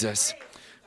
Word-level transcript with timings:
Jesus. 0.00 0.32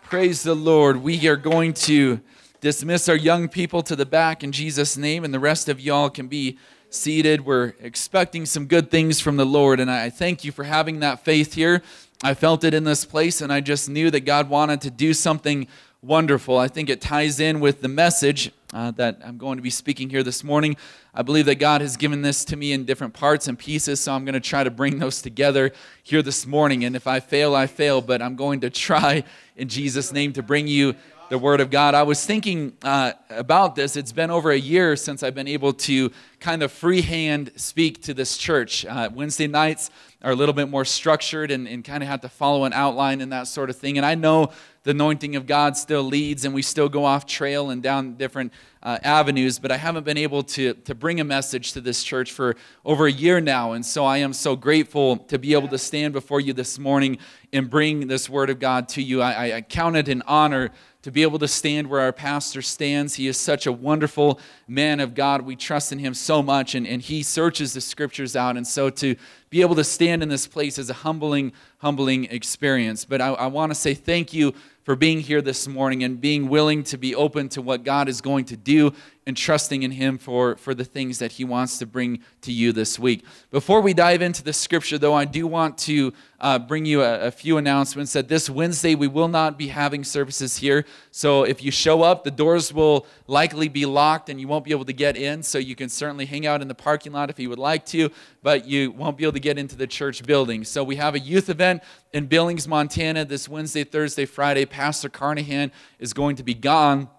Praise 0.01 0.41
the 0.41 0.55
Lord. 0.55 1.03
We 1.03 1.27
are 1.27 1.35
going 1.35 1.73
to 1.73 2.19
dismiss 2.61 3.07
our 3.07 3.15
young 3.15 3.47
people 3.47 3.83
to 3.83 3.95
the 3.95 4.07
back 4.07 4.43
in 4.43 4.51
Jesus' 4.51 4.97
name, 4.97 5.23
and 5.23 5.31
the 5.31 5.39
rest 5.39 5.69
of 5.69 5.79
y'all 5.79 6.09
can 6.09 6.27
be 6.27 6.57
seated. 6.89 7.45
We're 7.45 7.73
expecting 7.79 8.47
some 8.47 8.65
good 8.65 8.89
things 8.89 9.19
from 9.19 9.37
the 9.37 9.45
Lord, 9.45 9.79
and 9.79 9.91
I 9.91 10.09
thank 10.09 10.43
you 10.43 10.51
for 10.51 10.63
having 10.63 11.01
that 11.01 11.23
faith 11.23 11.53
here. 11.53 11.83
I 12.23 12.33
felt 12.33 12.63
it 12.63 12.73
in 12.73 12.85
this 12.85 13.05
place, 13.05 13.39
and 13.39 13.53
I 13.53 13.61
just 13.61 13.87
knew 13.87 14.09
that 14.09 14.21
God 14.21 14.49
wanted 14.49 14.81
to 14.81 14.89
do 14.89 15.13
something 15.13 15.67
wonderful. 16.01 16.57
I 16.57 16.67
think 16.67 16.89
it 16.89 16.99
ties 16.99 17.39
in 17.39 17.59
with 17.59 17.81
the 17.83 17.89
message 17.89 18.51
uh, 18.73 18.91
that 18.91 19.19
I'm 19.23 19.37
going 19.37 19.57
to 19.57 19.61
be 19.61 19.69
speaking 19.69 20.09
here 20.09 20.23
this 20.23 20.43
morning. 20.43 20.75
I 21.13 21.21
believe 21.21 21.45
that 21.45 21.55
God 21.55 21.81
has 21.81 21.95
given 21.95 22.23
this 22.23 22.43
to 22.45 22.55
me 22.55 22.73
in 22.73 22.85
different 22.85 23.13
parts 23.13 23.47
and 23.47 23.57
pieces, 23.57 23.99
so 23.99 24.13
I'm 24.13 24.25
going 24.25 24.33
to 24.33 24.39
try 24.39 24.63
to 24.63 24.71
bring 24.71 24.99
those 24.99 25.21
together 25.21 25.71
here 26.01 26.21
this 26.21 26.47
morning. 26.47 26.83
And 26.83 26.95
if 26.95 27.05
I 27.05 27.19
fail, 27.19 27.55
I 27.55 27.67
fail, 27.67 28.01
but 28.01 28.21
I'm 28.21 28.35
going 28.35 28.61
to 28.61 28.69
try 28.69 29.23
in 29.55 29.69
Jesus' 29.69 30.11
name 30.11 30.33
to 30.33 30.41
bring 30.41 30.67
you 30.67 30.95
the 31.33 31.39
Word 31.39 31.61
of 31.61 31.71
God. 31.71 31.95
I 31.95 32.03
was 32.03 32.23
thinking 32.23 32.73
uh, 32.83 33.13
about 33.31 33.73
this. 33.73 33.95
It's 33.97 34.11
been 34.11 34.29
over 34.29 34.51
a 34.51 34.55
year 34.55 34.95
since 34.95 35.23
I've 35.23 35.33
been 35.33 35.47
able 35.47 35.73
to 35.73 36.11
kind 36.39 36.61
of 36.61 36.71
freehand 36.71 37.51
speak 37.55 38.03
to 38.03 38.13
this 38.13 38.37
church. 38.37 38.85
Uh, 38.85 39.09
Wednesday 39.11 39.47
nights 39.47 39.89
are 40.21 40.31
a 40.31 40.35
little 40.35 40.53
bit 40.53 40.69
more 40.69 40.85
structured 40.85 41.49
and, 41.49 41.67
and 41.67 41.83
kind 41.83 42.03
of 42.03 42.09
have 42.09 42.21
to 42.21 42.29
follow 42.29 42.65
an 42.65 42.73
outline 42.73 43.19
and 43.19 43.31
that 43.31 43.47
sort 43.47 43.71
of 43.71 43.77
thing. 43.77 43.97
And 43.97 44.05
I 44.05 44.13
know 44.13 44.51
the 44.83 44.91
anointing 44.91 45.35
of 45.35 45.47
God 45.47 45.75
still 45.75 46.03
leads 46.03 46.45
and 46.45 46.53
we 46.53 46.61
still 46.61 46.87
go 46.87 47.03
off 47.03 47.25
trail 47.25 47.71
and 47.71 47.81
down 47.81 48.13
different 48.13 48.53
uh, 48.83 48.99
avenues, 49.01 49.57
but 49.57 49.71
I 49.71 49.77
haven't 49.77 50.03
been 50.03 50.17
able 50.17 50.43
to, 50.43 50.73
to 50.73 50.93
bring 50.93 51.19
a 51.19 51.23
message 51.23 51.73
to 51.73 51.81
this 51.81 52.03
church 52.03 52.31
for 52.31 52.55
over 52.85 53.07
a 53.07 53.11
year 53.11 53.41
now. 53.41 53.71
And 53.71 53.85
so 53.85 54.05
I 54.05 54.17
am 54.17 54.33
so 54.33 54.55
grateful 54.55 55.17
to 55.17 55.39
be 55.39 55.53
able 55.53 55.69
to 55.69 55.77
stand 55.77 56.13
before 56.13 56.41
you 56.41 56.53
this 56.53 56.77
morning 56.77 57.17
and 57.51 57.69
bring 57.69 58.07
this 58.07 58.29
word 58.29 58.49
of 58.49 58.59
God 58.59 58.89
to 58.89 59.01
you. 59.01 59.21
I, 59.21 59.57
I 59.57 59.61
count 59.61 59.95
it 59.95 60.09
an 60.09 60.21
honor 60.27 60.71
to 61.03 61.11
be 61.11 61.21
able 61.21 61.37
to 61.39 61.47
stand 61.47 61.87
where 61.87 61.99
our 62.01 62.13
pastor 62.13 62.61
stands. 62.61 63.15
He 63.15 63.27
is 63.27 63.37
such 63.37 63.67
a 63.67 63.71
wonderful 63.71 64.39
man 64.67 64.99
of 64.99 65.13
God. 65.13 65.41
We 65.43 65.55
trust 65.55 65.91
in 65.91 65.99
him 65.99 66.13
so 66.13 66.41
much, 66.41 66.75
and, 66.75 66.87
and 66.87 67.01
he 67.01 67.23
searches 67.23 67.73
the 67.73 67.81
scriptures 67.81 68.35
out. 68.35 68.57
And 68.57 68.65
so 68.65 68.89
to 68.89 69.15
be 69.53 69.61
able 69.61 69.75
to 69.75 69.83
stand 69.83 70.23
in 70.23 70.29
this 70.29 70.47
place 70.47 70.79
is 70.79 70.89
a 70.89 70.93
humbling, 70.93 71.53
humbling 71.77 72.23
experience. 72.25 73.05
But 73.05 73.21
I, 73.21 73.27
I 73.33 73.45
want 73.45 73.69
to 73.69 73.75
say 73.75 73.93
thank 73.93 74.33
you 74.33 74.51
for 74.83 74.95
being 74.95 75.19
here 75.19 75.41
this 75.41 75.67
morning 75.67 76.03
and 76.03 76.19
being 76.19 76.49
willing 76.49 76.83
to 76.83 76.97
be 76.97 77.15
open 77.15 77.47
to 77.49 77.61
what 77.61 77.83
God 77.83 78.09
is 78.09 78.19
going 78.19 78.45
to 78.45 78.57
do 78.57 78.93
and 79.25 79.37
trusting 79.37 79.83
in 79.83 79.91
Him 79.91 80.17
for, 80.17 80.57
for 80.57 80.73
the 80.73 80.83
things 80.83 81.19
that 81.19 81.31
He 81.31 81.45
wants 81.45 81.77
to 81.77 81.85
bring 81.85 82.21
to 82.41 82.51
you 82.51 82.73
this 82.73 82.99
week. 82.99 83.23
Before 83.51 83.79
we 83.79 83.93
dive 83.93 84.21
into 84.21 84.43
the 84.43 84.51
scripture, 84.51 84.97
though, 84.97 85.13
I 85.13 85.23
do 85.23 85.47
want 85.47 85.77
to 85.79 86.13
uh, 86.41 86.59
bring 86.59 86.85
you 86.85 87.01
a, 87.01 87.27
a, 87.27 87.31
few 87.31 87.57
announcements 87.57 88.11
that 88.11 88.27
this 88.27 88.49
Wednesday 88.49 88.95
we 88.95 89.07
will 89.07 89.29
not 89.29 89.57
be 89.57 89.69
having 89.69 90.03
services 90.03 90.57
here. 90.57 90.83
So 91.11 91.43
if 91.43 91.63
you 91.63 91.71
show 91.71 92.01
up, 92.01 92.25
the 92.25 92.31
doors 92.31 92.73
will 92.73 93.07
likely 93.27 93.69
be 93.69 93.85
locked 93.85 94.29
and 94.29 94.41
you 94.41 94.49
won't 94.49 94.65
be 94.65 94.71
able 94.71 94.83
to 94.85 94.93
get 94.93 95.15
in. 95.15 95.41
So 95.41 95.57
you 95.57 95.75
can 95.75 95.87
certainly 95.87 96.25
hang 96.25 96.45
out 96.45 96.61
in 96.61 96.67
the 96.67 96.75
parking 96.75 97.13
lot 97.13 97.29
if 97.29 97.39
you 97.39 97.49
would 97.49 97.59
like 97.59 97.85
to, 97.87 98.09
but 98.41 98.67
you 98.67 98.91
won't 98.91 99.15
be 99.15 99.23
able 99.23 99.33
to 99.33 99.39
get 99.43 99.59
into 99.59 99.75
the 99.75 99.85
church 99.85 100.23
building. 100.25 100.63
So 100.63 100.83
we 100.83 100.95
have 100.95 101.13
a 101.13 101.19
youth 101.19 101.49
event 101.49 101.83
in 102.13 102.25
Billings, 102.25 102.67
Montana 102.67 103.25
this 103.25 103.47
Wednesday, 103.47 103.83
Thursday, 103.83 104.25
Friday. 104.25 104.65
Pastor 104.65 105.09
Carnahan 105.09 105.71
is 105.99 106.13
going 106.13 106.37
to 106.37 106.43
be 106.43 106.55
gone 106.55 107.09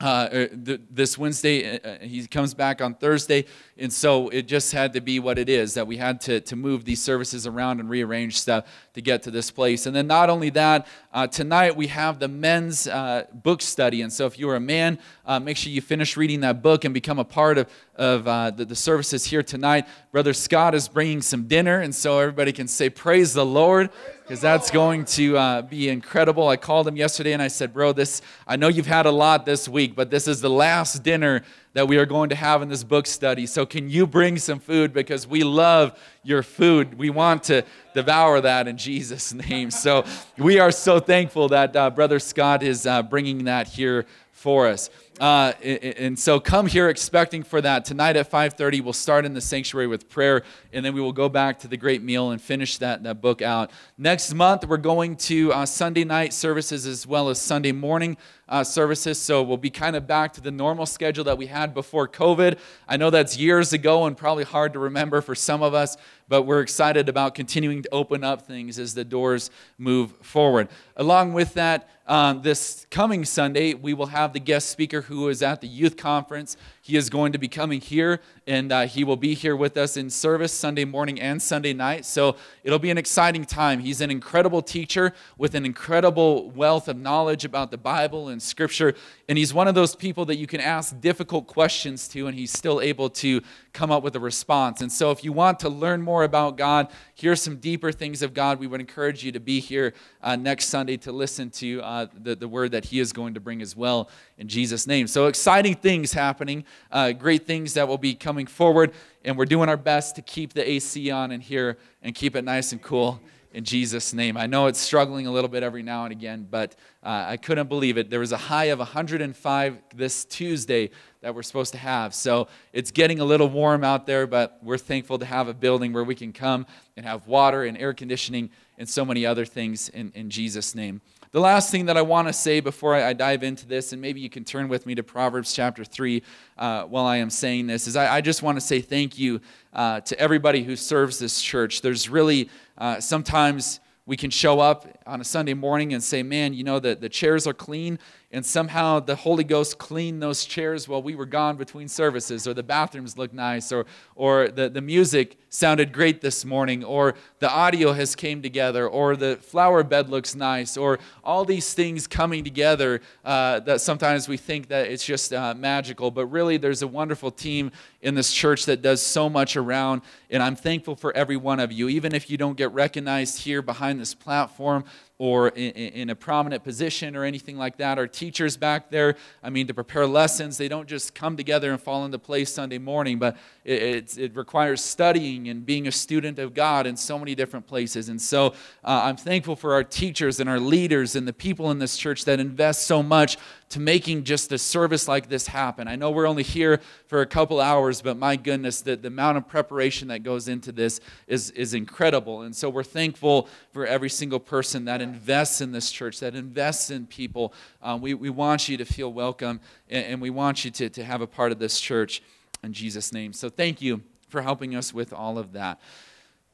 uh, 0.00 0.28
er, 0.32 0.48
this 0.90 1.16
Wednesday. 1.16 1.78
Uh, 1.78 1.88
uh, 1.88 1.98
he 2.00 2.26
comes 2.26 2.54
back 2.54 2.82
on 2.82 2.94
Thursday. 2.94 3.44
And 3.78 3.92
so 3.92 4.28
it 4.30 4.46
just 4.46 4.72
had 4.72 4.94
to 4.94 5.00
be 5.00 5.20
what 5.20 5.38
it 5.38 5.48
is 5.48 5.74
that 5.74 5.86
we 5.86 5.96
had 5.96 6.20
to, 6.22 6.40
to 6.40 6.56
move 6.56 6.84
these 6.84 7.02
services 7.02 7.46
around 7.46 7.80
and 7.80 7.90
rearrange 7.90 8.38
stuff 8.38 8.64
to 8.94 9.02
get 9.02 9.22
to 9.24 9.30
this 9.30 9.50
place. 9.50 9.86
And 9.86 9.94
then 9.94 10.06
not 10.06 10.30
only 10.30 10.50
that, 10.50 10.86
uh, 11.12 11.26
tonight 11.26 11.76
we 11.76 11.86
have 11.88 12.18
the 12.18 12.28
men's 12.28 12.88
uh, 12.88 13.24
book 13.32 13.60
study. 13.60 14.02
And 14.02 14.12
so 14.12 14.26
if 14.26 14.38
you're 14.38 14.56
a 14.56 14.60
man, 14.60 14.98
uh, 15.26 15.40
make 15.40 15.56
sure 15.56 15.70
you 15.70 15.82
finish 15.82 16.16
reading 16.16 16.40
that 16.40 16.62
book 16.62 16.84
and 16.84 16.94
become 16.94 17.18
a 17.18 17.24
part 17.24 17.58
of, 17.58 17.70
of 17.96 18.24
the, 18.56 18.64
the 18.64 18.76
services 18.76 19.24
here 19.26 19.42
tonight. 19.42 19.86
Brother 20.10 20.32
Scott 20.32 20.74
is 20.74 20.88
bringing 20.88 21.20
some 21.20 21.46
dinner. 21.46 21.80
And 21.80 21.94
so 21.94 22.18
everybody 22.18 22.52
can 22.52 22.68
say, 22.68 22.88
Praise 22.88 23.34
the 23.34 23.44
Lord 23.44 23.90
because 24.22 24.40
that's 24.40 24.70
going 24.70 25.04
to 25.04 25.62
be 25.62 25.88
incredible. 25.88 26.48
I 26.48 26.56
called 26.56 26.88
him 26.88 26.96
yesterday 26.96 27.32
and 27.32 27.42
I 27.42 27.48
said, 27.48 27.72
Bro, 27.72 27.92
this, 27.92 28.22
I 28.46 28.56
know 28.56 28.68
you've 28.68 28.86
had 28.86 29.06
a 29.06 29.10
lot 29.10 29.46
this 29.46 29.68
week, 29.68 29.85
but 29.94 30.10
this 30.10 30.26
is 30.26 30.40
the 30.40 30.50
last 30.50 31.02
dinner 31.02 31.42
that 31.74 31.86
we 31.86 31.98
are 31.98 32.06
going 32.06 32.30
to 32.30 32.34
have 32.34 32.62
in 32.62 32.68
this 32.68 32.82
book 32.82 33.06
study. 33.06 33.46
So, 33.46 33.66
can 33.66 33.88
you 33.88 34.06
bring 34.06 34.38
some 34.38 34.58
food? 34.58 34.92
Because 34.92 35.26
we 35.26 35.44
love 35.44 35.98
your 36.22 36.42
food. 36.42 36.98
We 36.98 37.10
want 37.10 37.44
to 37.44 37.62
devour 37.94 38.40
that 38.40 38.66
in 38.66 38.78
Jesus' 38.78 39.32
name. 39.34 39.70
So, 39.70 40.04
we 40.38 40.58
are 40.58 40.72
so 40.72 40.98
thankful 40.98 41.48
that 41.48 41.76
uh, 41.76 41.90
Brother 41.90 42.18
Scott 42.18 42.62
is 42.62 42.86
uh, 42.86 43.02
bringing 43.02 43.44
that 43.44 43.68
here 43.68 44.06
for 44.32 44.66
us. 44.66 44.90
Uh, 45.18 45.52
and 45.62 46.18
so 46.18 46.38
come 46.38 46.66
here 46.66 46.90
expecting 46.90 47.42
for 47.42 47.62
that. 47.62 47.86
Tonight 47.86 48.16
at 48.16 48.30
5.30, 48.30 48.82
we'll 48.82 48.92
start 48.92 49.24
in 49.24 49.32
the 49.32 49.40
sanctuary 49.40 49.86
with 49.86 50.10
prayer, 50.10 50.42
and 50.74 50.84
then 50.84 50.94
we 50.94 51.00
will 51.00 51.12
go 51.12 51.28
back 51.28 51.58
to 51.60 51.68
the 51.68 51.76
great 51.76 52.02
meal 52.02 52.32
and 52.32 52.40
finish 52.40 52.76
that, 52.78 53.02
that 53.02 53.22
book 53.22 53.40
out. 53.40 53.70
Next 53.96 54.34
month, 54.34 54.66
we're 54.66 54.76
going 54.76 55.16
to 55.16 55.52
uh, 55.54 55.64
Sunday 55.64 56.04
night 56.04 56.34
services 56.34 56.86
as 56.86 57.06
well 57.06 57.30
as 57.30 57.40
Sunday 57.40 57.72
morning 57.72 58.18
uh, 58.48 58.62
services. 58.62 59.18
So 59.18 59.42
we'll 59.42 59.56
be 59.56 59.70
kind 59.70 59.96
of 59.96 60.06
back 60.06 60.34
to 60.34 60.40
the 60.40 60.50
normal 60.50 60.86
schedule 60.86 61.24
that 61.24 61.38
we 61.38 61.46
had 61.46 61.74
before 61.74 62.06
COVID. 62.06 62.58
I 62.86 62.96
know 62.96 63.10
that's 63.10 63.38
years 63.38 63.72
ago 63.72 64.04
and 64.06 64.16
probably 64.16 64.44
hard 64.44 64.74
to 64.74 64.78
remember 64.78 65.20
for 65.20 65.34
some 65.34 65.62
of 65.62 65.74
us, 65.74 65.96
but 66.28 66.42
we're 66.42 66.60
excited 66.60 67.08
about 67.08 67.34
continuing 67.34 67.82
to 67.82 67.88
open 67.90 68.22
up 68.22 68.42
things 68.42 68.78
as 68.78 68.94
the 68.94 69.04
doors 69.04 69.50
move 69.78 70.12
forward. 70.22 70.68
Along 70.96 71.32
with 71.32 71.54
that, 71.54 71.88
um, 72.06 72.42
this 72.42 72.86
coming 72.90 73.24
Sunday, 73.24 73.74
we 73.74 73.92
will 73.92 74.06
have 74.06 74.32
the 74.32 74.38
guest 74.38 74.70
speaker 74.70 75.02
who 75.08 75.28
is 75.28 75.42
at 75.42 75.60
the 75.60 75.66
youth 75.66 75.96
conference. 75.96 76.56
He 76.80 76.96
is 76.96 77.10
going 77.10 77.32
to 77.32 77.38
be 77.38 77.48
coming 77.48 77.80
here, 77.80 78.20
and 78.46 78.72
uh, 78.72 78.86
he 78.86 79.04
will 79.04 79.16
be 79.16 79.34
here 79.34 79.56
with 79.56 79.76
us 79.76 79.96
in 79.96 80.10
service 80.10 80.52
Sunday 80.52 80.84
morning 80.84 81.20
and 81.20 81.40
Sunday 81.40 81.72
night. 81.72 82.04
So 82.04 82.36
it'll 82.64 82.78
be 82.78 82.90
an 82.90 82.98
exciting 82.98 83.44
time. 83.44 83.80
He's 83.80 84.00
an 84.00 84.10
incredible 84.10 84.62
teacher 84.62 85.12
with 85.36 85.54
an 85.54 85.64
incredible 85.64 86.50
wealth 86.50 86.88
of 86.88 86.96
knowledge 86.96 87.44
about 87.44 87.70
the 87.70 87.78
Bible 87.78 88.28
and 88.28 88.42
Scripture. 88.42 88.94
And 89.28 89.36
he's 89.36 89.52
one 89.52 89.68
of 89.68 89.74
those 89.74 89.96
people 89.96 90.24
that 90.26 90.36
you 90.36 90.46
can 90.46 90.60
ask 90.60 90.98
difficult 91.00 91.46
questions 91.46 92.08
to, 92.08 92.26
and 92.26 92.38
he's 92.38 92.52
still 92.52 92.80
able 92.80 93.10
to 93.10 93.42
come 93.72 93.90
up 93.90 94.02
with 94.02 94.16
a 94.16 94.20
response. 94.20 94.80
And 94.80 94.90
so 94.90 95.10
if 95.10 95.24
you 95.24 95.32
want 95.32 95.60
to 95.60 95.68
learn 95.68 96.02
more 96.02 96.24
about 96.24 96.56
God, 96.56 96.88
hear 97.14 97.36
some 97.36 97.56
deeper 97.56 97.92
things 97.92 98.22
of 98.22 98.34
God, 98.34 98.60
we 98.60 98.66
would 98.66 98.80
encourage 98.80 99.24
you 99.24 99.32
to 99.32 99.40
be 99.40 99.60
here 99.60 99.94
uh, 100.22 100.36
next 100.36 100.66
Sunday 100.66 100.96
to 100.98 101.12
listen 101.12 101.50
to 101.50 101.82
uh, 101.82 102.06
the, 102.14 102.34
the 102.34 102.48
word 102.48 102.72
that 102.72 102.86
he 102.86 103.00
is 103.00 103.12
going 103.12 103.34
to 103.34 103.40
bring 103.40 103.60
as 103.60 103.76
well 103.76 104.08
in 104.38 104.48
Jesus' 104.48 104.86
name. 104.86 105.06
So 105.06 105.26
exciting 105.26 105.74
things 105.74 106.12
happening 106.12 106.64
uh, 106.90 107.12
great 107.12 107.46
things 107.46 107.74
that 107.74 107.88
will 107.88 107.98
be 107.98 108.14
coming 108.14 108.35
forward. 108.44 108.92
And 109.24 109.38
we're 109.38 109.46
doing 109.46 109.70
our 109.70 109.78
best 109.78 110.16
to 110.16 110.22
keep 110.22 110.52
the 110.52 110.68
AC 110.68 111.10
on 111.10 111.32
in 111.32 111.40
here 111.40 111.78
and 112.02 112.14
keep 112.14 112.36
it 112.36 112.44
nice 112.44 112.72
and 112.72 112.82
cool 112.82 113.18
in 113.56 113.64
Jesus' 113.64 114.12
name. 114.12 114.36
I 114.36 114.44
know 114.46 114.66
it's 114.66 114.78
struggling 114.78 115.26
a 115.26 115.32
little 115.32 115.48
bit 115.48 115.62
every 115.62 115.82
now 115.82 116.04
and 116.04 116.12
again, 116.12 116.46
but 116.50 116.74
uh, 117.02 117.24
I 117.26 117.38
couldn't 117.38 117.70
believe 117.70 117.96
it. 117.96 118.10
There 118.10 118.20
was 118.20 118.32
a 118.32 118.36
high 118.36 118.66
of 118.66 118.80
105 118.80 119.78
this 119.94 120.26
Tuesday 120.26 120.90
that 121.22 121.34
we're 121.34 121.42
supposed 121.42 121.72
to 121.72 121.78
have. 121.78 122.14
So 122.14 122.48
it's 122.74 122.90
getting 122.90 123.18
a 123.18 123.24
little 123.24 123.48
warm 123.48 123.82
out 123.82 124.04
there, 124.04 124.26
but 124.26 124.58
we're 124.62 124.76
thankful 124.76 125.18
to 125.20 125.24
have 125.24 125.48
a 125.48 125.54
building 125.54 125.94
where 125.94 126.04
we 126.04 126.14
can 126.14 126.34
come 126.34 126.66
and 126.98 127.06
have 127.06 127.26
water 127.26 127.64
and 127.64 127.78
air 127.78 127.94
conditioning 127.94 128.50
and 128.76 128.86
so 128.86 129.06
many 129.06 129.24
other 129.24 129.46
things 129.46 129.88
in, 129.88 130.12
in 130.14 130.28
Jesus' 130.28 130.74
name. 130.74 131.00
The 131.36 131.42
last 131.42 131.70
thing 131.70 131.84
that 131.84 131.98
I 131.98 132.00
want 132.00 132.28
to 132.28 132.32
say 132.32 132.60
before 132.60 132.94
I, 132.94 133.12
dive 133.12 133.42
into 133.42 133.66
this, 133.66 133.92
and 133.92 134.00
maybe 134.00 134.20
you 134.20 134.30
can 134.30 134.42
turn 134.42 134.68
with 134.68 134.86
me 134.86 134.94
to 134.94 135.02
Proverbs 135.02 135.52
chapter 135.52 135.84
3 135.84 136.22
uh, 136.56 136.84
while 136.84 137.04
I 137.04 137.18
am 137.18 137.28
saying 137.28 137.66
this, 137.66 137.86
is 137.86 137.94
I, 137.94 138.16
I 138.16 138.20
just 138.22 138.42
want 138.42 138.56
to 138.56 138.60
say 138.62 138.80
thank 138.80 139.18
you 139.18 139.42
uh, 139.74 140.00
to 140.00 140.18
everybody 140.18 140.62
who 140.62 140.76
serves 140.76 141.18
this 141.18 141.42
church. 141.42 141.82
There's 141.82 142.08
really 142.08 142.48
uh, 142.78 143.00
sometimes 143.00 143.80
we 144.06 144.16
can 144.16 144.30
show 144.30 144.60
up 144.60 144.86
on 145.06 145.20
a 145.20 145.24
Sunday 145.24 145.52
morning 145.52 145.92
and 145.92 146.02
say, 146.02 146.22
man, 146.22 146.54
you 146.54 146.64
know, 146.64 146.78
the, 146.78 146.94
the 146.94 147.10
chairs 147.10 147.46
are 147.46 147.52
clean, 147.52 147.98
and 148.36 148.44
somehow 148.44 149.00
the 149.00 149.16
Holy 149.16 149.44
Ghost 149.44 149.78
cleaned 149.78 150.22
those 150.22 150.44
chairs 150.44 150.86
while 150.86 151.02
we 151.02 151.14
were 151.14 151.24
gone 151.24 151.56
between 151.56 151.88
services, 151.88 152.46
or 152.46 152.52
the 152.52 152.62
bathrooms 152.62 153.16
look 153.16 153.32
nice, 153.32 153.72
or, 153.72 153.86
or 154.14 154.48
the, 154.48 154.68
the 154.68 154.82
music 154.82 155.38
sounded 155.48 155.90
great 155.90 156.20
this 156.20 156.44
morning, 156.44 156.84
or 156.84 157.14
the 157.38 157.50
audio 157.50 157.94
has 157.94 158.14
came 158.14 158.42
together, 158.42 158.86
or 158.86 159.16
the 159.16 159.36
flower 159.36 159.82
bed 159.82 160.10
looks 160.10 160.34
nice, 160.34 160.76
or 160.76 160.98
all 161.24 161.46
these 161.46 161.72
things 161.72 162.06
coming 162.06 162.44
together 162.44 163.00
uh, 163.24 163.58
that 163.60 163.80
sometimes 163.80 164.28
we 164.28 164.36
think 164.36 164.68
that 164.68 164.86
it's 164.88 165.06
just 165.06 165.32
uh, 165.32 165.54
magical, 165.54 166.10
but 166.10 166.26
really 166.26 166.58
there's 166.58 166.82
a 166.82 166.86
wonderful 166.86 167.30
team 167.30 167.72
in 168.02 168.14
this 168.14 168.30
church 168.30 168.66
that 168.66 168.82
does 168.82 169.00
so 169.00 169.30
much 169.30 169.56
around, 169.56 170.02
and 170.30 170.42
I'm 170.42 170.56
thankful 170.56 170.96
for 170.96 171.14
every 171.16 171.36
one 171.36 171.60
of 171.60 171.72
you. 171.72 171.88
Even 171.88 172.14
if 172.14 172.30
you 172.30 172.36
don't 172.36 172.56
get 172.56 172.72
recognized 172.72 173.42
here 173.42 173.62
behind 173.62 174.00
this 174.00 174.14
platform, 174.14 174.84
or 175.18 175.48
in, 175.48 175.70
in, 175.70 176.10
a 176.10 176.14
prominent 176.14 176.62
position 176.62 177.16
or 177.16 177.24
anything 177.24 177.56
like 177.56 177.78
that. 177.78 177.98
Our 177.98 178.06
teachers 178.06 178.56
back 178.56 178.90
there, 178.90 179.16
I 179.42 179.48
mean, 179.48 179.66
to 179.66 179.74
prepare 179.74 180.06
lessons, 180.06 180.58
they 180.58 180.68
don't 180.68 180.86
just 180.86 181.14
come 181.14 181.36
together 181.38 181.70
and 181.70 181.80
fall 181.80 182.04
into 182.04 182.18
place 182.18 182.52
Sunday 182.52 182.78
morning, 182.78 183.18
but 183.18 183.38
it, 183.64 184.18
it 184.18 184.36
requires 184.36 184.84
studying 184.84 185.48
and 185.48 185.64
being 185.64 185.86
a 185.86 185.92
student 185.92 186.38
of 186.38 186.52
God 186.52 186.86
in 186.86 186.96
so 186.96 187.18
many 187.18 187.34
different 187.34 187.66
places. 187.66 188.10
And 188.10 188.20
so 188.20 188.48
uh, 188.84 189.02
I'm 189.04 189.16
thankful 189.16 189.56
for 189.56 189.72
our 189.72 189.84
teachers 189.84 190.38
and 190.38 190.50
our 190.50 190.60
leaders 190.60 191.16
and 191.16 191.26
the 191.26 191.32
people 191.32 191.70
in 191.70 191.78
this 191.78 191.96
church 191.96 192.26
that 192.26 192.38
invest 192.38 192.86
so 192.86 193.02
much 193.02 193.38
to 193.68 193.80
making 193.80 194.22
just 194.22 194.52
a 194.52 194.58
service 194.58 195.08
like 195.08 195.28
this 195.28 195.48
happen. 195.48 195.88
I 195.88 195.96
know 195.96 196.10
we're 196.10 196.28
only 196.28 196.44
here 196.44 196.80
for 197.06 197.20
a 197.20 197.26
couple 197.26 197.60
hours, 197.60 198.00
but 198.00 198.16
my 198.16 198.36
goodness, 198.36 198.80
the, 198.80 198.96
the 198.96 199.08
amount 199.08 199.38
of 199.38 199.48
preparation 199.48 200.08
that 200.08 200.22
goes 200.22 200.46
into 200.46 200.70
this 200.70 201.00
is, 201.26 201.50
is 201.50 201.74
incredible. 201.74 202.42
And 202.42 202.54
so 202.54 202.70
we're 202.70 202.84
thankful 202.84 203.48
for 203.72 203.84
every 203.84 204.08
single 204.08 204.38
person 204.38 204.84
that 204.84 205.02
invests 205.02 205.60
in 205.60 205.72
this 205.72 205.90
church, 205.90 206.20
that 206.20 206.36
invests 206.36 206.90
in 206.90 207.06
people. 207.06 207.52
Um, 207.82 208.00
we, 208.00 208.14
we 208.14 208.30
want 208.30 208.68
you 208.68 208.76
to 208.76 208.84
feel 208.84 209.12
welcome, 209.12 209.60
and, 209.90 210.06
and 210.06 210.22
we 210.22 210.30
want 210.30 210.64
you 210.64 210.70
to, 210.70 210.88
to 210.88 211.04
have 211.04 211.20
a 211.20 211.26
part 211.26 211.50
of 211.50 211.58
this 211.58 211.80
church 211.80 212.22
in 212.62 212.72
Jesus' 212.72 213.12
name. 213.12 213.32
So 213.32 213.48
thank 213.48 213.82
you 213.82 214.02
for 214.28 214.42
helping 214.42 214.76
us 214.76 214.94
with 214.94 215.12
all 215.12 215.38
of 215.38 215.52
that. 215.52 215.80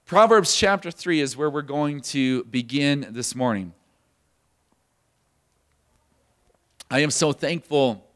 Proverbs 0.06 0.56
chapter 0.56 0.90
3 0.90 1.20
is 1.20 1.36
where 1.36 1.50
we're 1.50 1.62
going 1.62 2.00
to 2.00 2.44
begin 2.44 3.06
this 3.10 3.34
morning. 3.34 3.72
I 6.92 6.98
am 6.98 7.10
so 7.10 7.32
thankful 7.32 8.06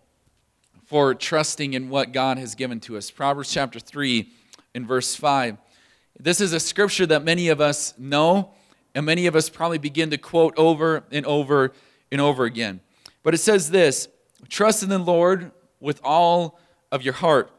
for 0.84 1.14
trusting 1.14 1.72
in 1.72 1.88
what 1.88 2.12
God 2.12 2.36
has 2.36 2.54
given 2.54 2.78
to 2.80 2.98
us. 2.98 3.10
Proverbs 3.10 3.50
chapter 3.50 3.80
3 3.80 4.28
in 4.74 4.86
verse 4.86 5.14
5. 5.14 5.56
This 6.20 6.42
is 6.42 6.52
a 6.52 6.60
scripture 6.60 7.06
that 7.06 7.24
many 7.24 7.48
of 7.48 7.58
us 7.58 7.94
know, 7.96 8.50
and 8.94 9.06
many 9.06 9.28
of 9.28 9.34
us 9.34 9.48
probably 9.48 9.78
begin 9.78 10.10
to 10.10 10.18
quote 10.18 10.52
over 10.58 11.04
and 11.10 11.24
over 11.24 11.72
and 12.12 12.20
over 12.20 12.44
again. 12.44 12.80
But 13.22 13.32
it 13.32 13.38
says 13.38 13.70
this 13.70 14.08
Trust 14.50 14.82
in 14.82 14.90
the 14.90 14.98
Lord 14.98 15.52
with 15.80 15.98
all 16.04 16.60
of 16.92 17.00
your 17.00 17.14
heart, 17.14 17.50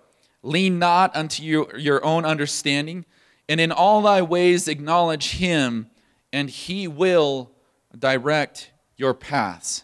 lean 0.44 0.78
not 0.78 1.16
unto 1.16 1.42
your 1.42 2.06
own 2.06 2.26
understanding, 2.26 3.06
and 3.50 3.60
in 3.60 3.72
all 3.72 4.04
thy 4.04 4.22
ways 4.22 4.68
acknowledge 4.68 5.32
him, 5.32 5.90
and 6.32 6.48
he 6.48 6.88
will 6.88 7.50
direct 7.98 8.70
your 8.98 9.16
paths 9.16 9.84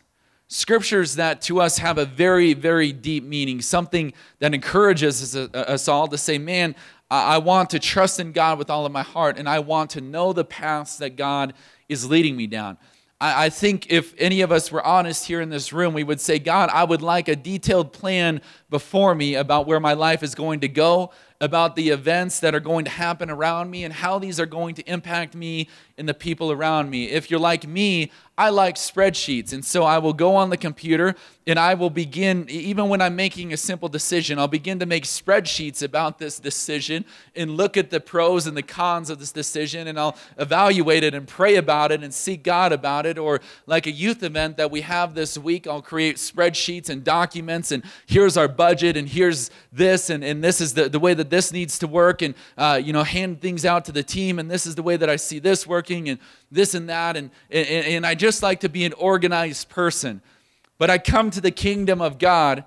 scriptures 0.53 1.15
that 1.15 1.41
to 1.41 1.59
us 1.59 1.79
have 1.79 1.97
a 1.97 2.05
very, 2.05 2.53
very 2.53 2.91
deep 2.91 3.23
meaning, 3.23 3.59
something 3.59 4.13
that 4.39 4.53
encourages 4.53 5.35
us 5.35 5.49
uh, 5.53 5.57
uh, 5.57 5.91
all 5.91 6.07
to 6.07 6.17
say, 6.17 6.37
man, 6.37 6.75
I 7.09 7.37
want 7.39 7.71
to 7.71 7.79
trust 7.79 8.19
in 8.19 8.31
God 8.31 8.57
with 8.57 8.69
all 8.69 8.85
of 8.85 8.91
my 8.91 9.03
heart, 9.03 9.37
and 9.37 9.47
I 9.47 9.59
want 9.59 9.91
to 9.91 10.01
know 10.01 10.33
the 10.33 10.45
paths 10.45 10.97
that 10.97 11.15
God 11.15 11.53
is 11.87 12.09
leading 12.09 12.35
me 12.35 12.47
down. 12.47 12.77
I, 13.21 13.49
think 13.49 13.89
if 13.89 14.13
any 14.17 14.41
of 14.41 14.51
us 14.51 14.69
were 14.69 14.85
honest 14.85 15.25
here 15.25 15.39
in 15.39 15.49
this 15.49 15.71
room, 15.71 15.93
we 15.93 16.03
would 16.03 16.19
say, 16.19 16.39
God, 16.39 16.69
I 16.73 16.83
would 16.83 17.01
like 17.01 17.29
a 17.29 17.35
detailed 17.37 17.93
plan 17.93 18.41
before 18.69 19.15
me 19.15 19.35
about 19.35 19.65
where 19.65 19.79
my 19.79 19.93
life 19.93 20.23
is 20.23 20.35
going 20.35 20.59
to 20.61 20.67
go, 20.67 21.11
about 21.43 21.75
the 21.75 21.89
events 21.89 22.39
that 22.39 22.55
are 22.55 22.61
going 22.61 22.85
to 22.85 22.91
happen 22.91 23.29
around 23.29 23.69
me, 23.69 23.83
and 23.83 23.93
how 23.93 24.17
these 24.17 24.39
are 24.39 24.45
going 24.45 24.75
to 24.75 24.89
impact 24.89 25.35
me 25.35 25.67
and 25.97 26.07
the 26.07 26.13
people 26.13 26.53
around 26.53 26.89
me. 26.89 27.09
If 27.09 27.29
you're 27.29 27.37
like 27.39 27.67
me, 27.67 28.11
I 28.37 28.49
like 28.49 28.75
spreadsheets. 28.75 29.51
And 29.51 29.65
so 29.65 29.83
I 29.83 29.97
will 29.97 30.13
go 30.13 30.35
on 30.37 30.51
the 30.51 30.57
computer 30.57 31.15
and 31.45 31.59
I 31.59 31.73
will 31.73 31.89
begin, 31.89 32.45
even 32.49 32.87
when 32.87 33.01
I'm 33.01 33.17
making 33.17 33.51
a 33.51 33.57
simple 33.57 33.89
decision, 33.89 34.39
I'll 34.39 34.47
begin 34.47 34.79
to 34.79 34.85
make 34.85 35.03
spreadsheets 35.03 35.83
about 35.83 36.17
this 36.17 36.39
decision 36.39 37.03
and 37.35 37.57
look 37.57 37.75
at 37.75 37.89
the 37.89 37.99
pros 37.99 38.47
and 38.47 38.55
the 38.55 38.63
cons 38.63 39.09
of 39.09 39.19
this 39.19 39.33
decision 39.33 39.87
and 39.87 39.99
I'll 39.99 40.15
evaluate 40.37 41.03
it 41.03 41.13
and 41.13 41.27
pray 41.27 41.55
about 41.55 41.91
it 41.91 42.01
and 42.01 42.13
seek 42.13 42.43
God 42.43 42.71
about 42.71 43.05
it. 43.05 43.17
Or 43.17 43.41
like 43.65 43.87
a 43.87 43.91
youth 43.91 44.23
event 44.23 44.55
that 44.55 44.71
we 44.71 44.81
have 44.81 45.15
this 45.15 45.37
week, 45.37 45.67
I'll 45.67 45.81
create 45.81 46.15
spreadsheets 46.15 46.87
and 46.89 47.03
documents 47.03 47.73
and 47.73 47.83
here's 48.05 48.37
our 48.37 48.47
budget 48.47 48.95
and 48.95 49.09
here's 49.09 49.51
this 49.73 50.09
and, 50.09 50.23
and 50.23 50.41
this 50.41 50.61
is 50.61 50.73
the, 50.75 50.87
the 50.87 50.99
way 50.99 51.13
that 51.13 51.29
this 51.29 51.51
needs 51.51 51.77
to 51.79 51.87
work 51.87 52.21
and, 52.21 52.35
uh, 52.57 52.79
you 52.81 52.93
know, 52.93 53.03
hand 53.03 53.41
things 53.41 53.65
out 53.65 53.83
to 53.85 53.91
the 53.91 54.03
team 54.03 54.39
and 54.39 54.49
this 54.49 54.65
is 54.65 54.75
the 54.75 54.83
way 54.83 54.95
that 54.95 55.09
I 55.09 55.17
see 55.17 55.39
this 55.39 55.67
working 55.67 56.07
and 56.07 56.19
this 56.51 56.73
and 56.73 56.87
that. 56.87 57.17
And, 57.17 57.31
and, 57.51 57.67
and 57.67 58.05
I 58.05 58.15
just 58.15 58.41
like 58.41 58.61
to 58.61 58.69
be 58.69 58.85
an 58.85 58.93
organized 58.93 59.67
person. 59.67 60.21
But 60.77 60.89
I 60.89 60.97
come 60.97 61.29
to 61.31 61.41
the 61.41 61.51
kingdom 61.51 62.01
of 62.01 62.17
God, 62.17 62.63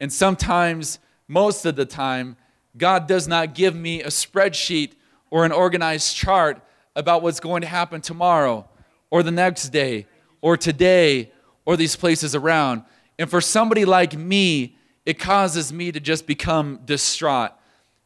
and 0.00 0.12
sometimes, 0.12 0.98
most 1.26 1.64
of 1.66 1.76
the 1.76 1.84
time, 1.84 2.36
God 2.76 3.06
does 3.06 3.26
not 3.26 3.54
give 3.54 3.74
me 3.74 4.02
a 4.02 4.08
spreadsheet 4.08 4.92
or 5.30 5.44
an 5.44 5.52
organized 5.52 6.16
chart 6.16 6.62
about 6.94 7.22
what's 7.22 7.40
going 7.40 7.62
to 7.62 7.68
happen 7.68 8.00
tomorrow 8.00 8.68
or 9.10 9.22
the 9.22 9.30
next 9.30 9.68
day 9.70 10.06
or 10.40 10.56
today 10.56 11.32
or 11.64 11.76
these 11.76 11.96
places 11.96 12.34
around. 12.34 12.82
And 13.18 13.28
for 13.28 13.40
somebody 13.40 13.84
like 13.84 14.16
me, 14.16 14.76
it 15.04 15.18
causes 15.18 15.72
me 15.72 15.90
to 15.92 16.00
just 16.00 16.26
become 16.26 16.80
distraught, 16.84 17.52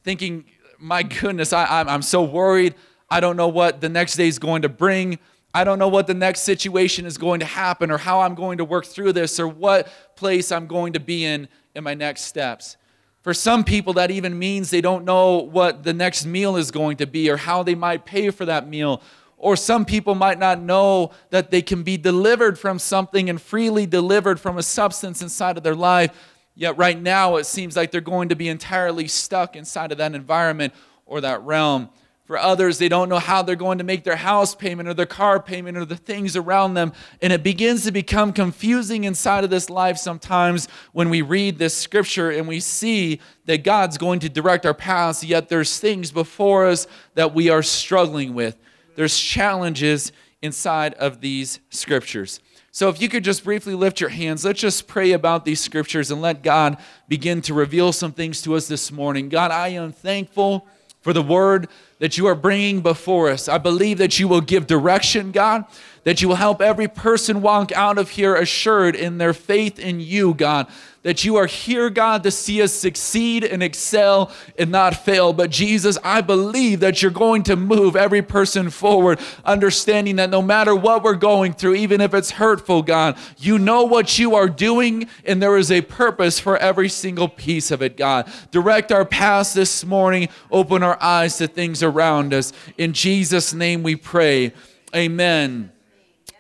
thinking, 0.04 0.44
my 0.78 1.02
goodness, 1.02 1.52
I, 1.52 1.84
am 1.92 2.02
so 2.02 2.22
worried. 2.22 2.74
I 3.10 3.20
don't 3.20 3.36
know 3.36 3.48
what 3.48 3.80
the 3.80 3.88
next 3.88 4.16
day 4.16 4.28
is 4.28 4.38
going 4.38 4.62
to 4.62 4.68
bring. 4.68 5.18
I 5.54 5.64
don't 5.64 5.78
know 5.78 5.88
what 5.88 6.06
the 6.06 6.14
next 6.14 6.40
situation 6.40 7.04
is 7.04 7.18
going 7.18 7.40
to 7.40 7.46
happen 7.46 7.90
or 7.90 7.98
how 7.98 8.22
I'm 8.22 8.34
going 8.34 8.58
to 8.58 8.64
work 8.64 8.86
through 8.86 9.12
this 9.12 9.38
or 9.38 9.46
what 9.46 9.88
place 10.16 10.50
I'm 10.50 10.66
going 10.66 10.94
to 10.94 11.00
be 11.00 11.24
in 11.24 11.48
in 11.74 11.84
my 11.84 11.94
next 11.94 12.22
steps. 12.22 12.76
For 13.22 13.34
some 13.34 13.62
people, 13.62 13.92
that 13.94 14.10
even 14.10 14.38
means 14.38 14.70
they 14.70 14.80
don't 14.80 15.04
know 15.04 15.38
what 15.38 15.84
the 15.84 15.92
next 15.92 16.26
meal 16.26 16.56
is 16.56 16.70
going 16.70 16.96
to 16.96 17.06
be 17.06 17.30
or 17.30 17.36
how 17.36 17.62
they 17.62 17.74
might 17.74 18.04
pay 18.04 18.30
for 18.30 18.44
that 18.46 18.66
meal. 18.66 19.02
Or 19.36 19.56
some 19.56 19.84
people 19.84 20.14
might 20.14 20.38
not 20.38 20.60
know 20.60 21.10
that 21.30 21.50
they 21.50 21.62
can 21.62 21.82
be 21.82 21.96
delivered 21.96 22.58
from 22.58 22.78
something 22.78 23.28
and 23.28 23.40
freely 23.40 23.86
delivered 23.86 24.40
from 24.40 24.58
a 24.58 24.62
substance 24.62 25.20
inside 25.20 25.56
of 25.56 25.62
their 25.62 25.74
life. 25.74 26.10
Yet, 26.54 26.76
right 26.76 27.00
now, 27.00 27.36
it 27.36 27.44
seems 27.44 27.76
like 27.76 27.90
they're 27.90 28.00
going 28.00 28.28
to 28.28 28.36
be 28.36 28.48
entirely 28.48 29.08
stuck 29.08 29.56
inside 29.56 29.92
of 29.92 29.98
that 29.98 30.14
environment 30.14 30.74
or 31.06 31.20
that 31.20 31.42
realm. 31.42 31.90
For 32.24 32.38
others, 32.38 32.78
they 32.78 32.88
don't 32.88 33.08
know 33.08 33.18
how 33.18 33.42
they're 33.42 33.56
going 33.56 33.78
to 33.78 33.84
make 33.84 34.04
their 34.04 34.16
house 34.16 34.54
payment 34.54 34.88
or 34.88 34.94
their 34.94 35.06
car 35.06 35.42
payment 35.42 35.76
or 35.76 35.84
the 35.84 35.96
things 35.96 36.36
around 36.36 36.74
them. 36.74 36.92
And 37.20 37.32
it 37.32 37.42
begins 37.42 37.84
to 37.84 37.92
become 37.92 38.32
confusing 38.32 39.02
inside 39.04 39.42
of 39.42 39.50
this 39.50 39.68
life 39.68 39.98
sometimes 39.98 40.68
when 40.92 41.10
we 41.10 41.20
read 41.20 41.58
this 41.58 41.76
scripture 41.76 42.30
and 42.30 42.46
we 42.46 42.60
see 42.60 43.20
that 43.46 43.64
God's 43.64 43.98
going 43.98 44.20
to 44.20 44.28
direct 44.28 44.64
our 44.64 44.74
paths, 44.74 45.24
yet 45.24 45.48
there's 45.48 45.80
things 45.80 46.12
before 46.12 46.66
us 46.66 46.86
that 47.14 47.34
we 47.34 47.50
are 47.50 47.62
struggling 47.62 48.34
with. 48.34 48.56
There's 48.94 49.18
challenges 49.18 50.12
inside 50.42 50.94
of 50.94 51.20
these 51.20 51.58
scriptures. 51.70 52.40
So, 52.74 52.88
if 52.88 53.02
you 53.02 53.08
could 53.08 53.24
just 53.24 53.44
briefly 53.44 53.74
lift 53.74 54.00
your 54.00 54.08
hands, 54.08 54.46
let's 54.46 54.60
just 54.60 54.86
pray 54.86 55.12
about 55.12 55.44
these 55.44 55.60
scriptures 55.60 56.10
and 56.10 56.22
let 56.22 56.42
God 56.42 56.78
begin 57.06 57.42
to 57.42 57.52
reveal 57.52 57.92
some 57.92 58.12
things 58.12 58.40
to 58.42 58.54
us 58.54 58.66
this 58.66 58.90
morning. 58.90 59.28
God, 59.28 59.50
I 59.50 59.68
am 59.68 59.92
thankful 59.92 60.66
for 61.02 61.12
the 61.12 61.22
word 61.22 61.68
that 61.98 62.16
you 62.16 62.26
are 62.26 62.34
bringing 62.34 62.80
before 62.80 63.28
us. 63.28 63.48
I 63.48 63.58
believe 63.58 63.98
that 63.98 64.18
you 64.18 64.26
will 64.26 64.40
give 64.40 64.66
direction, 64.66 65.30
God, 65.32 65.64
that 66.04 66.22
you 66.22 66.28
will 66.28 66.36
help 66.36 66.62
every 66.62 66.88
person 66.88 67.42
walk 67.42 67.70
out 67.72 67.98
of 67.98 68.10
here 68.10 68.34
assured 68.34 68.96
in 68.96 69.18
their 69.18 69.34
faith 69.34 69.78
in 69.78 70.00
you, 70.00 70.34
God. 70.34 70.66
That 71.02 71.24
you 71.24 71.34
are 71.34 71.46
here, 71.46 71.90
God, 71.90 72.22
to 72.22 72.30
see 72.30 72.62
us 72.62 72.72
succeed 72.72 73.42
and 73.42 73.60
excel 73.60 74.30
and 74.56 74.70
not 74.70 74.94
fail. 74.94 75.32
But 75.32 75.50
Jesus, 75.50 75.98
I 76.04 76.20
believe 76.20 76.78
that 76.78 77.02
you're 77.02 77.10
going 77.10 77.42
to 77.44 77.56
move 77.56 77.96
every 77.96 78.22
person 78.22 78.70
forward, 78.70 79.18
understanding 79.44 80.16
that 80.16 80.30
no 80.30 80.40
matter 80.40 80.76
what 80.76 81.02
we're 81.02 81.14
going 81.14 81.54
through, 81.54 81.74
even 81.74 82.00
if 82.00 82.14
it's 82.14 82.30
hurtful, 82.30 82.82
God, 82.82 83.18
you 83.36 83.58
know 83.58 83.82
what 83.82 84.16
you 84.16 84.36
are 84.36 84.48
doing, 84.48 85.08
and 85.24 85.42
there 85.42 85.56
is 85.56 85.72
a 85.72 85.80
purpose 85.80 86.38
for 86.38 86.56
every 86.56 86.88
single 86.88 87.28
piece 87.28 87.72
of 87.72 87.82
it, 87.82 87.96
God. 87.96 88.30
Direct 88.52 88.92
our 88.92 89.04
paths 89.04 89.54
this 89.54 89.84
morning, 89.84 90.28
open 90.52 90.84
our 90.84 91.02
eyes 91.02 91.36
to 91.38 91.48
things 91.48 91.82
around 91.82 92.32
us. 92.32 92.52
In 92.78 92.92
Jesus' 92.92 93.52
name 93.52 93.82
we 93.82 93.96
pray. 93.96 94.52
Amen 94.94 95.72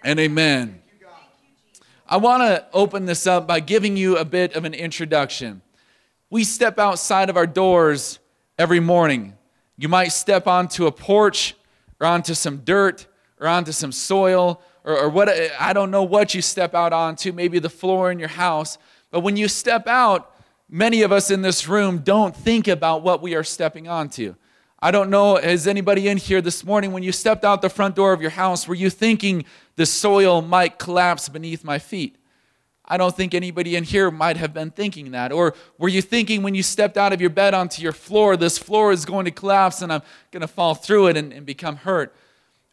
and 0.04 0.20
amen. 0.20 0.81
I 2.12 2.16
want 2.16 2.42
to 2.42 2.62
open 2.74 3.06
this 3.06 3.26
up 3.26 3.46
by 3.46 3.60
giving 3.60 3.96
you 3.96 4.18
a 4.18 4.24
bit 4.26 4.54
of 4.54 4.66
an 4.66 4.74
introduction. 4.74 5.62
We 6.28 6.44
step 6.44 6.78
outside 6.78 7.30
of 7.30 7.38
our 7.38 7.46
doors 7.46 8.18
every 8.58 8.80
morning. 8.80 9.32
You 9.78 9.88
might 9.88 10.08
step 10.08 10.46
onto 10.46 10.84
a 10.84 10.92
porch 10.92 11.54
or 11.98 12.06
onto 12.06 12.34
some 12.34 12.58
dirt 12.58 13.06
or 13.40 13.46
onto 13.46 13.72
some 13.72 13.92
soil 13.92 14.60
or, 14.84 15.04
or 15.04 15.08
what 15.08 15.30
I 15.58 15.72
don't 15.72 15.90
know 15.90 16.02
what 16.02 16.34
you 16.34 16.42
step 16.42 16.74
out 16.74 16.92
onto, 16.92 17.32
maybe 17.32 17.58
the 17.58 17.70
floor 17.70 18.12
in 18.12 18.18
your 18.18 18.28
house. 18.28 18.76
But 19.10 19.20
when 19.20 19.38
you 19.38 19.48
step 19.48 19.86
out, 19.86 20.36
many 20.68 21.00
of 21.00 21.12
us 21.12 21.30
in 21.30 21.40
this 21.40 21.66
room 21.66 22.00
don't 22.00 22.36
think 22.36 22.68
about 22.68 23.02
what 23.02 23.22
we 23.22 23.34
are 23.34 23.42
stepping 23.42 23.88
onto. 23.88 24.34
I 24.84 24.90
don't 24.90 25.10
know, 25.10 25.36
has 25.36 25.68
anybody 25.68 26.08
in 26.08 26.16
here 26.16 26.42
this 26.42 26.64
morning, 26.64 26.90
when 26.90 27.04
you 27.04 27.12
stepped 27.12 27.44
out 27.44 27.62
the 27.62 27.70
front 27.70 27.94
door 27.94 28.12
of 28.12 28.20
your 28.20 28.32
house, 28.32 28.66
were 28.66 28.74
you 28.74 28.90
thinking 28.90 29.44
the 29.76 29.86
soil 29.86 30.42
might 30.42 30.80
collapse 30.80 31.28
beneath 31.28 31.62
my 31.62 31.78
feet? 31.78 32.16
I 32.84 32.96
don't 32.96 33.16
think 33.16 33.32
anybody 33.32 33.76
in 33.76 33.84
here 33.84 34.10
might 34.10 34.36
have 34.38 34.52
been 34.52 34.72
thinking 34.72 35.12
that. 35.12 35.30
Or 35.30 35.54
were 35.78 35.88
you 35.88 36.02
thinking 36.02 36.42
when 36.42 36.56
you 36.56 36.64
stepped 36.64 36.96
out 36.96 37.12
of 37.12 37.20
your 37.20 37.30
bed 37.30 37.54
onto 37.54 37.80
your 37.80 37.92
floor, 37.92 38.36
this 38.36 38.58
floor 38.58 38.90
is 38.90 39.04
going 39.04 39.24
to 39.24 39.30
collapse 39.30 39.82
and 39.82 39.92
I'm 39.92 40.02
going 40.32 40.40
to 40.40 40.48
fall 40.48 40.74
through 40.74 41.06
it 41.06 41.16
and, 41.16 41.32
and 41.32 41.46
become 41.46 41.76
hurt? 41.76 42.12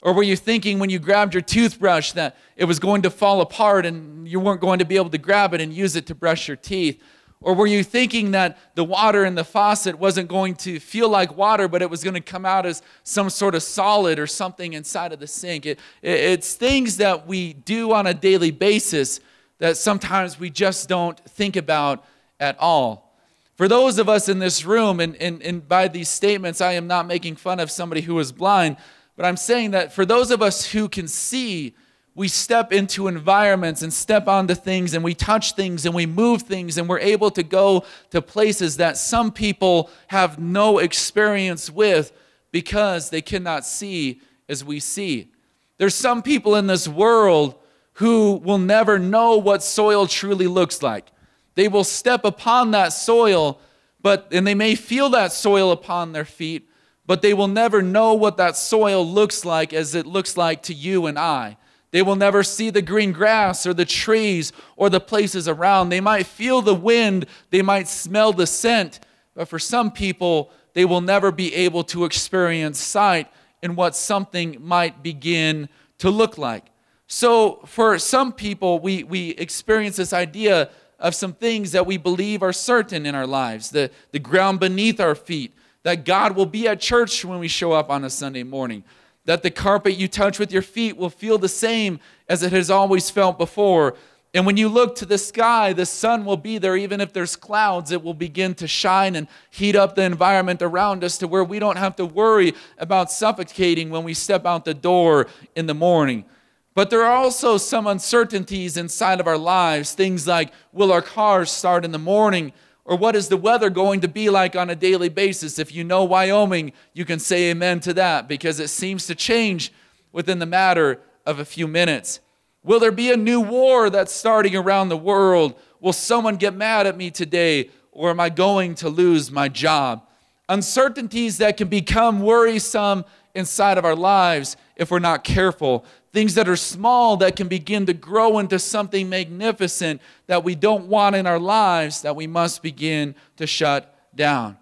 Or 0.01 0.11
were 0.11 0.23
you 0.23 0.35
thinking 0.35 0.79
when 0.79 0.89
you 0.89 0.97
grabbed 0.97 1.35
your 1.35 1.43
toothbrush 1.43 2.13
that 2.13 2.37
it 2.55 2.65
was 2.65 2.79
going 2.79 3.03
to 3.03 3.11
fall 3.11 3.39
apart 3.39 3.85
and 3.85 4.27
you 4.27 4.39
weren't 4.39 4.61
going 4.61 4.79
to 4.79 4.85
be 4.85 4.95
able 4.95 5.11
to 5.11 5.19
grab 5.19 5.53
it 5.53 5.61
and 5.61 5.71
use 5.71 5.95
it 5.95 6.07
to 6.07 6.15
brush 6.15 6.47
your 6.47 6.57
teeth? 6.57 6.99
Or 7.41 7.53
were 7.53 7.67
you 7.67 7.83
thinking 7.83 8.31
that 8.31 8.57
the 8.75 8.83
water 8.83 9.23
in 9.23 9.35
the 9.35 9.45
faucet 9.45 9.97
wasn't 9.97 10.27
going 10.27 10.55
to 10.55 10.79
feel 10.79 11.07
like 11.07 11.37
water, 11.37 11.69
but 11.69 11.81
it 11.81 11.89
was 11.89 12.03
going 12.03 12.15
to 12.15 12.21
come 12.21 12.45
out 12.45 12.65
as 12.65 12.81
some 13.03 13.29
sort 13.29 13.55
of 13.55 13.63
solid 13.63 14.19
or 14.19 14.27
something 14.27 14.73
inside 14.73 15.13
of 15.13 15.19
the 15.19 15.27
sink? 15.27 15.65
It, 15.65 15.79
it, 16.01 16.19
it's 16.19 16.53
things 16.55 16.97
that 16.97 17.27
we 17.27 17.53
do 17.53 17.93
on 17.93 18.07
a 18.07 18.13
daily 18.13 18.51
basis 18.51 19.21
that 19.59 19.77
sometimes 19.77 20.37
we 20.37 20.49
just 20.49 20.89
don't 20.89 21.17
think 21.29 21.55
about 21.55 22.03
at 22.41 22.57
all. 22.59 23.15
For 23.55 23.69
those 23.69 23.99
of 23.99 24.09
us 24.09 24.27
in 24.27 24.39
this 24.39 24.65
room, 24.65 24.99
and, 24.99 25.15
and, 25.17 25.41
and 25.41 25.65
by 25.65 25.87
these 25.87 26.09
statements, 26.09 26.59
I 26.61 26.73
am 26.73 26.87
not 26.87 27.07
making 27.07 27.35
fun 27.37 27.59
of 27.59 27.71
somebody 27.71 28.01
who 28.01 28.17
is 28.19 28.31
blind, 28.31 28.77
but 29.15 29.25
I'm 29.25 29.37
saying 29.37 29.71
that 29.71 29.93
for 29.93 30.05
those 30.05 30.31
of 30.31 30.41
us 30.41 30.71
who 30.71 30.87
can 30.87 31.07
see, 31.07 31.75
we 32.15 32.27
step 32.27 32.73
into 32.73 33.07
environments 33.07 33.81
and 33.81 33.93
step 33.93 34.27
onto 34.27 34.55
things 34.55 34.93
and 34.93 35.03
we 35.03 35.13
touch 35.13 35.53
things 35.53 35.85
and 35.85 35.95
we 35.95 36.05
move 36.05 36.41
things 36.41 36.77
and 36.77 36.89
we're 36.89 36.99
able 36.99 37.31
to 37.31 37.43
go 37.43 37.85
to 38.09 38.21
places 38.21 38.77
that 38.77 38.97
some 38.97 39.31
people 39.31 39.89
have 40.07 40.39
no 40.39 40.79
experience 40.79 41.69
with 41.69 42.11
because 42.51 43.09
they 43.09 43.21
cannot 43.21 43.65
see 43.65 44.21
as 44.47 44.63
we 44.63 44.79
see. 44.79 45.31
There's 45.77 45.95
some 45.95 46.21
people 46.21 46.55
in 46.55 46.67
this 46.67 46.87
world 46.87 47.55
who 47.93 48.33
will 48.33 48.57
never 48.57 48.99
know 48.99 49.37
what 49.37 49.63
soil 49.63 50.07
truly 50.07 50.47
looks 50.47 50.81
like. 50.81 51.07
They 51.55 51.67
will 51.67 51.83
step 51.83 52.25
upon 52.25 52.71
that 52.71 52.89
soil, 52.89 53.59
but 54.01 54.27
and 54.31 54.45
they 54.47 54.55
may 54.55 54.75
feel 54.75 55.09
that 55.11 55.31
soil 55.31 55.71
upon 55.71 56.11
their 56.11 56.25
feet, 56.25 56.69
but 57.05 57.21
they 57.21 57.33
will 57.33 57.47
never 57.47 57.81
know 57.81 58.13
what 58.13 58.37
that 58.37 58.55
soil 58.55 59.05
looks 59.05 59.45
like 59.45 59.73
as 59.73 59.95
it 59.95 60.05
looks 60.05 60.37
like 60.37 60.63
to 60.63 60.73
you 60.73 61.05
and 61.05 61.19
I. 61.19 61.57
They 61.91 62.01
will 62.01 62.15
never 62.15 62.43
see 62.43 62.69
the 62.69 62.81
green 62.81 63.11
grass 63.11 63.65
or 63.65 63.73
the 63.73 63.85
trees 63.85 64.51
or 64.75 64.89
the 64.89 64.99
places 64.99 65.47
around. 65.47 65.89
They 65.89 66.01
might 66.01 66.27
feel 66.27 66.61
the 66.61 66.75
wind, 66.75 67.25
they 67.49 67.61
might 67.61 67.87
smell 67.87 68.31
the 68.31 68.47
scent, 68.47 68.99
but 69.35 69.47
for 69.47 69.59
some 69.59 69.91
people, 69.91 70.51
they 70.73 70.85
will 70.85 71.01
never 71.01 71.31
be 71.31 71.53
able 71.55 71.83
to 71.85 72.05
experience 72.05 72.79
sight 72.79 73.27
in 73.61 73.75
what 73.75 73.95
something 73.95 74.57
might 74.59 75.01
begin 75.03 75.67
to 75.97 76.09
look 76.09 76.37
like. 76.37 76.65
So, 77.07 77.61
for 77.65 77.97
some 77.97 78.31
people, 78.31 78.79
we, 78.79 79.03
we 79.03 79.31
experience 79.31 79.95
this 79.95 80.13
idea 80.13 80.69
of 80.99 81.15
some 81.15 81.33
things 81.33 81.71
that 81.71 81.85
we 81.85 81.97
believe 81.97 82.43
are 82.43 82.53
certain 82.53 83.05
in 83.05 83.15
our 83.15 83.25
lives 83.25 83.69
the, 83.71 83.89
the 84.11 84.19
ground 84.19 84.59
beneath 84.59 84.99
our 84.99 85.15
feet, 85.15 85.53
that 85.83 86.05
God 86.05 86.35
will 86.35 86.45
be 86.45 86.67
at 86.67 86.79
church 86.79 87.25
when 87.25 87.39
we 87.39 87.47
show 87.47 87.71
up 87.71 87.89
on 87.89 88.03
a 88.03 88.09
Sunday 88.09 88.43
morning, 88.43 88.83
that 89.29 89.43
the 89.43 89.51
carpet 89.51 89.95
you 89.95 90.07
touch 90.07 90.39
with 90.39 90.51
your 90.51 90.63
feet 90.63 90.97
will 90.97 91.11
feel 91.11 91.37
the 91.37 91.47
same 91.47 91.99
as 92.27 92.41
it 92.41 92.51
has 92.51 92.71
always 92.71 93.11
felt 93.11 93.37
before. 93.37 93.93
And 94.33 94.43
when 94.43 94.57
you 94.57 94.67
look 94.67 94.95
to 94.95 95.05
the 95.05 95.19
sky, 95.19 95.71
the 95.71 95.85
sun 95.85 96.25
will 96.25 96.35
be 96.35 96.57
there. 96.57 96.75
Even 96.75 96.99
if 96.99 97.13
there's 97.13 97.35
clouds, 97.35 97.91
it 97.91 98.01
will 98.01 98.15
begin 98.15 98.55
to 98.55 98.67
shine 98.67 99.15
and 99.15 99.27
heat 99.51 99.75
up 99.75 99.93
the 99.93 100.01
environment 100.01 100.63
around 100.63 101.03
us 101.03 101.19
to 101.19 101.27
where 101.27 101.43
we 101.43 101.59
don't 101.59 101.77
have 101.77 101.95
to 101.97 102.07
worry 102.07 102.55
about 102.79 103.11
suffocating 103.11 103.91
when 103.91 104.03
we 104.03 104.15
step 104.15 104.47
out 104.47 104.65
the 104.65 104.73
door 104.73 105.27
in 105.55 105.67
the 105.67 105.75
morning. 105.75 106.25
But 106.73 106.89
there 106.89 107.03
are 107.03 107.15
also 107.15 107.57
some 107.57 107.85
uncertainties 107.85 108.77
inside 108.77 109.19
of 109.19 109.27
our 109.27 109.37
lives. 109.37 109.93
Things 109.93 110.25
like 110.25 110.51
will 110.73 110.91
our 110.91 111.03
cars 111.03 111.51
start 111.51 111.85
in 111.85 111.91
the 111.91 111.99
morning? 111.99 112.51
Or 112.85 112.97
what 112.97 113.15
is 113.15 113.27
the 113.27 113.37
weather 113.37 113.69
going 113.69 114.01
to 114.01 114.07
be 114.07 114.29
like 114.29 114.55
on 114.55 114.69
a 114.69 114.75
daily 114.75 115.09
basis? 115.09 115.59
If 115.59 115.73
you 115.73 115.83
know 115.83 116.03
Wyoming, 116.03 116.73
you 116.93 117.05
can 117.05 117.19
say 117.19 117.51
amen 117.51 117.81
to 117.81 117.93
that 117.93 118.27
because 118.27 118.59
it 118.59 118.69
seems 118.69 119.05
to 119.07 119.15
change 119.15 119.71
within 120.11 120.39
the 120.39 120.45
matter 120.45 120.99
of 121.25 121.39
a 121.39 121.45
few 121.45 121.67
minutes. 121.67 122.19
Will 122.63 122.79
there 122.79 122.91
be 122.91 123.11
a 123.11 123.17
new 123.17 123.41
war 123.41 123.89
that's 123.89 124.11
starting 124.11 124.55
around 124.55 124.89
the 124.89 124.97
world? 124.97 125.55
Will 125.79 125.93
someone 125.93 126.35
get 126.35 126.55
mad 126.55 126.87
at 126.87 126.97
me 126.97 127.11
today? 127.11 127.69
Or 127.91 128.09
am 128.09 128.19
I 128.19 128.29
going 128.29 128.75
to 128.75 128.89
lose 128.89 129.31
my 129.31 129.49
job? 129.49 130.05
Uncertainties 130.47 131.37
that 131.37 131.57
can 131.57 131.67
become 131.67 132.21
worrisome 132.21 133.05
inside 133.35 133.77
of 133.77 133.85
our 133.85 133.95
lives 133.95 134.57
if 134.75 134.91
we're 134.91 134.99
not 134.99 135.23
careful 135.23 135.85
things 136.11 136.35
that 136.35 136.49
are 136.49 136.55
small 136.55 137.17
that 137.17 137.35
can 137.35 137.47
begin 137.47 137.85
to 137.85 137.93
grow 137.93 138.39
into 138.39 138.57
something 138.57 139.09
magnificent 139.09 140.01
that 140.27 140.43
we 140.43 140.55
don't 140.55 140.87
want 140.87 141.15
in 141.15 141.27
our 141.27 141.39
lives 141.39 142.01
that 142.01 142.15
we 142.15 142.27
must 142.27 142.63
begin 142.63 143.13
to 143.37 143.45
shut 143.45 143.95
down. 144.15 144.57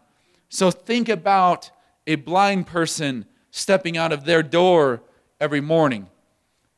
So 0.50 0.72
think 0.72 1.10
about 1.10 1.72
a 2.06 2.16
blind 2.16 2.68
person 2.68 3.26
stepping 3.52 3.98
out 3.98 4.12
of 4.12 4.26
their 4.26 4.44
door 4.44 5.02
every 5.40 5.62
morning. 5.62 6.08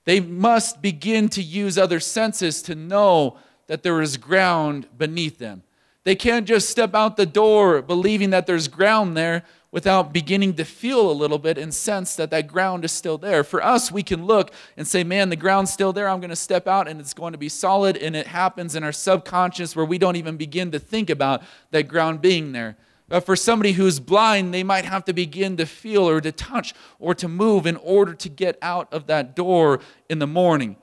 They 0.06 0.20
must 0.20 0.82
begin 0.82 1.30
to 1.30 1.42
use 1.42 1.78
other 1.78 2.00
senses 2.00 2.62
to 2.64 2.76
know 2.76 3.38
that 3.68 3.84
there 3.84 4.02
is 4.02 4.18
ground 4.18 4.88
beneath 4.98 5.38
them. 5.38 5.64
They 6.04 6.16
can't 6.16 6.48
just 6.48 6.70
step 6.70 6.96
out 6.96 7.18
the 7.18 7.26
door 7.26 7.82
believing 7.82 8.32
that 8.32 8.48
there's 8.48 8.68
ground 8.68 9.16
there 9.18 9.44
without 9.72 10.12
beginning 10.12 10.56
to 10.56 10.66
feel 10.66 11.12
a 11.12 11.14
little 11.14 11.38
bit 11.38 11.58
and 11.58 11.74
sense 11.74 12.16
that 12.16 12.32
that 12.32 12.48
ground 12.48 12.84
is 12.84 12.92
still 12.92 13.18
there. 13.18 13.44
For 13.44 13.64
us, 13.64 13.92
we 13.92 14.02
can 14.02 14.26
look 14.26 14.52
and 14.76 14.88
say, 14.88 15.04
man, 15.04 15.30
the 15.30 15.36
ground's 15.36 15.72
still 15.72 15.94
there. 15.94 16.10
I'm 16.10 16.20
going 16.20 16.32
to 16.32 16.36
step 16.36 16.68
out 16.68 16.88
and 16.88 17.00
it's 17.00 17.14
going 17.14 17.34
to 17.34 17.38
be 17.38 17.50
solid. 17.50 17.96
And 17.96 18.16
it 18.16 18.28
happens 18.28 18.76
in 18.76 18.84
our 18.84 18.92
subconscious 18.92 19.76
where 19.76 19.86
we 19.86 19.98
don't 19.98 20.16
even 20.16 20.38
begin 20.38 20.72
to 20.72 20.80
think 20.80 21.10
about 21.10 21.44
that 21.72 21.88
ground 21.88 22.22
being 22.22 22.52
there. 22.52 22.78
But 23.08 23.26
for 23.26 23.36
somebody 23.36 23.72
who's 23.74 24.00
blind, 24.00 24.54
they 24.54 24.64
might 24.64 24.86
have 24.86 25.06
to 25.06 25.14
begin 25.14 25.58
to 25.58 25.66
feel 25.66 26.08
or 26.08 26.22
to 26.22 26.32
touch 26.32 26.74
or 27.00 27.16
to 27.16 27.28
move 27.28 27.66
in 27.66 27.76
order 27.78 28.14
to 28.14 28.30
get 28.30 28.58
out 28.62 28.92
of 28.94 29.08
that 29.08 29.36
door 29.36 29.82
in 30.10 30.20
the 30.20 30.28
morning. 30.28 30.78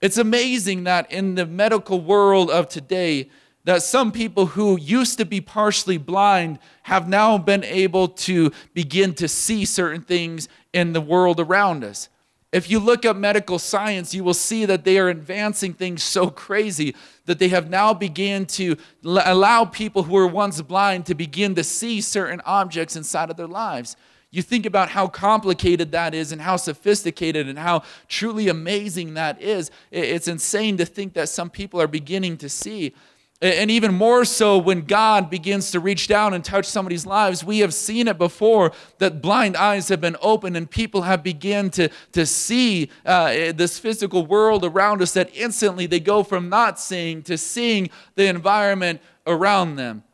It's 0.00 0.18
amazing 0.18 0.84
that 0.84 1.10
in 1.10 1.34
the 1.34 1.46
medical 1.46 2.00
world 2.00 2.50
of 2.50 2.68
today, 2.68 3.30
that 3.64 3.82
some 3.82 4.12
people 4.12 4.46
who 4.46 4.78
used 4.78 5.18
to 5.18 5.24
be 5.24 5.40
partially 5.40 5.96
blind 5.98 6.58
have 6.82 7.08
now 7.08 7.38
been 7.38 7.64
able 7.64 8.08
to 8.08 8.52
begin 8.74 9.14
to 9.14 9.26
see 9.26 9.64
certain 9.64 10.02
things 10.02 10.48
in 10.72 10.92
the 10.92 11.00
world 11.00 11.40
around 11.40 11.82
us. 11.82 12.08
If 12.52 12.70
you 12.70 12.78
look 12.78 13.04
at 13.04 13.16
medical 13.16 13.58
science, 13.58 14.14
you 14.14 14.22
will 14.22 14.34
see 14.34 14.64
that 14.66 14.84
they 14.84 14.98
are 14.98 15.08
advancing 15.08 15.72
things 15.72 16.04
so 16.04 16.30
crazy 16.30 16.94
that 17.24 17.40
they 17.40 17.48
have 17.48 17.68
now 17.68 17.92
begun 17.92 18.46
to 18.46 18.76
allow 19.02 19.64
people 19.64 20.04
who 20.04 20.12
were 20.12 20.28
once 20.28 20.62
blind 20.62 21.06
to 21.06 21.16
begin 21.16 21.56
to 21.56 21.64
see 21.64 22.00
certain 22.00 22.40
objects 22.44 22.94
inside 22.94 23.28
of 23.28 23.36
their 23.36 23.48
lives. 23.48 23.96
You 24.30 24.42
think 24.42 24.66
about 24.66 24.88
how 24.88 25.08
complicated 25.08 25.92
that 25.92 26.14
is 26.14 26.30
and 26.30 26.40
how 26.40 26.56
sophisticated 26.56 27.48
and 27.48 27.58
how 27.58 27.82
truly 28.08 28.48
amazing 28.48 29.14
that 29.14 29.40
is. 29.40 29.70
It's 29.90 30.28
insane 30.28 30.76
to 30.76 30.84
think 30.84 31.14
that 31.14 31.28
some 31.28 31.50
people 31.50 31.80
are 31.80 31.88
beginning 31.88 32.36
to 32.38 32.48
see. 32.48 32.94
And 33.42 33.70
even 33.70 33.92
more 33.92 34.24
so 34.24 34.56
when 34.56 34.82
God 34.82 35.28
begins 35.28 35.70
to 35.72 35.80
reach 35.80 36.08
down 36.08 36.32
and 36.32 36.42
touch 36.42 36.64
somebody's 36.64 37.04
lives. 37.04 37.44
We 37.44 37.58
have 37.58 37.74
seen 37.74 38.08
it 38.08 38.16
before 38.16 38.72
that 38.98 39.20
blind 39.20 39.56
eyes 39.56 39.88
have 39.88 40.00
been 40.00 40.16
opened 40.22 40.56
and 40.56 40.70
people 40.70 41.02
have 41.02 41.22
begun 41.22 41.68
to, 41.70 41.90
to 42.12 42.24
see 42.24 42.90
uh, 43.04 43.52
this 43.52 43.78
physical 43.78 44.24
world 44.24 44.64
around 44.64 45.02
us 45.02 45.12
that 45.12 45.30
instantly 45.34 45.86
they 45.86 46.00
go 46.00 46.22
from 46.22 46.48
not 46.48 46.80
seeing 46.80 47.22
to 47.24 47.36
seeing 47.36 47.90
the 48.14 48.26
environment 48.26 49.00
around 49.26 49.76
them. 49.76 50.04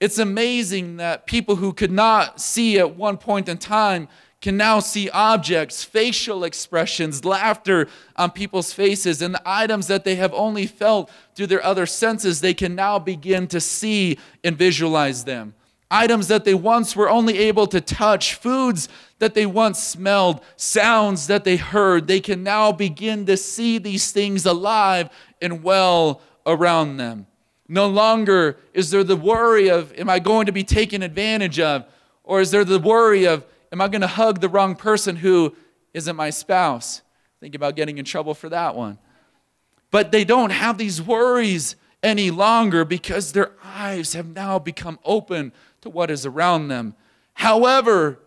It's 0.00 0.18
amazing 0.18 0.98
that 0.98 1.26
people 1.26 1.56
who 1.56 1.72
could 1.72 1.90
not 1.90 2.40
see 2.40 2.78
at 2.78 2.94
one 2.94 3.18
point 3.18 3.48
in 3.48 3.58
time 3.58 4.08
can 4.40 4.56
now 4.56 4.78
see 4.78 5.10
objects, 5.10 5.82
facial 5.82 6.44
expressions, 6.44 7.24
laughter 7.24 7.88
on 8.16 8.30
people's 8.30 8.72
faces, 8.72 9.20
and 9.20 9.34
the 9.34 9.42
items 9.44 9.88
that 9.88 10.04
they 10.04 10.14
have 10.14 10.32
only 10.32 10.66
felt 10.66 11.10
through 11.34 11.48
their 11.48 11.64
other 11.64 11.86
senses, 11.86 12.40
they 12.40 12.54
can 12.54 12.74
now 12.74 12.98
begin 12.98 13.48
to 13.48 13.60
see 13.60 14.16
and 14.44 14.56
visualize 14.56 15.24
them. 15.24 15.54
Items 15.90 16.28
that 16.28 16.44
they 16.44 16.54
once 16.54 16.94
were 16.94 17.08
only 17.08 17.38
able 17.38 17.66
to 17.66 17.80
touch, 17.80 18.34
foods 18.34 18.88
that 19.18 19.34
they 19.34 19.46
once 19.46 19.82
smelled, 19.82 20.40
sounds 20.56 21.26
that 21.26 21.44
they 21.44 21.56
heard, 21.56 22.06
they 22.06 22.20
can 22.20 22.42
now 22.42 22.70
begin 22.70 23.26
to 23.26 23.36
see 23.36 23.78
these 23.78 24.12
things 24.12 24.46
alive 24.46 25.08
and 25.40 25.62
well 25.62 26.20
around 26.46 26.98
them. 26.98 27.26
No 27.68 27.86
longer 27.86 28.58
is 28.72 28.90
there 28.90 29.04
the 29.04 29.16
worry 29.16 29.68
of, 29.68 29.92
am 29.98 30.08
I 30.08 30.18
going 30.18 30.46
to 30.46 30.52
be 30.52 30.64
taken 30.64 31.02
advantage 31.02 31.58
of? 31.58 31.86
Or 32.22 32.40
is 32.40 32.50
there 32.50 32.64
the 32.64 32.78
worry 32.78 33.26
of, 33.26 33.44
am 33.72 33.80
I 33.80 33.88
going 33.88 34.00
to 34.00 34.06
hug 34.06 34.40
the 34.40 34.48
wrong 34.48 34.74
person 34.74 35.16
who 35.16 35.54
isn't 35.94 36.16
my 36.16 36.30
spouse? 36.30 37.02
Think 37.40 37.54
about 37.54 37.76
getting 37.76 37.98
in 37.98 38.04
trouble 38.04 38.34
for 38.34 38.48
that 38.48 38.74
one. 38.74 38.98
But 39.90 40.12
they 40.12 40.24
don't 40.24 40.50
have 40.50 40.78
these 40.78 41.00
worries 41.00 41.76
any 42.02 42.30
longer 42.30 42.84
because 42.84 43.32
their 43.32 43.52
eyes 43.64 44.12
have 44.14 44.26
now 44.26 44.58
become 44.58 44.98
open 45.04 45.52
to 45.80 45.90
what 45.90 46.10
is 46.10 46.26
around 46.26 46.68
them. 46.68 46.94
However, 47.34 48.20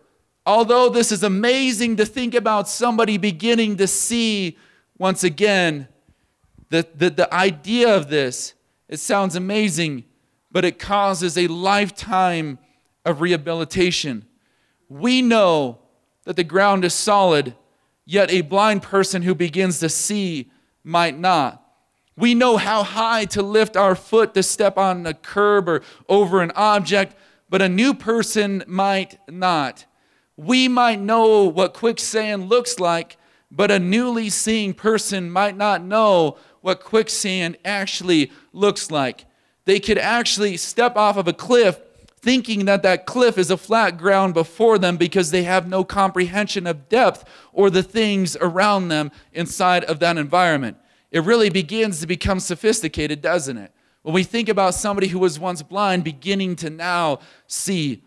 although 0.44 0.88
this 0.88 1.12
is 1.12 1.22
amazing 1.22 1.96
to 1.96 2.06
think 2.06 2.34
about 2.34 2.68
somebody 2.68 3.16
beginning 3.16 3.76
to 3.76 3.86
see 3.86 4.58
once 4.98 5.24
again, 5.24 5.88
the, 6.70 6.86
the, 6.94 7.10
the 7.10 7.34
idea 7.34 7.94
of 7.94 8.08
this, 8.08 8.54
it 8.88 8.98
sounds 8.98 9.36
amazing, 9.36 10.04
but 10.50 10.64
it 10.64 10.78
causes 10.78 11.36
a 11.36 11.46
lifetime 11.46 12.58
of 13.04 13.20
rehabilitation 13.20 14.26
we 14.92 15.22
know 15.22 15.78
that 16.24 16.36
the 16.36 16.44
ground 16.44 16.84
is 16.84 16.94
solid 16.94 17.54
yet 18.04 18.30
a 18.30 18.42
blind 18.42 18.82
person 18.82 19.22
who 19.22 19.34
begins 19.34 19.80
to 19.80 19.88
see 19.88 20.50
might 20.84 21.18
not. 21.18 21.58
We 22.16 22.34
know 22.34 22.58
how 22.58 22.82
high 22.82 23.24
to 23.26 23.42
lift 23.42 23.76
our 23.76 23.94
foot 23.94 24.34
to 24.34 24.42
step 24.42 24.76
on 24.76 25.06
a 25.06 25.14
curb 25.14 25.68
or 25.68 25.82
over 26.08 26.42
an 26.42 26.52
object, 26.54 27.16
but 27.48 27.62
a 27.62 27.68
new 27.68 27.94
person 27.94 28.64
might 28.66 29.18
not. 29.28 29.86
We 30.36 30.68
might 30.68 31.00
know 31.00 31.44
what 31.44 31.72
quicksand 31.72 32.48
looks 32.48 32.78
like, 32.78 33.16
but 33.50 33.70
a 33.70 33.78
newly 33.78 34.28
seeing 34.28 34.74
person 34.74 35.30
might 35.30 35.56
not 35.56 35.82
know 35.82 36.36
what 36.60 36.84
quicksand 36.84 37.56
actually 37.64 38.30
looks 38.52 38.90
like. 38.90 39.24
They 39.64 39.80
could 39.80 39.98
actually 39.98 40.56
step 40.58 40.96
off 40.96 41.16
of 41.16 41.28
a 41.28 41.32
cliff 41.32 41.80
thinking 42.22 42.66
that 42.66 42.84
that 42.84 43.04
cliff 43.04 43.36
is 43.36 43.50
a 43.50 43.56
flat 43.56 43.98
ground 43.98 44.32
before 44.32 44.78
them 44.78 44.96
because 44.96 45.32
they 45.32 45.42
have 45.42 45.68
no 45.68 45.82
comprehension 45.82 46.68
of 46.68 46.88
depth 46.88 47.24
or 47.52 47.68
the 47.68 47.82
things 47.82 48.36
around 48.40 48.88
them 48.88 49.10
inside 49.32 49.82
of 49.84 49.98
that 49.98 50.16
environment. 50.16 50.76
It 51.10 51.24
really 51.24 51.50
begins 51.50 52.00
to 52.00 52.06
become 52.06 52.38
sophisticated, 52.38 53.20
doesn't 53.20 53.58
it? 53.58 53.72
When 54.02 54.14
we 54.14 54.22
think 54.22 54.48
about 54.48 54.74
somebody 54.74 55.08
who 55.08 55.18
was 55.18 55.38
once 55.38 55.62
blind 55.62 56.04
beginning 56.04 56.56
to 56.56 56.70
now 56.70 57.18
see, 57.48 58.02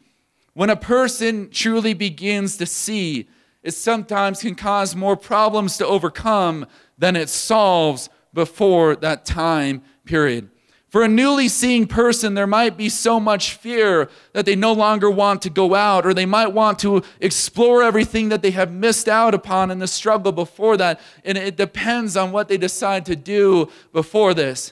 when 0.54 0.70
a 0.70 0.78
person 0.78 1.50
truly 1.50 1.94
begins 1.94 2.56
to 2.58 2.66
see, 2.66 3.28
it 3.64 3.72
sometimes 3.72 4.42
can 4.42 4.56
cause 4.56 4.96
more 4.96 5.18
problems 5.18 5.78
to 5.78 5.86
overcome 5.86 6.66
than 6.98 7.18
it 7.18 7.28
solves 7.28 8.10
before 8.34 8.96
that 8.98 9.26
time 9.26 9.82
period. 10.06 10.50
For 10.96 11.04
a 11.04 11.10
newly 11.10 11.50
seeing 11.50 11.88
person, 11.88 12.36
there 12.36 12.48
might 12.48 12.78
be 12.78 12.88
so 12.88 13.20
much 13.20 13.56
fear 13.56 14.08
that 14.32 14.46
they 14.46 14.56
no 14.56 14.72
longer 14.72 15.12
want 15.12 15.42
to 15.42 15.50
go 15.50 15.76
out, 15.76 16.06
or 16.06 16.14
they 16.14 16.26
might 16.26 16.54
want 16.54 16.80
to 16.80 17.04
explore 17.20 17.84
everything 17.84 18.30
that 18.30 18.42
they 18.42 18.52
have 18.52 18.72
missed 18.72 19.10
out 19.10 19.34
upon 19.34 19.72
in 19.72 19.80
the 19.80 19.88
struggle 19.88 20.32
before 20.32 20.78
that. 20.78 21.02
And 21.26 21.38
it 21.38 21.58
depends 21.58 22.16
on 22.16 22.32
what 22.32 22.48
they 22.48 22.58
decide 22.58 23.06
to 23.08 23.16
do 23.18 23.70
before 23.92 24.34
this. 24.34 24.72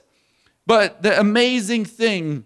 But 0.66 1.04
the 1.04 1.20
amazing 1.20 1.84
thing 1.84 2.46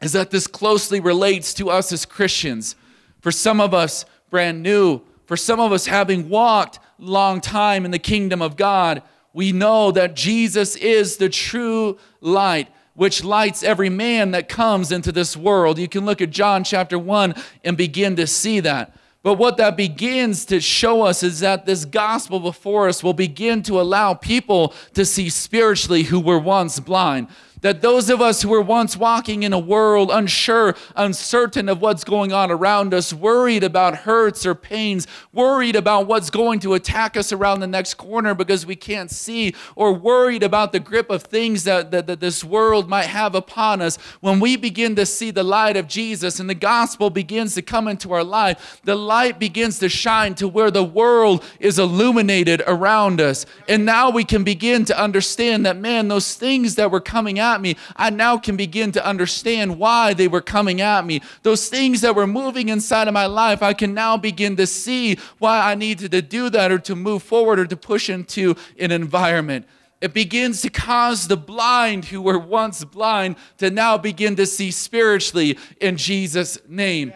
is 0.00 0.12
that 0.12 0.30
this 0.30 0.46
closely 0.46 0.98
relates 0.98 1.52
to 1.52 1.68
us 1.68 1.92
as 1.92 2.06
Christians. 2.06 2.76
For 3.20 3.30
some 3.30 3.60
of 3.60 3.74
us, 3.74 4.06
brand 4.30 4.62
new, 4.62 5.02
for 5.26 5.36
some 5.36 5.60
of 5.60 5.70
us 5.70 5.84
having 5.84 6.30
walked 6.30 6.78
long 6.96 7.42
time 7.42 7.84
in 7.84 7.90
the 7.90 7.98
kingdom 7.98 8.40
of 8.40 8.56
God, 8.56 9.02
we 9.34 9.52
know 9.52 9.90
that 9.90 10.16
Jesus 10.16 10.76
is 10.76 11.18
the 11.18 11.28
true 11.28 11.98
light 12.22 12.68
which 12.94 13.24
lights 13.24 13.62
every 13.62 13.88
man 13.88 14.32
that 14.32 14.48
comes 14.48 14.92
into 14.92 15.12
this 15.12 15.36
world. 15.36 15.78
You 15.78 15.88
can 15.88 16.04
look 16.04 16.20
at 16.20 16.30
John 16.30 16.64
chapter 16.64 16.98
1 16.98 17.34
and 17.64 17.76
begin 17.76 18.16
to 18.16 18.26
see 18.26 18.60
that. 18.60 18.96
But 19.22 19.34
what 19.34 19.56
that 19.58 19.76
begins 19.76 20.44
to 20.46 20.60
show 20.60 21.02
us 21.02 21.22
is 21.22 21.40
that 21.40 21.64
this 21.64 21.84
gospel 21.84 22.40
before 22.40 22.88
us 22.88 23.04
will 23.04 23.12
begin 23.12 23.62
to 23.62 23.80
allow 23.80 24.14
people 24.14 24.74
to 24.94 25.04
see 25.04 25.28
spiritually 25.28 26.02
who 26.02 26.18
were 26.18 26.40
once 26.40 26.80
blind 26.80 27.28
that 27.62 27.80
those 27.80 28.10
of 28.10 28.20
us 28.20 28.42
who 28.42 28.48
were 28.48 28.60
once 28.60 28.96
walking 28.96 29.42
in 29.44 29.52
a 29.52 29.58
world 29.58 30.10
unsure, 30.12 30.76
uncertain 30.94 31.68
of 31.68 31.80
what's 31.80 32.04
going 32.04 32.32
on 32.32 32.50
around 32.50 32.92
us, 32.92 33.12
worried 33.12 33.64
about 33.64 33.96
hurts 33.98 34.44
or 34.44 34.54
pains, 34.54 35.06
worried 35.32 35.74
about 35.74 36.06
what's 36.06 36.28
going 36.28 36.60
to 36.60 36.74
attack 36.74 37.16
us 37.16 37.32
around 37.32 37.60
the 37.60 37.66
next 37.66 37.94
corner 37.94 38.34
because 38.34 38.66
we 38.66 38.76
can't 38.76 39.10
see, 39.10 39.54
or 39.76 39.92
worried 39.92 40.42
about 40.42 40.72
the 40.72 40.80
grip 40.80 41.08
of 41.08 41.22
things 41.22 41.64
that, 41.64 41.90
that, 41.90 42.06
that 42.06 42.20
this 42.20 42.44
world 42.44 42.88
might 42.88 43.06
have 43.06 43.34
upon 43.34 43.80
us, 43.80 43.96
when 44.20 44.40
we 44.40 44.56
begin 44.56 44.94
to 44.96 45.06
see 45.06 45.30
the 45.30 45.42
light 45.42 45.76
of 45.76 45.88
Jesus 45.88 46.40
and 46.40 46.50
the 46.50 46.54
gospel 46.54 47.10
begins 47.10 47.54
to 47.54 47.62
come 47.62 47.88
into 47.88 48.12
our 48.12 48.24
life, 48.24 48.80
the 48.84 48.96
light 48.96 49.38
begins 49.38 49.78
to 49.78 49.88
shine 49.88 50.34
to 50.34 50.48
where 50.48 50.70
the 50.70 50.84
world 50.84 51.44
is 51.60 51.78
illuminated 51.78 52.62
around 52.66 53.20
us. 53.20 53.46
And 53.68 53.86
now 53.86 54.10
we 54.10 54.24
can 54.24 54.42
begin 54.44 54.84
to 54.86 55.00
understand 55.00 55.64
that, 55.66 55.76
man, 55.76 56.08
those 56.08 56.34
things 56.34 56.74
that 56.74 56.90
were 56.90 57.00
coming 57.00 57.38
out 57.38 57.51
at 57.54 57.60
me, 57.60 57.76
I 57.96 58.10
now 58.10 58.38
can 58.38 58.56
begin 58.56 58.92
to 58.92 59.06
understand 59.06 59.78
why 59.78 60.14
they 60.14 60.28
were 60.28 60.40
coming 60.40 60.80
at 60.80 61.06
me. 61.06 61.22
Those 61.42 61.68
things 61.68 62.00
that 62.00 62.14
were 62.14 62.26
moving 62.26 62.68
inside 62.68 63.08
of 63.08 63.14
my 63.14 63.26
life, 63.26 63.62
I 63.62 63.72
can 63.72 63.94
now 63.94 64.16
begin 64.16 64.56
to 64.56 64.66
see 64.66 65.18
why 65.38 65.70
I 65.70 65.74
needed 65.74 66.10
to 66.12 66.22
do 66.22 66.50
that 66.50 66.72
or 66.72 66.78
to 66.80 66.94
move 66.94 67.22
forward 67.22 67.58
or 67.58 67.66
to 67.66 67.76
push 67.76 68.10
into 68.10 68.56
an 68.78 68.90
environment. 68.90 69.66
It 70.00 70.12
begins 70.12 70.62
to 70.62 70.70
cause 70.70 71.28
the 71.28 71.36
blind 71.36 72.06
who 72.06 72.20
were 72.20 72.38
once 72.38 72.84
blind 72.84 73.36
to 73.58 73.70
now 73.70 73.96
begin 73.96 74.34
to 74.36 74.46
see 74.46 74.72
spiritually 74.72 75.56
in 75.80 75.96
Jesus' 75.96 76.58
name. 76.68 77.12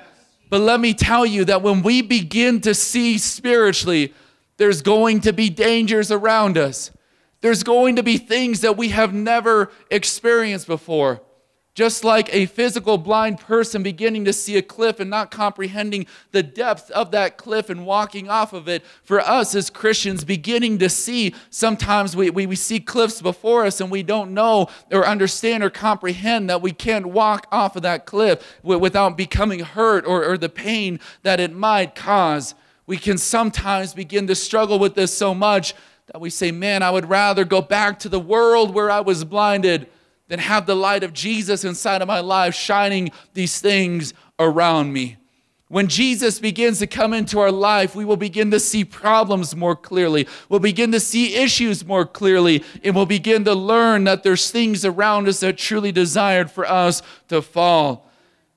But 0.49 0.61
let 0.61 0.79
me 0.79 0.95
tell 0.95 1.27
you 1.27 1.45
that 1.47 1.63
when 1.63 1.83
we 1.83 2.01
begin 2.01 2.61
to 2.61 2.75
see 2.75 3.19
spiritually, 3.19 4.15
there's 4.57 4.83
going 4.83 5.21
to 5.23 5.33
be 5.33 5.51
dangers 5.51 6.13
around 6.13 6.57
us. 6.57 6.93
There's 7.41 7.63
going 7.63 7.97
to 7.97 8.03
be 8.03 8.17
things 8.17 8.61
that 8.63 8.77
we 8.77 8.89
have 8.91 9.13
never 9.13 9.71
experienced 9.91 10.67
before. 10.67 11.21
Just 11.77 12.05
like 12.05 12.35
a 12.35 12.47
physical 12.47 12.97
blind 12.97 13.39
person 13.39 13.83
beginning 13.83 14.25
to 14.25 14.33
see 14.33 14.57
a 14.57 14.63
cliff 14.63 14.99
and 14.99 15.11
not 15.11 15.31
comprehending 15.31 16.07
the 16.33 16.43
depth 16.43 16.91
of 16.93 17.11
that 17.11 17.37
cliff 17.37 17.69
and 17.69 17.85
walking 17.85 18.31
off 18.31 18.55
of 18.55 18.67
it, 18.67 18.83
for 19.03 19.21
us 19.21 19.55
as 19.55 19.69
Christians, 19.69 20.25
beginning 20.25 20.79
to 20.79 20.89
see 20.89 21.35
sometimes 21.51 22.17
we, 22.17 22.31
we, 22.31 22.47
we 22.47 22.57
see 22.57 22.81
cliffs 22.81 23.21
before 23.21 23.67
us 23.67 23.79
and 23.79 23.91
we 23.91 24.03
don't 24.03 24.33
know 24.33 24.69
or 24.91 25.07
understand 25.07 25.63
or 25.63 25.69
comprehend 25.69 26.49
that 26.49 26.63
we 26.63 26.73
can't 26.73 27.05
walk 27.05 27.47
off 27.53 27.77
of 27.77 27.83
that 27.83 28.07
cliff 28.07 28.59
without 28.63 29.19
becoming 29.19 29.61
hurt 29.61 30.07
or, 30.07 30.25
or 30.25 30.39
the 30.39 30.49
pain 30.49 30.99
that 31.25 31.41
it 31.41 31.53
might 31.53 31.95
cause. 31.95 32.55
We 32.87 32.97
can 32.97 33.19
sometimes 33.19 33.93
begin 33.93 34.27
to 34.29 34.35
struggle 34.35 34.79
with 34.79 34.95
this 34.95 35.15
so 35.15 35.35
much 35.35 35.75
that 36.13 36.21
we 36.21 36.31
say, 36.31 36.53
man, 36.53 36.83
I 36.83 36.91
would 36.91 37.09
rather 37.09 37.45
go 37.45 37.61
back 37.61 37.99
to 38.01 38.09
the 38.09 38.21
world 38.21 38.73
where 38.73 38.91
I 38.91 39.01
was 39.01 39.25
blinded 39.25 39.89
than 40.29 40.39
have 40.39 40.67
the 40.67 40.77
light 40.77 41.03
of 41.03 41.13
Jesus 41.13 41.65
inside 41.65 42.03
of 42.03 42.09
my 42.09 42.21
life 42.21 42.55
shining 42.55 43.11
these 43.35 43.61
things 43.61 44.15
around 44.39 44.93
me. 44.93 45.17
When 45.69 45.89
Jesus 45.89 46.39
begins 46.39 46.79
to 46.79 46.87
come 46.87 47.13
into 47.13 47.41
our 47.41 47.51
life, 47.51 47.97
we 47.97 48.05
will 48.05 48.17
begin 48.17 48.53
to 48.53 48.61
see 48.61 48.85
problems 48.85 49.57
more 49.57 49.75
clearly. 49.75 50.29
We'll 50.49 50.61
begin 50.61 50.93
to 50.93 51.01
see 51.01 51.35
issues 51.35 51.85
more 51.85 52.07
clearly, 52.07 52.63
and 52.85 52.95
we'll 52.95 53.07
begin 53.07 53.45
to 53.45 53.55
learn 53.55 54.05
that 54.05 54.23
there's 54.23 54.51
things 54.51 54.85
around 54.85 55.27
us 55.27 55.41
that 55.41 55.59
truly 55.59 55.91
desired 55.91 56.53
for 56.53 56.65
us 56.67 57.03
to 57.29 57.43
fall 57.43 58.06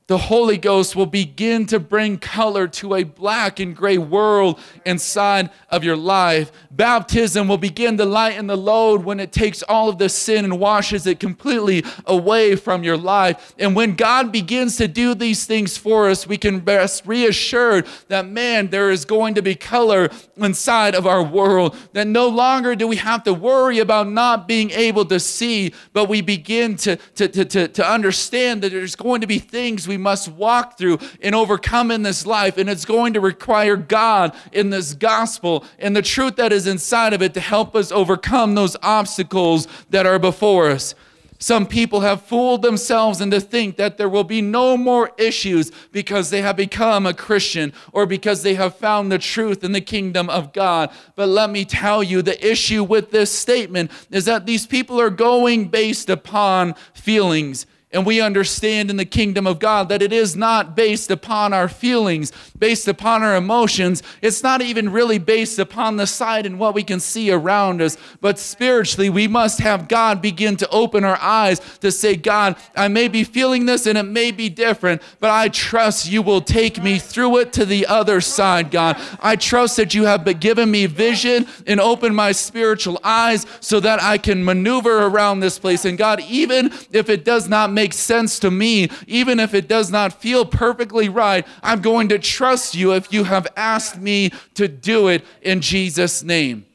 the 0.10 0.18
Holy 0.18 0.58
Ghost 0.58 0.96
will 0.96 1.06
begin 1.06 1.68
to 1.68 1.80
bring 1.80 2.18
color 2.18 2.68
to 2.68 2.96
a 2.96 3.04
black 3.04 3.60
and 3.60 3.76
gray 3.76 4.00
world 4.00 4.60
inside 4.84 5.52
of 5.70 5.84
your 5.84 5.96
life. 5.96 6.52
Baptism 6.72 7.48
will 7.48 7.60
begin 7.60 7.96
to 7.98 8.06
lighten 8.06 8.48
the 8.48 8.58
load 8.58 9.04
when 9.04 9.20
it 9.20 9.32
takes 9.32 9.62
all 9.62 9.88
of 9.88 10.00
the 10.00 10.10
sin 10.10 10.46
and 10.46 10.60
washes 10.60 11.06
it 11.06 11.20
completely 11.20 11.86
away 12.08 12.56
from 12.56 12.84
your 12.84 12.98
life. 12.98 13.54
And 13.60 13.76
when 13.76 13.96
God 13.96 14.32
begins 14.32 14.78
to 14.78 14.88
do 14.88 15.14
these 15.14 15.46
things 15.46 15.78
for 15.78 16.10
us, 16.10 16.26
we 16.26 16.38
can 16.38 16.66
rest 16.66 17.06
reassured 17.06 17.86
that, 18.08 18.28
man, 18.28 18.70
there 18.72 18.90
is 18.90 19.06
going 19.06 19.36
to 19.36 19.44
be 19.44 19.54
color 19.54 20.10
inside 20.38 20.96
of 20.96 21.06
our 21.06 21.22
world. 21.22 21.76
That 21.94 22.08
no 22.08 22.30
longer 22.30 22.76
do 22.76 22.88
we 22.88 22.96
have 22.96 23.24
to 23.26 23.34
worry 23.36 23.78
about 23.78 24.10
not 24.10 24.48
being 24.48 24.72
able 24.72 25.06
to 25.06 25.20
see, 25.20 25.72
but 25.94 26.10
we 26.10 26.22
begin 26.22 26.78
to, 26.78 26.96
to, 26.96 27.28
to, 27.28 27.46
to, 27.46 27.68
to 27.68 27.88
understand 27.88 28.64
that 28.64 28.72
there's 28.72 28.96
going 28.96 29.22
to 29.22 29.28
be 29.28 29.38
things 29.38 29.88
we 29.88 29.99
must 30.00 30.30
walk 30.30 30.78
through 30.78 31.00
and 31.22 31.36
overcome 31.36 31.92
in 31.92 32.02
this 32.02 32.26
life. 32.26 32.58
And 32.58 32.70
it's 32.70 32.86
going 32.86 33.14
to 33.14 33.22
require 33.22 33.78
God 33.78 34.36
in 34.52 34.72
this 34.72 34.94
gospel 34.94 35.64
and 35.78 35.96
the 35.96 36.02
truth 36.02 36.38
that 36.38 36.52
is 36.52 36.66
inside 36.66 37.14
of 37.14 37.22
it 37.22 37.34
to 37.36 37.40
help 37.40 37.76
us 37.76 37.92
overcome 37.92 38.56
those 38.56 38.76
obstacles 38.82 39.68
that 39.92 40.06
are 40.06 40.20
before 40.20 40.72
us. 40.72 40.96
Some 41.42 41.68
people 41.68 42.02
have 42.02 42.24
fooled 42.24 42.62
themselves 42.62 43.22
into 43.22 43.40
think 43.40 43.78
that 43.78 43.98
there 43.98 44.10
will 44.10 44.26
be 44.26 44.42
no 44.42 44.76
more 44.76 45.12
issues 45.18 45.72
because 45.94 46.30
they 46.30 46.42
have 46.42 46.58
become 46.58 47.06
a 47.06 47.14
Christian 47.14 47.72
or 47.94 48.06
because 48.06 48.44
they 48.44 48.56
have 48.56 48.76
found 48.76 49.10
the 49.10 49.18
truth 49.18 49.64
in 49.64 49.72
the 49.72 49.80
kingdom 49.80 50.30
of 50.30 50.52
God. 50.52 50.92
But 51.16 51.30
let 51.30 51.50
me 51.50 51.64
tell 51.64 52.04
you, 52.04 52.22
the 52.22 52.46
issue 52.46 52.84
with 52.84 53.12
this 53.12 53.32
statement 53.32 53.90
is 54.12 54.26
that 54.26 54.46
these 54.46 54.68
people 54.68 55.00
are 55.00 55.10
going 55.10 55.70
based 55.70 56.10
upon 56.10 56.76
feelings. 56.94 57.66
And 57.92 58.06
we 58.06 58.22
understand 58.22 58.92
in 58.92 58.98
the 58.98 59.06
kingdom 59.06 59.48
of 59.48 59.58
God 59.58 59.90
that 59.90 60.04
it 60.04 60.14
is 60.14 60.36
not 60.36 60.76
based 60.76 61.10
upon 61.10 61.54
our 61.54 61.68
feelings, 61.68 62.32
based 62.60 62.88
upon 62.88 63.24
our 63.24 63.36
emotions. 63.36 64.04
It's 64.22 64.44
not 64.44 64.62
even 64.62 64.92
really 64.92 65.18
based 65.18 65.58
upon 65.58 65.98
the 65.98 66.06
sight 66.06 66.46
and 66.46 66.60
what 66.60 66.76
we 66.76 66.84
can 66.84 67.00
see 67.00 67.32
around 67.32 67.82
us. 67.82 67.98
But 68.22 68.38
spiritually, 68.38 69.10
we 69.10 69.28
must 69.28 69.60
have 69.62 69.88
God 69.88 70.22
begin 70.22 70.56
to 70.58 70.70
open 70.70 71.04
our 71.04 71.18
eyes 71.20 71.60
to 71.80 71.92
say, 71.92 72.16
God, 72.16 72.58
I 72.76 72.90
may 72.90 73.08
be 73.08 73.24
feeling 73.24 73.66
this 73.66 73.88
and 73.88 73.98
it 73.98 74.04
may 74.04 74.30
be 74.30 74.50
different, 74.50 75.02
but 75.20 75.32
I 75.32 75.50
trust 75.50 76.12
you 76.12 76.22
will 76.22 76.42
take 76.42 76.84
me 76.84 77.00
through 77.00 77.38
it 77.38 77.54
to 77.54 77.66
the 77.66 77.88
other 77.88 78.22
side, 78.22 78.70
God. 78.70 79.02
I 79.20 79.36
trust 79.36 79.78
that 79.78 79.96
you 79.96 80.06
have 80.06 80.40
given 80.40 80.70
me 80.70 80.86
vision 80.86 81.48
and 81.66 81.80
opened 81.80 82.16
my 82.16 82.34
spiritual 82.34 83.00
eyes 83.04 83.48
so 83.62 83.80
that 83.80 84.00
I 84.00 84.20
can 84.20 84.46
maneuver 84.46 85.08
around 85.08 85.40
this 85.40 85.58
place. 85.58 85.86
And 85.86 85.98
God, 85.98 86.22
even 86.30 86.72
if 86.92 87.10
it 87.10 87.26
does 87.26 87.50
not 87.50 87.79
make 87.80 87.94
sense 87.94 88.40
to 88.40 88.52
me, 88.52 88.90
even 89.08 89.40
if 89.40 89.54
it 89.54 89.70
does 89.70 89.90
not 89.90 90.12
feel 90.12 90.46
perfectly 90.46 91.08
right, 91.08 91.48
I'm 91.64 91.82
going 91.82 92.10
to 92.10 92.20
trust 92.20 92.76
you 92.76 92.94
if 92.94 93.14
you 93.14 93.24
have 93.24 93.48
asked 93.56 93.98
me 93.98 94.32
to 94.56 94.68
do 94.68 95.08
it 95.08 95.24
in 95.42 95.62
Jesus' 95.62 96.22
name. 96.22 96.66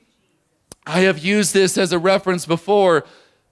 I 0.87 1.01
have 1.01 1.19
used 1.19 1.53
this 1.53 1.77
as 1.77 1.93
a 1.93 1.99
reference 1.99 2.47
before, 2.47 3.05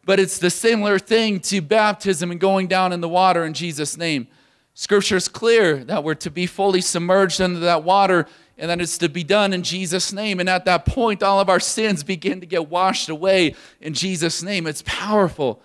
but 0.07 0.19
it's 0.19 0.39
the 0.39 0.49
similar 0.49 0.99
thing 0.99 1.41
to 1.41 1.61
baptism 1.61 2.31
and 2.31 2.41
going 2.41 2.69
down 2.69 2.91
in 2.91 3.03
the 3.03 3.09
water 3.09 3.45
in 3.45 3.53
Jesus' 3.53 3.99
name. 3.99 4.29
Scripture 4.73 5.17
is 5.17 5.29
clear 5.29 5.85
that 5.85 6.03
we're 6.03 6.15
to 6.15 6.31
be 6.31 6.47
fully 6.47 6.81
submerged 6.81 7.39
under 7.43 7.61
that 7.61 7.85
water 7.85 8.27
and 8.57 8.71
that 8.71 8.81
it's 8.81 8.97
to 8.97 9.11
be 9.11 9.25
done 9.25 9.53
in 9.53 9.63
Jesus' 9.63 10.11
name. 10.11 10.41
And 10.41 10.49
at 10.49 10.65
that 10.65 10.87
point, 10.87 11.23
all 11.23 11.39
of 11.39 11.51
our 11.51 11.61
sins 11.61 12.03
begin 12.03 12.41
to 12.41 12.47
get 12.47 12.71
washed 12.71 13.11
away 13.11 13.55
in 13.83 13.93
Jesus' 13.93 14.43
name. 14.43 14.67
It's 14.67 14.83
powerful. 14.87 15.61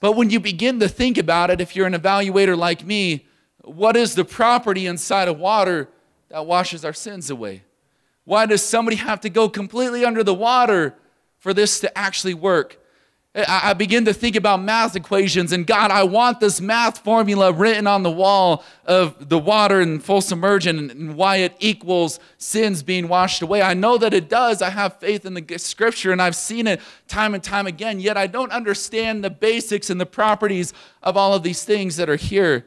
But 0.00 0.12
when 0.12 0.30
you 0.30 0.40
begin 0.40 0.80
to 0.80 0.88
think 0.88 1.18
about 1.18 1.50
it, 1.50 1.60
if 1.60 1.74
you're 1.74 1.86
an 1.86 1.94
evaluator 1.94 2.56
like 2.56 2.84
me, 2.84 3.26
what 3.62 3.96
is 3.96 4.14
the 4.14 4.24
property 4.24 4.86
inside 4.86 5.28
of 5.28 5.38
water 5.38 5.88
that 6.28 6.46
washes 6.46 6.84
our 6.84 6.92
sins 6.92 7.30
away? 7.30 7.62
Why 8.24 8.46
does 8.46 8.62
somebody 8.62 8.96
have 8.96 9.20
to 9.20 9.30
go 9.30 9.48
completely 9.48 10.04
under 10.04 10.22
the 10.22 10.34
water 10.34 10.94
for 11.38 11.54
this 11.54 11.80
to 11.80 11.98
actually 11.98 12.34
work? 12.34 12.78
I 13.46 13.74
begin 13.74 14.06
to 14.06 14.14
think 14.14 14.34
about 14.34 14.62
math 14.62 14.96
equations, 14.96 15.52
and 15.52 15.66
God, 15.66 15.90
I 15.90 16.04
want 16.04 16.40
this 16.40 16.58
math 16.58 17.04
formula 17.04 17.52
written 17.52 17.86
on 17.86 18.02
the 18.02 18.10
wall 18.10 18.64
of 18.86 19.28
the 19.28 19.38
water 19.38 19.80
and 19.80 20.02
full 20.02 20.22
submersion 20.22 20.90
and 20.90 21.16
why 21.16 21.36
it 21.36 21.54
equals 21.58 22.18
sins 22.38 22.82
being 22.82 23.08
washed 23.08 23.42
away. 23.42 23.60
I 23.60 23.74
know 23.74 23.98
that 23.98 24.14
it 24.14 24.30
does. 24.30 24.62
I 24.62 24.70
have 24.70 24.98
faith 25.00 25.26
in 25.26 25.34
the 25.34 25.58
scripture, 25.58 26.12
and 26.12 26.22
I've 26.22 26.34
seen 26.34 26.66
it 26.66 26.80
time 27.08 27.34
and 27.34 27.44
time 27.44 27.66
again, 27.66 28.00
yet 28.00 28.16
I 28.16 28.26
don't 28.26 28.52
understand 28.52 29.22
the 29.22 29.28
basics 29.28 29.90
and 29.90 30.00
the 30.00 30.06
properties 30.06 30.72
of 31.02 31.18
all 31.18 31.34
of 31.34 31.42
these 31.42 31.62
things 31.62 31.96
that 31.96 32.08
are 32.08 32.16
here. 32.16 32.64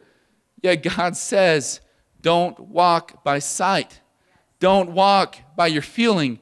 Yet 0.62 0.84
God 0.84 1.17
says, 1.17 1.82
don't 2.21 2.60
walk 2.60 3.23
by 3.23 3.39
sight, 3.39 4.01
don't 4.60 4.91
walk 4.91 5.38
by 5.55 5.65
your 5.65 5.82
feeling, 5.82 6.38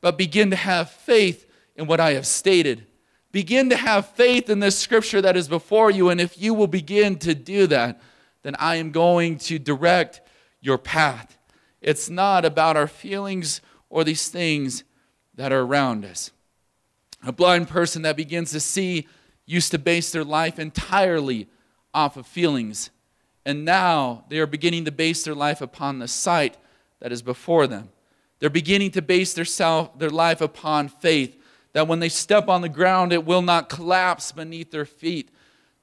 but 0.00 0.16
begin 0.16 0.50
to 0.50 0.56
have 0.56 0.88
faith 0.88 1.46
in 1.74 1.88
what 1.88 1.98
I 1.98 2.12
have 2.12 2.28
stated. 2.28 2.86
Begin 3.32 3.70
to 3.70 3.76
have 3.76 4.08
faith 4.10 4.50
in 4.50 4.60
this 4.60 4.78
scripture 4.78 5.22
that 5.22 5.36
is 5.36 5.48
before 5.48 5.90
you. 5.90 6.10
And 6.10 6.20
if 6.20 6.40
you 6.40 6.52
will 6.52 6.66
begin 6.66 7.18
to 7.20 7.34
do 7.34 7.66
that, 7.68 8.00
then 8.42 8.54
I 8.58 8.76
am 8.76 8.92
going 8.92 9.38
to 9.38 9.58
direct 9.58 10.20
your 10.60 10.76
path. 10.76 11.38
It's 11.80 12.10
not 12.10 12.44
about 12.44 12.76
our 12.76 12.86
feelings 12.86 13.62
or 13.88 14.04
these 14.04 14.28
things 14.28 14.84
that 15.34 15.50
are 15.50 15.62
around 15.62 16.04
us. 16.04 16.30
A 17.24 17.32
blind 17.32 17.68
person 17.68 18.02
that 18.02 18.16
begins 18.16 18.50
to 18.52 18.60
see 18.60 19.08
used 19.46 19.70
to 19.70 19.78
base 19.78 20.12
their 20.12 20.24
life 20.24 20.58
entirely 20.58 21.48
off 21.94 22.16
of 22.16 22.26
feelings. 22.26 22.90
And 23.44 23.64
now 23.64 24.24
they 24.28 24.38
are 24.38 24.46
beginning 24.46 24.84
to 24.84 24.92
base 24.92 25.24
their 25.24 25.34
life 25.34 25.60
upon 25.60 25.98
the 25.98 26.08
sight 26.08 26.58
that 27.00 27.12
is 27.12 27.22
before 27.22 27.66
them. 27.66 27.88
They're 28.38 28.50
beginning 28.50 28.90
to 28.92 29.02
base 29.02 29.34
their, 29.34 29.44
self, 29.44 29.98
their 29.98 30.10
life 30.10 30.40
upon 30.40 30.88
faith 30.88 31.41
that 31.72 31.88
when 31.88 32.00
they 32.00 32.08
step 32.08 32.48
on 32.48 32.60
the 32.60 32.68
ground, 32.68 33.12
it 33.12 33.24
will 33.24 33.42
not 33.42 33.68
collapse 33.68 34.32
beneath 34.32 34.70
their 34.70 34.84
feet. 34.84 35.30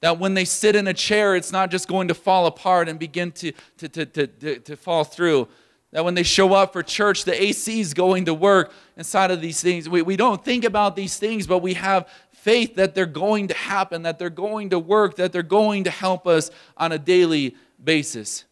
That 0.00 0.18
when 0.18 0.34
they 0.34 0.44
sit 0.44 0.76
in 0.76 0.86
a 0.86 0.94
chair, 0.94 1.36
it's 1.36 1.52
not 1.52 1.70
just 1.70 1.88
going 1.88 2.08
to 2.08 2.14
fall 2.14 2.46
apart 2.46 2.88
and 2.88 2.98
begin 2.98 3.32
to, 3.32 3.52
to, 3.78 3.88
to, 3.88 4.06
to, 4.06 4.58
to, 4.58 4.76
fall 4.76 5.04
through. 5.04 5.48
That 5.92 6.04
when 6.04 6.14
they 6.14 6.22
show 6.22 6.54
up 6.54 6.72
for 6.72 6.82
church, 6.82 7.24
the 7.24 7.42
AC 7.42 7.80
is 7.80 7.92
going 7.92 8.24
to 8.26 8.34
work 8.34 8.72
inside 8.96 9.30
of 9.30 9.40
these 9.40 9.60
things. 9.60 9.88
We, 9.88 10.02
we 10.02 10.16
don't 10.16 10.42
think 10.42 10.64
about 10.64 10.96
these 10.96 11.18
things, 11.18 11.46
but 11.46 11.58
we 11.58 11.74
have 11.74 12.08
faith 12.32 12.76
that 12.76 12.94
they're 12.94 13.04
going 13.04 13.48
to 13.48 13.54
happen, 13.54 14.02
that 14.02 14.18
they're 14.18 14.30
going 14.30 14.70
to 14.70 14.78
work, 14.78 15.16
that 15.16 15.32
they're 15.32 15.42
going 15.42 15.84
to 15.84 15.90
help 15.90 16.26
us 16.26 16.50
on 16.76 16.92
a 16.92 16.98
daily 16.98 17.56
basis. 17.82 18.44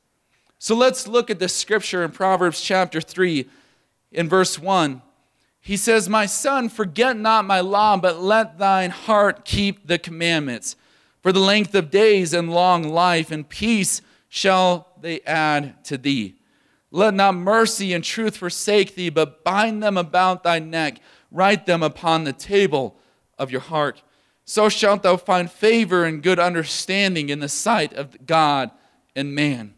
So 0.58 0.74
let's 0.74 1.06
look 1.06 1.30
at 1.30 1.38
the 1.38 1.48
scripture 1.48 2.04
in 2.04 2.10
Proverbs 2.10 2.60
chapter 2.60 3.00
3 3.00 3.48
in 4.12 4.28
verse 4.28 4.58
1. 4.58 5.00
He 5.68 5.76
says, 5.76 6.08
My 6.08 6.24
son, 6.24 6.70
forget 6.70 7.14
not 7.18 7.44
my 7.44 7.60
law, 7.60 7.98
but 7.98 8.22
let 8.22 8.56
thine 8.56 8.88
heart 8.88 9.44
keep 9.44 9.86
the 9.86 9.98
commandments. 9.98 10.76
For 11.20 11.30
the 11.30 11.40
length 11.40 11.74
of 11.74 11.90
days 11.90 12.32
and 12.32 12.50
long 12.50 12.84
life 12.84 13.30
and 13.30 13.46
peace 13.46 14.00
shall 14.30 14.94
they 14.98 15.20
add 15.26 15.84
to 15.84 15.98
thee. 15.98 16.36
Let 16.90 17.12
not 17.12 17.34
mercy 17.34 17.92
and 17.92 18.02
truth 18.02 18.38
forsake 18.38 18.94
thee, 18.94 19.10
but 19.10 19.44
bind 19.44 19.82
them 19.82 19.98
about 19.98 20.42
thy 20.42 20.58
neck, 20.58 21.00
write 21.30 21.66
them 21.66 21.82
upon 21.82 22.24
the 22.24 22.32
table 22.32 22.96
of 23.36 23.50
your 23.50 23.60
heart. 23.60 24.02
So 24.46 24.70
shalt 24.70 25.02
thou 25.02 25.18
find 25.18 25.50
favor 25.50 26.06
and 26.06 26.22
good 26.22 26.38
understanding 26.38 27.28
in 27.28 27.40
the 27.40 27.48
sight 27.50 27.92
of 27.92 28.24
God 28.24 28.70
and 29.14 29.34
man. 29.34 29.74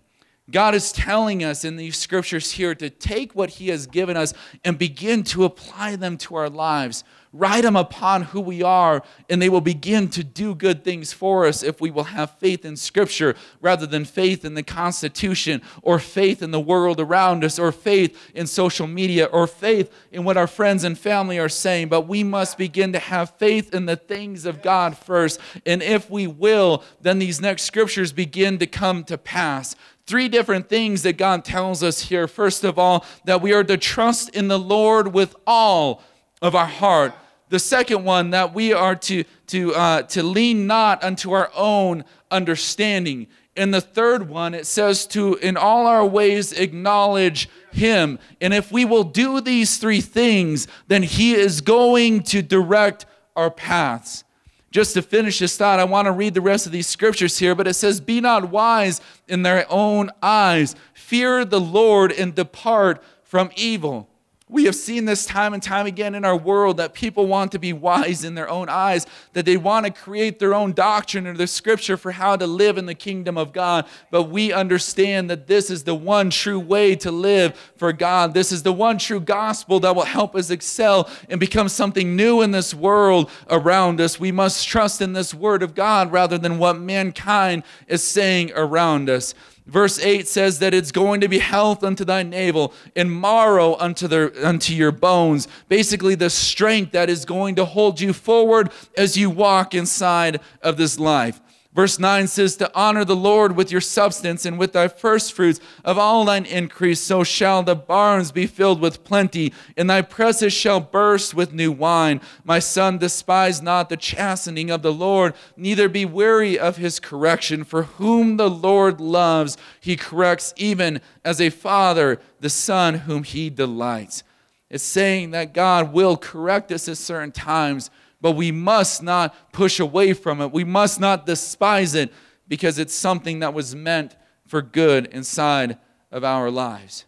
God 0.51 0.75
is 0.75 0.93
telling 0.93 1.45
us 1.45 1.65
in 1.65 1.77
these 1.77 1.97
scriptures 1.97 2.53
here 2.53 2.75
to 2.75 2.91
take 2.91 3.35
what 3.35 3.51
He 3.51 3.69
has 3.69 3.87
given 3.87 4.17
us 4.17 4.35
and 4.65 4.79
begin 4.79 5.23
to 5.25 5.45
apply 5.45 5.97
them 5.97 6.17
to 6.19 6.35
our 6.37 6.51
lives. 6.51 7.05
Write 7.33 7.63
them 7.63 7.77
upon 7.77 8.23
who 8.23 8.41
we 8.41 8.61
are, 8.61 9.05
and 9.29 9.41
they 9.41 9.49
will 9.49 9.61
begin 9.61 10.09
to 10.09 10.25
do 10.25 10.53
good 10.53 10.83
things 10.83 11.13
for 11.13 11.47
us 11.47 11.63
if 11.63 11.81
we 11.81 11.89
will 11.89 12.03
have 12.03 12.37
faith 12.41 12.65
in 12.65 12.77
Scripture 12.77 13.37
rather 13.61 13.87
than 13.87 14.05
faith 14.05 14.45
in 14.45 14.55
the 14.55 14.65
Constitution 14.65 15.63
or 15.83 16.01
faith 16.01 16.43
in 16.43 16.51
the 16.51 16.59
world 16.59 16.99
around 16.99 17.45
us 17.45 17.57
or 17.57 17.71
faith 17.71 18.19
in 18.35 18.49
social 18.49 18.89
media 18.89 19.27
or 19.27 19.47
faith 19.47 19.93
in 20.11 20.25
what 20.25 20.37
our 20.37 20.49
friends 20.49 20.83
and 20.83 20.99
family 20.99 21.39
are 21.39 21.49
saying. 21.49 21.89
But 21.89 22.09
we 22.09 22.25
must 22.25 22.59
begin 22.59 22.93
to 22.95 22.99
have 22.99 23.31
faith 23.37 23.73
in 23.73 23.87
the 23.87 23.97
things 23.97 24.45
of 24.45 24.61
God 24.61 24.99
first. 24.99 25.39
And 25.65 25.85
if 25.85 26.11
we 26.11 26.27
will, 26.27 26.83
then 27.01 27.21
these 27.21 27.41
next 27.41 27.63
scriptures 27.63 28.13
begin 28.13 28.59
to 28.59 28.67
come 28.67 29.05
to 29.05 29.17
pass 29.17 29.77
three 30.07 30.29
different 30.29 30.69
things 30.69 31.03
that 31.03 31.17
God 31.17 31.45
tells 31.45 31.83
us 31.83 32.03
here. 32.03 32.27
First 32.27 32.65
of 32.65 32.79
all, 32.79 33.05
that 33.25 33.41
we 33.41 33.53
are 33.53 33.65
to 33.65 33.77
trust 33.77 34.31
in 34.31 34.49
the 34.49 34.59
Lord 34.59 35.13
with 35.15 35.37
all 35.47 36.03
of 36.43 36.55
our 36.55 36.67
heart. 36.67 37.15
The 37.49 37.59
second 37.59 38.05
one, 38.05 38.31
that 38.31 38.55
we 38.55 38.73
are 38.73 38.95
to, 38.95 39.25
to, 39.49 39.75
uh, 39.75 40.03
to 40.03 40.23
lean 40.23 40.67
not 40.67 41.03
unto 41.03 41.33
our 41.33 41.51
own 41.57 42.05
understanding. 42.31 43.27
And 43.57 43.75
the 43.75 43.81
third 43.81 44.29
one, 44.29 44.55
it 44.55 44.67
says 44.67 45.05
to, 45.09 45.35
in 45.37 45.57
all 45.57 45.87
our 45.87 46.07
ways, 46.07 46.53
acknowledge 46.53 47.49
Him. 47.73 48.19
And 48.41 48.55
if 48.55 48.71
we 48.71 48.85
will 48.85 49.03
do 49.03 49.41
these 49.41 49.79
three 49.79 50.01
things, 50.01 50.69
then 50.87 51.03
He 51.03 51.35
is 51.35 51.61
going 51.61 52.23
to 52.25 52.43
direct 52.43 53.07
our 53.35 53.51
paths. 53.51 54.25
Just 54.71 54.95
to 54.95 55.03
finish 55.03 55.41
this 55.41 55.57
thought, 55.57 55.81
I 55.81 55.85
want 55.85 56.07
to 56.07 56.13
read 56.13 56.35
the 56.35 56.41
rest 56.41 56.67
of 56.67 56.73
these 56.73 56.87
scriptures 56.87 57.39
here, 57.39 57.57
but 57.57 57.67
it 57.67 57.75
says, 57.75 58.01
Be 58.01 58.21
not 58.21 58.51
wise 58.51 59.01
in 59.27 59.43
their 59.43 59.67
own 59.69 60.11
eyes, 60.23 60.77
fear 60.95 61.45
the 61.45 61.61
Lord 61.61 62.13
and 62.13 62.35
depart 62.35 63.03
from 63.25 63.51
evil. 63.57 64.09
We 64.51 64.65
have 64.65 64.75
seen 64.75 65.05
this 65.05 65.27
time 65.27 65.55
and 65.55 65.63
time 65.63 65.87
again 65.87 66.17
in 66.17 66.25
our 66.25 66.37
world 66.37 66.79
that 66.79 66.93
people 66.93 67.29
want 67.29 67.53
to 67.53 67.61
be 67.61 67.73
wise 67.73 68.25
in 68.25 68.35
their 68.35 68.51
own 68.51 68.69
eyes, 68.69 69.07
that 69.33 69.47
they 69.47 69.57
want 69.57 69.87
to 69.87 69.93
create 69.93 70.41
their 70.41 70.55
own 70.55 70.73
doctrine 70.73 71.29
or 71.29 71.37
their 71.37 71.47
scripture 71.47 71.97
for 71.97 72.11
how 72.11 72.35
to 72.35 72.49
live 72.49 72.77
in 72.77 72.87
the 72.87 72.95
kingdom 72.95 73.39
of 73.39 73.53
God. 73.53 73.87
But 74.11 74.25
we 74.25 74.53
understand 74.53 75.31
that 75.31 75.47
this 75.47 75.71
is 75.71 75.85
the 75.85 75.95
one 75.95 76.31
true 76.31 76.59
way 76.59 76.97
to 76.97 77.13
live 77.13 77.57
for 77.77 77.93
God. 77.93 78.35
This 78.35 78.51
is 78.51 78.65
the 78.65 78.73
one 78.73 78.99
true 78.99 79.21
gospel 79.21 79.79
that 79.81 79.95
will 79.95 80.03
help 80.03 80.35
us 80.35 80.51
excel 80.51 81.09
and 81.29 81.39
become 81.39 81.69
something 81.69 82.17
new 82.17 82.43
in 82.43 82.51
this 82.51 82.75
world 82.75 83.31
around 83.49 84.01
us. 84.01 84.19
We 84.19 84.33
must 84.33 84.67
trust 84.67 85.01
in 85.01 85.13
this 85.13 85.33
word 85.33 85.63
of 85.63 85.77
God 85.77 86.11
rather 86.11 86.39
than 86.39 86.59
what 86.59 86.77
mankind 86.77 87.63
is 87.87 88.03
saying 88.03 88.51
around 88.57 89.09
us. 89.09 89.33
Verse 89.71 90.01
8 90.01 90.27
says 90.27 90.59
that 90.59 90.75
it's 90.75 90.91
going 90.91 91.21
to 91.21 91.29
be 91.29 91.39
health 91.39 91.85
unto 91.85 92.05
thy 92.05 92.25
navel 92.25 92.75
and 92.97 93.21
marrow 93.21 93.77
unto, 93.77 94.09
the, 94.09 94.33
unto 94.43 94.75
your 94.75 94.91
bones. 94.91 95.47
Basically, 95.69 96.17
the 96.17 96.29
strength 96.29 96.91
that 96.91 97.09
is 97.09 97.25
going 97.25 97.55
to 97.55 97.65
hold 97.65 98.01
you 98.01 98.13
forward 98.13 98.73
as 98.97 99.17
you 99.17 99.31
walk 99.31 99.73
inside 99.73 100.41
of 100.61 100.77
this 100.77 100.99
life. 100.99 101.41
Verse 101.73 102.01
9 102.01 102.27
says, 102.27 102.57
To 102.57 102.71
honor 102.75 103.05
the 103.05 103.15
Lord 103.15 103.55
with 103.55 103.71
your 103.71 103.81
substance 103.81 104.45
and 104.45 104.59
with 104.59 104.73
thy 104.73 104.89
firstfruits 104.89 105.61
of 105.85 105.99
all 105.99 106.25
thine 106.25 106.45
increase, 106.45 107.01
so 107.01 107.23
shall 107.23 107.63
the 107.63 107.77
barns 107.77 108.33
be 108.33 108.49
filled 108.49 108.81
with 108.81 109.05
plenty, 109.05 109.53
and 109.77 109.89
thy 109.89 110.03
presses 110.03 110.53
shall 110.53 110.81
burst 110.81 111.33
with 111.33 111.53
new 111.53 111.71
wine. 111.71 112.21
My 112.43 112.59
son, 112.59 112.99
despise 112.99 113.63
not 113.63 113.89
the 113.89 113.97
chastening 113.97 114.69
of 114.69 114.83
the 114.83 114.93
Lord, 114.93 115.35
neither 115.57 115.89
be 115.89 116.05
weary 116.05 116.59
of 116.59 116.77
his 116.77 116.99
correction. 116.99 117.63
For 117.63 117.85
whom 117.85 118.37
the 118.37 118.51
Lord 118.51 119.01
loves, 119.01 119.57
he 119.81 119.97
corrects, 119.97 120.53
even 120.57 121.01
as 121.25 121.41
a 121.41 121.51
father 121.51 122.21
the 122.41 122.51
son 122.51 122.95
whom 122.95 123.23
he 123.23 123.49
delights. 123.49 124.25
It's 124.71 124.83
saying 124.83 125.33
that 125.33 125.55
God 125.55 125.93
will 125.93 126.17
correct 126.17 126.73
us 126.73 126.89
at 126.89 126.97
certain 126.97 127.33
times 127.33 127.91
but 128.21 128.33
we 128.33 128.53
must 128.53 129.03
not 129.03 129.53
push 129.53 129.81
away 129.81 130.13
from 130.13 130.41
it. 130.41 130.53
We 130.53 130.65
must 130.65 131.01
not 131.01 131.27
despise 131.27 131.95
it 131.95 132.13
because 132.49 132.79
it's 132.79 132.95
something 132.95 133.41
that 133.41 133.55
was 133.55 133.75
meant 133.75 134.17
for 134.47 134.61
good 134.61 135.07
inside 135.07 135.79
of 136.11 136.25
our 136.25 136.51
lives. 136.51 137.05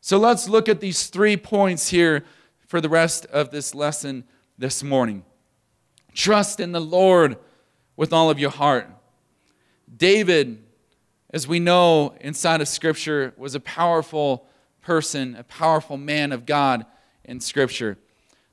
So 0.00 0.18
let's 0.18 0.48
look 0.48 0.68
at 0.68 0.80
these 0.80 1.06
three 1.06 1.36
points 1.36 1.88
here 1.88 2.24
for 2.66 2.80
the 2.80 2.88
rest 2.88 3.26
of 3.26 3.50
this 3.50 3.74
lesson 3.74 4.24
this 4.58 4.82
morning. 4.82 5.24
Trust 6.14 6.60
in 6.60 6.72
the 6.72 6.80
Lord 6.80 7.36
with 7.96 8.12
all 8.12 8.30
of 8.30 8.38
your 8.38 8.50
heart. 8.50 8.88
David, 9.96 10.62
as 11.30 11.48
we 11.48 11.58
know 11.58 12.14
inside 12.20 12.60
of 12.60 12.68
Scripture, 12.68 13.34
was 13.36 13.54
a 13.54 13.60
powerful 13.60 14.46
person, 14.80 15.34
a 15.36 15.44
powerful 15.44 15.96
man 15.96 16.32
of 16.32 16.46
God 16.46 16.86
in 17.24 17.40
Scripture. 17.40 17.98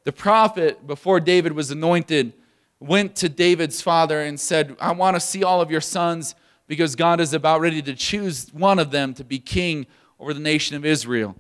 The 0.03 0.11
prophet, 0.11 0.87
before 0.87 1.19
David 1.19 1.53
was 1.53 1.69
anointed, 1.71 2.33
went 2.79 3.15
to 3.17 3.29
David's 3.29 3.81
father 3.81 4.21
and 4.21 4.39
said, 4.39 4.75
I 4.79 4.91
want 4.93 5.15
to 5.15 5.19
see 5.19 5.43
all 5.43 5.61
of 5.61 5.69
your 5.69 5.81
sons 5.81 6.33
because 6.67 6.95
God 6.95 7.19
is 7.19 7.33
about 7.33 7.61
ready 7.61 7.81
to 7.83 7.93
choose 7.93 8.51
one 8.53 8.79
of 8.79 8.91
them 8.91 9.13
to 9.15 9.23
be 9.23 9.37
king 9.37 9.85
over 10.19 10.33
the 10.33 10.39
nation 10.39 10.75
of 10.75 10.85
Israel. 10.85 11.35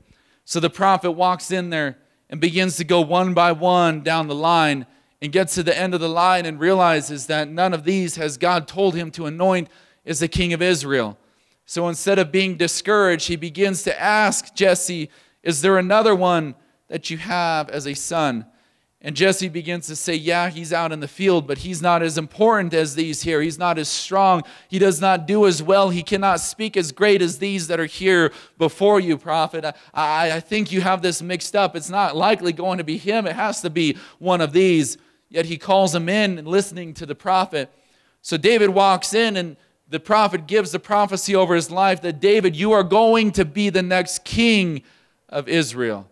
So 0.45 0.59
the 0.59 0.69
prophet 0.69 1.11
walks 1.11 1.51
in 1.51 1.69
there 1.69 1.97
and 2.29 2.39
begins 2.39 2.77
to 2.77 2.83
go 2.83 3.01
one 3.01 3.33
by 3.33 3.51
one 3.51 4.01
down 4.01 4.27
the 4.27 4.35
line 4.35 4.85
and 5.21 5.31
gets 5.31 5.55
to 5.55 5.63
the 5.63 5.77
end 5.77 5.93
of 5.93 5.99
the 5.99 6.09
line 6.09 6.45
and 6.45 6.59
realizes 6.59 7.27
that 7.27 7.47
none 7.47 7.73
of 7.73 7.83
these 7.83 8.15
has 8.15 8.37
God 8.37 8.67
told 8.67 8.95
him 8.95 9.09
to 9.11 9.25
anoint 9.25 9.69
as 10.05 10.19
the 10.19 10.27
king 10.27 10.53
of 10.53 10.61
Israel. 10.61 11.17
So 11.65 11.87
instead 11.87 12.19
of 12.19 12.31
being 12.31 12.57
discouraged, 12.57 13.27
he 13.27 13.35
begins 13.35 13.83
to 13.83 14.01
ask 14.01 14.53
Jesse, 14.53 15.09
Is 15.43 15.61
there 15.61 15.77
another 15.77 16.15
one 16.15 16.55
that 16.87 17.09
you 17.09 17.17
have 17.17 17.69
as 17.69 17.87
a 17.87 17.93
son? 17.93 18.45
And 19.03 19.15
Jesse 19.15 19.49
begins 19.49 19.87
to 19.87 19.95
say, 19.95 20.13
Yeah, 20.13 20.49
he's 20.49 20.71
out 20.71 20.91
in 20.91 20.99
the 20.99 21.07
field, 21.07 21.47
but 21.47 21.59
he's 21.59 21.81
not 21.81 22.03
as 22.03 22.19
important 22.19 22.73
as 22.73 22.93
these 22.93 23.23
here. 23.23 23.41
He's 23.41 23.57
not 23.57 23.79
as 23.79 23.89
strong. 23.89 24.43
He 24.67 24.77
does 24.77 25.01
not 25.01 25.25
do 25.25 25.47
as 25.47 25.63
well. 25.63 25.89
He 25.89 26.03
cannot 26.03 26.39
speak 26.39 26.77
as 26.77 26.91
great 26.91 27.21
as 27.21 27.39
these 27.39 27.67
that 27.67 27.79
are 27.79 27.85
here 27.85 28.31
before 28.59 28.99
you, 28.99 29.17
prophet. 29.17 29.65
I, 29.93 30.33
I 30.33 30.39
think 30.39 30.71
you 30.71 30.81
have 30.81 31.01
this 31.01 31.21
mixed 31.21 31.55
up. 31.55 31.75
It's 31.75 31.89
not 31.89 32.15
likely 32.15 32.53
going 32.53 32.77
to 32.77 32.83
be 32.83 32.97
him, 32.97 33.25
it 33.25 33.35
has 33.35 33.61
to 33.61 33.71
be 33.71 33.97
one 34.19 34.39
of 34.39 34.53
these. 34.53 34.97
Yet 35.29 35.45
he 35.45 35.57
calls 35.57 35.95
him 35.95 36.09
in 36.09 36.37
and 36.37 36.47
listening 36.47 36.93
to 36.95 37.05
the 37.05 37.15
prophet. 37.15 37.71
So 38.21 38.37
David 38.37 38.69
walks 38.69 39.13
in, 39.13 39.37
and 39.37 39.55
the 39.89 39.99
prophet 39.99 40.45
gives 40.45 40.73
the 40.73 40.79
prophecy 40.79 41.35
over 41.35 41.55
his 41.55 41.71
life 41.71 42.01
that 42.01 42.19
David, 42.19 42.55
you 42.55 42.71
are 42.73 42.83
going 42.83 43.31
to 43.31 43.45
be 43.45 43.69
the 43.69 43.81
next 43.81 44.25
king 44.25 44.83
of 45.29 45.47
Israel. 45.47 46.09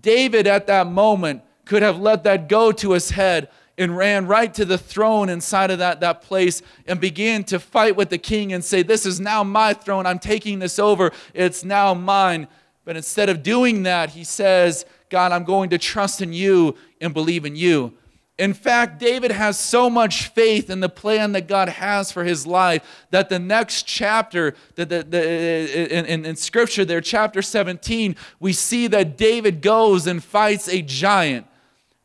David, 0.00 0.46
at 0.46 0.68
that 0.68 0.86
moment, 0.86 1.42
could 1.64 1.82
have 1.82 1.98
let 1.98 2.24
that 2.24 2.48
go 2.48 2.72
to 2.72 2.92
his 2.92 3.10
head 3.10 3.48
and 3.76 3.96
ran 3.96 4.26
right 4.26 4.52
to 4.54 4.64
the 4.64 4.78
throne 4.78 5.28
inside 5.28 5.70
of 5.70 5.78
that, 5.78 6.00
that 6.00 6.22
place 6.22 6.62
and 6.86 7.00
began 7.00 7.42
to 7.44 7.58
fight 7.58 7.96
with 7.96 8.08
the 8.08 8.18
king 8.18 8.52
and 8.52 8.64
say, 8.64 8.82
This 8.82 9.04
is 9.04 9.20
now 9.20 9.42
my 9.42 9.72
throne. 9.72 10.06
I'm 10.06 10.18
taking 10.18 10.58
this 10.58 10.78
over. 10.78 11.12
It's 11.32 11.64
now 11.64 11.94
mine. 11.94 12.46
But 12.84 12.96
instead 12.96 13.28
of 13.28 13.42
doing 13.42 13.84
that, 13.84 14.10
he 14.10 14.24
says, 14.24 14.84
God, 15.08 15.32
I'm 15.32 15.44
going 15.44 15.70
to 15.70 15.78
trust 15.78 16.20
in 16.20 16.32
you 16.32 16.76
and 17.00 17.14
believe 17.14 17.44
in 17.44 17.56
you. 17.56 17.94
In 18.36 18.52
fact, 18.52 18.98
David 18.98 19.30
has 19.30 19.56
so 19.58 19.88
much 19.88 20.26
faith 20.28 20.68
in 20.68 20.80
the 20.80 20.88
plan 20.88 21.32
that 21.32 21.46
God 21.46 21.68
has 21.68 22.10
for 22.10 22.24
his 22.24 22.46
life 22.46 23.06
that 23.10 23.28
the 23.28 23.38
next 23.38 23.86
chapter 23.86 24.54
that 24.74 24.88
the, 24.88 25.04
the, 25.04 25.96
in, 25.96 26.04
in, 26.04 26.26
in 26.26 26.36
Scripture, 26.36 26.84
there, 26.84 27.00
chapter 27.00 27.42
17, 27.42 28.16
we 28.40 28.52
see 28.52 28.88
that 28.88 29.16
David 29.16 29.62
goes 29.62 30.08
and 30.08 30.22
fights 30.22 30.68
a 30.68 30.82
giant. 30.82 31.46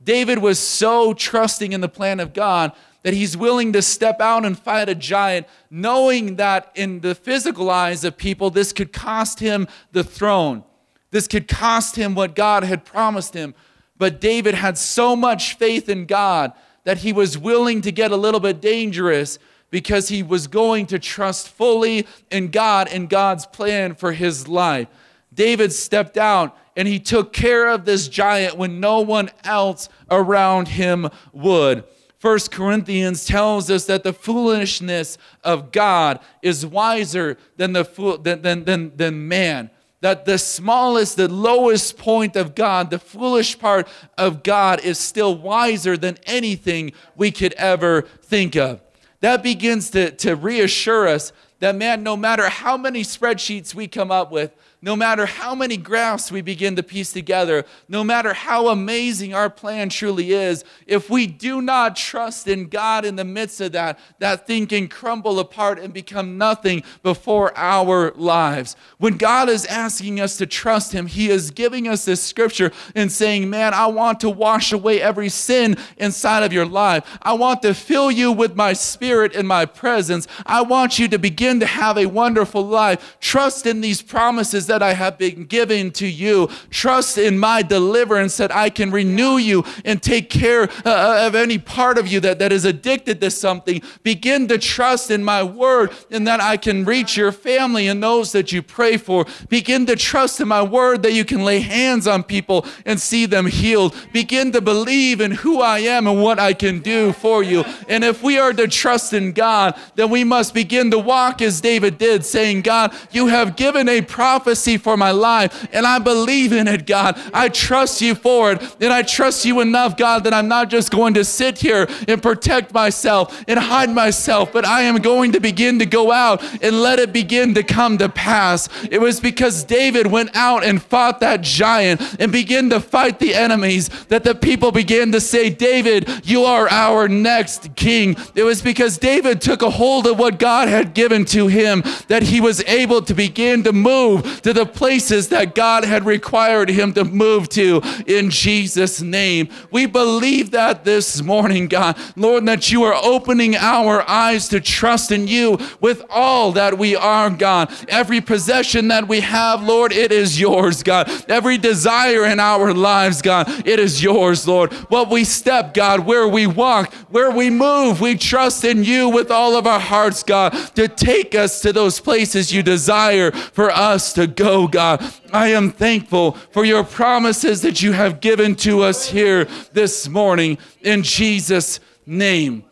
David 0.09 0.39
was 0.39 0.57
so 0.57 1.13
trusting 1.13 1.71
in 1.71 1.81
the 1.81 1.87
plan 1.87 2.19
of 2.19 2.33
God 2.33 2.71
that 3.03 3.13
he's 3.13 3.37
willing 3.37 3.73
to 3.73 3.83
step 3.83 4.19
out 4.19 4.43
and 4.43 4.57
fight 4.57 4.89
a 4.89 4.95
giant, 4.95 5.45
knowing 5.69 6.37
that 6.37 6.71
in 6.73 7.01
the 7.01 7.13
physical 7.13 7.69
eyes 7.69 8.03
of 8.03 8.17
people, 8.17 8.49
this 8.49 8.73
could 8.73 8.91
cost 8.91 9.39
him 9.39 9.67
the 9.91 10.03
throne. 10.03 10.63
This 11.11 11.27
could 11.27 11.47
cost 11.47 11.95
him 11.95 12.15
what 12.15 12.33
God 12.33 12.63
had 12.63 12.85
promised 12.85 13.35
him. 13.35 13.53
But 13.99 14.19
David 14.19 14.55
had 14.55 14.79
so 14.79 15.15
much 15.15 15.53
faith 15.53 15.87
in 15.87 16.07
God 16.07 16.53
that 16.85 16.97
he 16.97 17.13
was 17.13 17.37
willing 17.37 17.81
to 17.81 17.91
get 17.91 18.09
a 18.09 18.17
little 18.17 18.39
bit 18.39 18.59
dangerous 18.59 19.37
because 19.69 20.09
he 20.09 20.23
was 20.23 20.47
going 20.47 20.87
to 20.87 20.97
trust 20.97 21.49
fully 21.49 22.07
in 22.31 22.49
God 22.49 22.87
and 22.87 23.11
God's 23.11 23.45
plan 23.45 23.93
for 23.93 24.13
his 24.13 24.47
life. 24.47 24.87
David 25.31 25.71
stepped 25.71 26.17
out 26.17 26.57
and 26.79 26.87
he 26.87 26.97
took 26.97 27.33
care 27.33 27.67
of 27.67 27.83
this 27.83 28.07
giant 28.07 28.55
when 28.55 28.79
no 28.79 29.01
one 29.01 29.29
else 29.43 29.89
around 30.09 30.69
him 30.69 31.09
would. 31.33 31.83
First 32.19 32.53
Corinthians 32.53 33.25
tells 33.25 33.69
us 33.69 33.83
that 33.87 34.05
the 34.05 34.13
foolishness 34.13 35.17
of 35.43 35.73
God 35.73 36.21
is 36.41 36.65
wiser 36.65 37.37
than, 37.57 37.73
the 37.73 37.83
fool, 37.83 38.17
than, 38.17 38.43
than, 38.43 38.63
than, 38.63 38.95
than 38.95 39.27
man. 39.27 39.71
That 39.99 40.23
the 40.23 40.37
smallest, 40.37 41.17
the 41.17 41.27
lowest 41.27 41.97
point 41.97 42.37
of 42.37 42.55
God, 42.55 42.91
the 42.91 42.99
foolish 42.99 43.59
part 43.59 43.85
of 44.17 44.41
God, 44.41 44.79
is 44.79 44.97
still 44.97 45.35
wiser 45.35 45.97
than 45.97 46.17
anything 46.23 46.93
we 47.17 47.29
could 47.29 47.51
ever 47.55 48.03
think 48.03 48.55
of. 48.55 48.79
That 49.19 49.43
begins 49.43 49.89
to, 49.89 50.11
to 50.11 50.33
reassure 50.33 51.09
us 51.09 51.33
that, 51.59 51.75
man, 51.75 52.03
no 52.03 52.15
matter 52.15 52.47
how 52.47 52.77
many 52.77 53.01
spreadsheets 53.01 53.75
we 53.75 53.89
come 53.89 54.11
up 54.11 54.31
with, 54.31 54.53
no 54.81 54.95
matter 54.95 55.25
how 55.25 55.53
many 55.53 55.75
graphs 55.75 56.31
we 56.31 56.41
begin 56.41 56.75
to 56.77 56.83
piece 56.83 57.11
together, 57.11 57.65
no 57.89 58.01
matter 58.01 58.33
how 58.33 58.69
amazing 58.69 59.33
our 59.33 59.49
plan 59.49 59.89
truly 59.89 60.31
is, 60.31 60.63
if 60.87 61.09
we 61.09 61.27
do 61.27 61.61
not 61.61 61.97
trust 61.97 62.47
in 62.47 62.67
God 62.67 63.03
in 63.03 63.17
the 63.17 63.25
midst 63.25 63.59
of 63.59 63.73
that, 63.73 63.99
that 64.19 64.47
thing 64.47 64.67
can 64.67 64.87
crumble 64.87 65.39
apart 65.39 65.79
and 65.79 65.93
become 65.93 66.37
nothing 66.37 66.83
before 67.03 67.55
our 67.57 68.11
lives. 68.15 68.77
When 68.99 69.17
God 69.17 69.49
is 69.49 69.65
asking 69.65 70.21
us 70.21 70.37
to 70.37 70.45
trust 70.45 70.93
Him, 70.93 71.07
He 71.07 71.29
is 71.29 71.51
giving 71.51 71.89
us 71.89 72.05
this 72.05 72.23
scripture 72.23 72.71
and 72.95 73.11
saying, 73.11 73.49
Man, 73.49 73.73
I 73.73 73.87
want 73.87 74.21
to 74.21 74.29
wash 74.29 74.71
away 74.71 75.01
every 75.01 75.29
sin 75.29 75.75
inside 75.97 76.43
of 76.43 76.53
your 76.53 76.65
life. 76.65 77.05
I 77.21 77.33
want 77.33 77.61
to 77.63 77.73
fill 77.73 78.11
you 78.11 78.31
with 78.31 78.55
my 78.55 78.71
spirit 78.71 79.35
and 79.35 79.47
my 79.47 79.65
presence. 79.65 80.25
I 80.45 80.61
want 80.61 80.99
you 80.99 81.09
to 81.09 81.19
begin 81.19 81.59
to 81.59 81.65
have 81.65 81.97
a 81.97 82.05
wonderful 82.05 82.65
life. 82.65 83.17
Trust 83.19 83.65
in 83.65 83.81
these 83.81 84.01
promises 84.01 84.68
that 84.69 84.81
I 84.81 84.93
have 84.93 85.17
been 85.17 85.45
given 85.45 85.91
to 85.91 86.07
you. 86.07 86.49
Trust 86.69 87.17
in 87.17 87.37
my 87.37 87.61
deliverance 87.61 88.37
that 88.37 88.55
I 88.55 88.69
can 88.69 88.91
renew 88.91 89.37
you 89.37 89.65
and 89.83 90.01
take 90.01 90.29
care 90.29 90.69
uh, 90.85 90.89
uh, 90.89 91.27
of 91.27 91.35
any 91.35 91.57
part 91.57 91.97
of 91.97 92.07
you 92.07 92.19
that, 92.21 92.39
that 92.39 92.51
is 92.51 92.65
addicted 92.65 93.19
to 93.21 93.31
something. 93.31 93.81
Begin 94.03 94.47
to 94.47 94.57
trust 94.57 95.11
in 95.11 95.23
my 95.23 95.43
word 95.43 95.91
and 96.11 96.27
that 96.27 96.39
I 96.39 96.57
can 96.57 96.85
reach 96.85 97.17
your 97.17 97.31
family 97.31 97.87
and 97.87 98.01
those 98.01 98.31
that 98.31 98.51
you 98.51 98.61
pray 98.61 98.97
for. 98.97 99.25
Begin 99.49 99.85
to 99.87 99.95
trust 99.95 100.39
in 100.39 100.47
my 100.47 100.61
word 100.61 101.03
that 101.03 101.13
you 101.13 101.25
can 101.25 101.43
lay 101.43 101.59
hands 101.59 102.07
on 102.07 102.23
people 102.23 102.65
and 102.85 102.99
see 102.99 103.25
them 103.25 103.47
healed. 103.47 103.95
Begin 104.13 104.51
to 104.51 104.61
believe 104.61 105.19
in 105.19 105.31
who 105.31 105.61
I 105.61 105.79
am 105.79 106.07
and 106.07 106.21
what 106.21 106.39
I 106.39 106.53
can 106.53 106.79
do 106.79 107.11
for 107.11 107.43
you. 107.43 107.63
And 107.87 108.03
if 108.03 108.21
we 108.21 108.37
are 108.37 108.53
to 108.53 108.67
trust 108.67 109.13
in 109.13 109.31
God, 109.31 109.77
then 109.95 110.09
we 110.09 110.23
must 110.23 110.53
begin 110.53 110.91
to 110.91 110.99
walk 110.99 111.41
as 111.41 111.59
David 111.59 111.97
did, 111.97 112.23
saying, 112.23 112.61
God, 112.61 112.93
you 113.11 113.27
have 113.27 113.55
given 113.55 113.89
a 113.89 114.01
prophecy 114.01 114.58
for 114.77 114.97
my 114.97 115.11
life, 115.11 115.67
and 115.71 115.85
I 115.85 115.99
believe 115.99 116.51
in 116.51 116.67
it, 116.67 116.85
God. 116.85 117.19
I 117.33 117.49
trust 117.49 118.01
you 118.01 118.15
for 118.15 118.53
it, 118.53 118.75
and 118.81 118.91
I 118.91 119.01
trust 119.01 119.45
you 119.45 119.59
enough, 119.59 119.97
God, 119.97 120.23
that 120.23 120.33
I'm 120.33 120.47
not 120.47 120.69
just 120.69 120.91
going 120.91 121.13
to 121.15 121.23
sit 121.23 121.57
here 121.59 121.87
and 122.07 122.21
protect 122.21 122.73
myself 122.73 123.43
and 123.47 123.59
hide 123.59 123.89
myself, 123.89 124.51
but 124.51 124.65
I 124.65 124.83
am 124.83 124.97
going 124.97 125.31
to 125.33 125.39
begin 125.39 125.79
to 125.79 125.85
go 125.85 126.11
out 126.11 126.43
and 126.63 126.81
let 126.81 126.99
it 126.99 127.13
begin 127.13 127.53
to 127.55 127.63
come 127.63 127.97
to 127.97 128.09
pass. 128.09 128.69
It 128.89 128.99
was 129.01 129.19
because 129.19 129.63
David 129.63 130.07
went 130.07 130.35
out 130.35 130.63
and 130.63 130.81
fought 130.81 131.19
that 131.21 131.41
giant 131.41 132.01
and 132.19 132.31
began 132.31 132.69
to 132.69 132.79
fight 132.79 133.19
the 133.19 133.33
enemies 133.33 133.89
that 134.05 134.23
the 134.23 134.35
people 134.35 134.71
began 134.71 135.11
to 135.11 135.21
say, 135.21 135.49
David, 135.49 136.09
you 136.23 136.43
are 136.43 136.69
our 136.69 137.07
next 137.07 137.75
king. 137.75 138.15
It 138.35 138.43
was 138.43 138.61
because 138.61 138.97
David 138.97 139.41
took 139.41 139.61
a 139.61 139.69
hold 139.69 140.07
of 140.07 140.19
what 140.19 140.39
God 140.39 140.67
had 140.67 140.93
given 140.93 141.25
to 141.25 141.47
him 141.47 141.83
that 142.07 142.23
he 142.23 142.41
was 142.41 142.63
able 142.65 143.01
to 143.03 143.13
begin 143.13 143.63
to 143.63 143.73
move 143.73 144.41
to 144.49 144.53
the 144.53 144.65
places 144.65 145.29
that 145.29 145.53
God 145.53 145.83
had 145.83 146.07
required 146.07 146.69
him 146.69 146.91
to 146.93 147.03
move 147.03 147.49
to 147.49 147.83
in 148.07 148.31
Jesus' 148.31 148.99
name. 148.99 149.47
We 149.69 149.85
believe 149.85 150.49
that 150.51 150.83
this 150.83 151.21
morning, 151.21 151.67
God. 151.67 151.95
Lord, 152.15 152.47
that 152.47 152.71
you 152.71 152.81
are 152.81 152.95
opening 152.95 153.55
our 153.55 154.01
eyes 154.09 154.47
to 154.47 154.59
trust 154.59 155.11
in 155.11 155.27
you 155.27 155.59
with 155.81 156.01
all 156.09 156.51
that 156.53 156.79
we 156.79 156.95
are, 156.95 157.29
God. 157.29 157.71
Every 157.87 158.21
possession 158.21 158.87
that 158.87 159.07
we 159.07 159.19
have, 159.19 159.61
Lord, 159.61 159.91
it 159.91 160.11
is 160.11 160.39
yours, 160.39 160.81
God. 160.81 161.11
Every 161.29 161.59
desire 161.59 162.25
in 162.25 162.39
our 162.39 162.73
lives, 162.73 163.21
God, 163.21 163.67
it 163.67 163.79
is 163.79 164.01
yours, 164.01 164.47
Lord. 164.47 164.73
What 164.89 165.11
we 165.11 165.25
step, 165.25 165.75
God, 165.75 166.07
where 166.07 166.27
we 166.27 166.47
walk, 166.47 166.91
where 167.09 167.29
we 167.29 167.51
move, 167.51 168.01
we 168.01 168.15
trust 168.15 168.65
in 168.65 168.83
you 168.83 169.09
with 169.09 169.29
all 169.29 169.55
of 169.55 169.67
our 169.67 169.79
hearts, 169.79 170.23
God, 170.23 170.53
to 170.73 170.87
take 170.87 171.35
us 171.35 171.61
to 171.61 171.71
those 171.71 171.99
places 171.99 172.51
you 172.51 172.63
desire 172.63 173.31
for 173.31 173.69
us 173.69 174.11
to 174.13 174.25
go, 174.25 174.38
God. 174.67 175.03
I 175.33 175.49
am 175.49 175.71
thankful 175.71 176.33
for 176.51 176.65
your 176.65 176.83
promises 176.83 177.61
that 177.61 177.81
you 177.81 177.91
have 177.91 178.21
given 178.21 178.55
to 178.57 178.81
us 178.81 179.09
here 179.09 179.45
this 179.73 180.07
morning 180.07 180.57
in 180.81 181.03
Jesus' 181.03 181.79
name. 182.05 182.63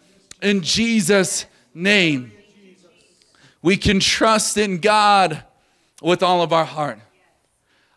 In 0.41 0.61
Jesus' 0.61 1.45
name. 1.73 2.31
We 3.61 3.77
can 3.77 3.99
trust 3.99 4.57
in 4.57 4.79
God 4.79 5.43
with 6.01 6.23
all 6.23 6.41
of 6.41 6.53
our 6.53 6.65
heart. 6.65 6.99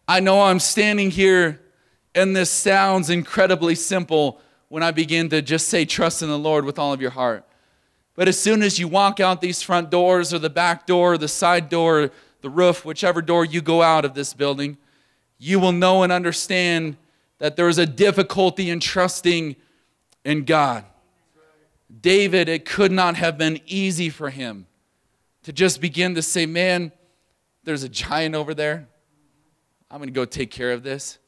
I 0.08 0.20
know 0.20 0.42
I'm 0.42 0.58
standing 0.58 1.10
here 1.10 1.60
and 2.14 2.34
this 2.34 2.50
sounds 2.50 3.10
incredibly 3.10 3.74
simple 3.74 4.40
when 4.68 4.82
I 4.82 4.90
begin 4.90 5.28
to 5.30 5.42
just 5.42 5.68
say, 5.68 5.84
trust 5.84 6.22
in 6.22 6.28
the 6.28 6.38
Lord 6.38 6.64
with 6.64 6.78
all 6.78 6.92
of 6.92 7.00
your 7.00 7.10
heart. 7.10 7.44
But 8.14 8.28
as 8.28 8.38
soon 8.38 8.62
as 8.62 8.78
you 8.78 8.88
walk 8.88 9.20
out 9.20 9.40
these 9.40 9.62
front 9.62 9.90
doors 9.90 10.34
or 10.34 10.38
the 10.38 10.50
back 10.50 10.86
door 10.86 11.14
or 11.14 11.18
the 11.18 11.28
side 11.28 11.68
door, 11.68 12.10
the 12.42 12.50
roof, 12.50 12.84
whichever 12.84 13.22
door 13.22 13.44
you 13.44 13.60
go 13.60 13.82
out 13.82 14.04
of 14.04 14.14
this 14.14 14.34
building, 14.34 14.78
you 15.38 15.58
will 15.58 15.72
know 15.72 16.02
and 16.02 16.12
understand 16.12 16.96
that 17.38 17.56
there 17.56 17.68
is 17.68 17.78
a 17.78 17.86
difficulty 17.86 18.70
in 18.70 18.80
trusting 18.80 19.56
in 20.24 20.44
God. 20.44 20.84
David, 22.00 22.48
it 22.48 22.64
could 22.64 22.92
not 22.92 23.16
have 23.16 23.36
been 23.36 23.60
easy 23.66 24.10
for 24.10 24.30
him 24.30 24.66
to 25.42 25.52
just 25.52 25.80
begin 25.80 26.14
to 26.14 26.22
say, 26.22 26.46
Man, 26.46 26.92
there's 27.64 27.82
a 27.82 27.88
giant 27.88 28.34
over 28.34 28.54
there. 28.54 28.86
I'm 29.90 29.98
going 29.98 30.08
to 30.08 30.12
go 30.12 30.24
take 30.24 30.50
care 30.50 30.72
of 30.72 30.82
this. 30.82 31.18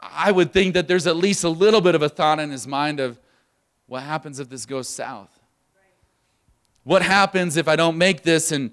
I 0.00 0.30
would 0.32 0.52
think 0.52 0.74
that 0.74 0.88
there's 0.88 1.06
at 1.06 1.16
least 1.16 1.44
a 1.44 1.48
little 1.48 1.80
bit 1.80 1.94
of 1.94 2.02
a 2.02 2.08
thought 2.08 2.38
in 2.38 2.50
his 2.50 2.66
mind 2.66 3.00
of 3.00 3.18
what 3.86 4.02
happens 4.02 4.38
if 4.38 4.48
this 4.48 4.64
goes 4.64 4.88
south? 4.88 5.30
What 6.84 7.02
happens 7.02 7.56
if 7.56 7.68
I 7.68 7.76
don't 7.76 7.98
make 7.98 8.22
this 8.22 8.52
and 8.52 8.70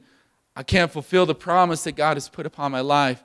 I 0.56 0.64
can't 0.64 0.92
fulfill 0.92 1.26
the 1.26 1.36
promise 1.36 1.84
that 1.84 1.94
God 1.94 2.16
has 2.16 2.30
put 2.30 2.46
upon 2.46 2.72
my 2.72 2.82
life? 2.82 3.24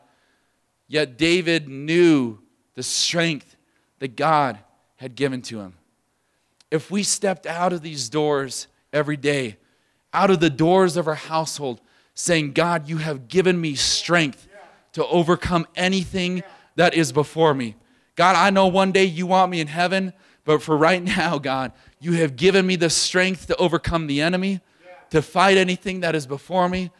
Yet 0.88 1.16
David 1.16 1.68
knew 1.68 2.38
the 2.74 2.82
strength 2.82 3.56
that 4.00 4.16
God 4.16 4.58
had 4.96 5.14
given 5.14 5.40
to 5.42 5.60
him. 5.60 5.74
If 6.70 6.90
we 6.90 7.02
stepped 7.02 7.46
out 7.46 7.72
of 7.72 7.82
these 7.82 8.08
doors 8.08 8.66
every 8.92 9.16
day, 9.16 9.56
out 10.12 10.30
of 10.30 10.40
the 10.40 10.50
doors 10.50 10.96
of 10.96 11.06
our 11.06 11.14
household, 11.14 11.80
saying, 12.14 12.52
God, 12.52 12.88
you 12.88 12.98
have 12.98 13.28
given 13.28 13.60
me 13.60 13.74
strength 13.74 14.48
to 14.92 15.06
overcome 15.06 15.66
anything 15.76 16.42
that 16.76 16.94
is 16.94 17.12
before 17.12 17.54
me. 17.54 17.76
God, 18.16 18.36
I 18.36 18.50
know 18.50 18.66
one 18.66 18.92
day 18.92 19.04
you 19.04 19.26
want 19.26 19.50
me 19.50 19.60
in 19.60 19.68
heaven, 19.68 20.12
but 20.44 20.62
for 20.62 20.76
right 20.76 21.02
now, 21.02 21.38
God, 21.38 21.72
you 22.00 22.12
have 22.14 22.36
given 22.36 22.66
me 22.66 22.76
the 22.76 22.90
strength 22.90 23.46
to 23.46 23.56
overcome 23.56 24.06
the 24.06 24.20
enemy, 24.20 24.60
to 25.10 25.22
fight 25.22 25.56
anything 25.56 26.00
that 26.00 26.14
is 26.14 26.26
before 26.26 26.68
me. 26.68 26.90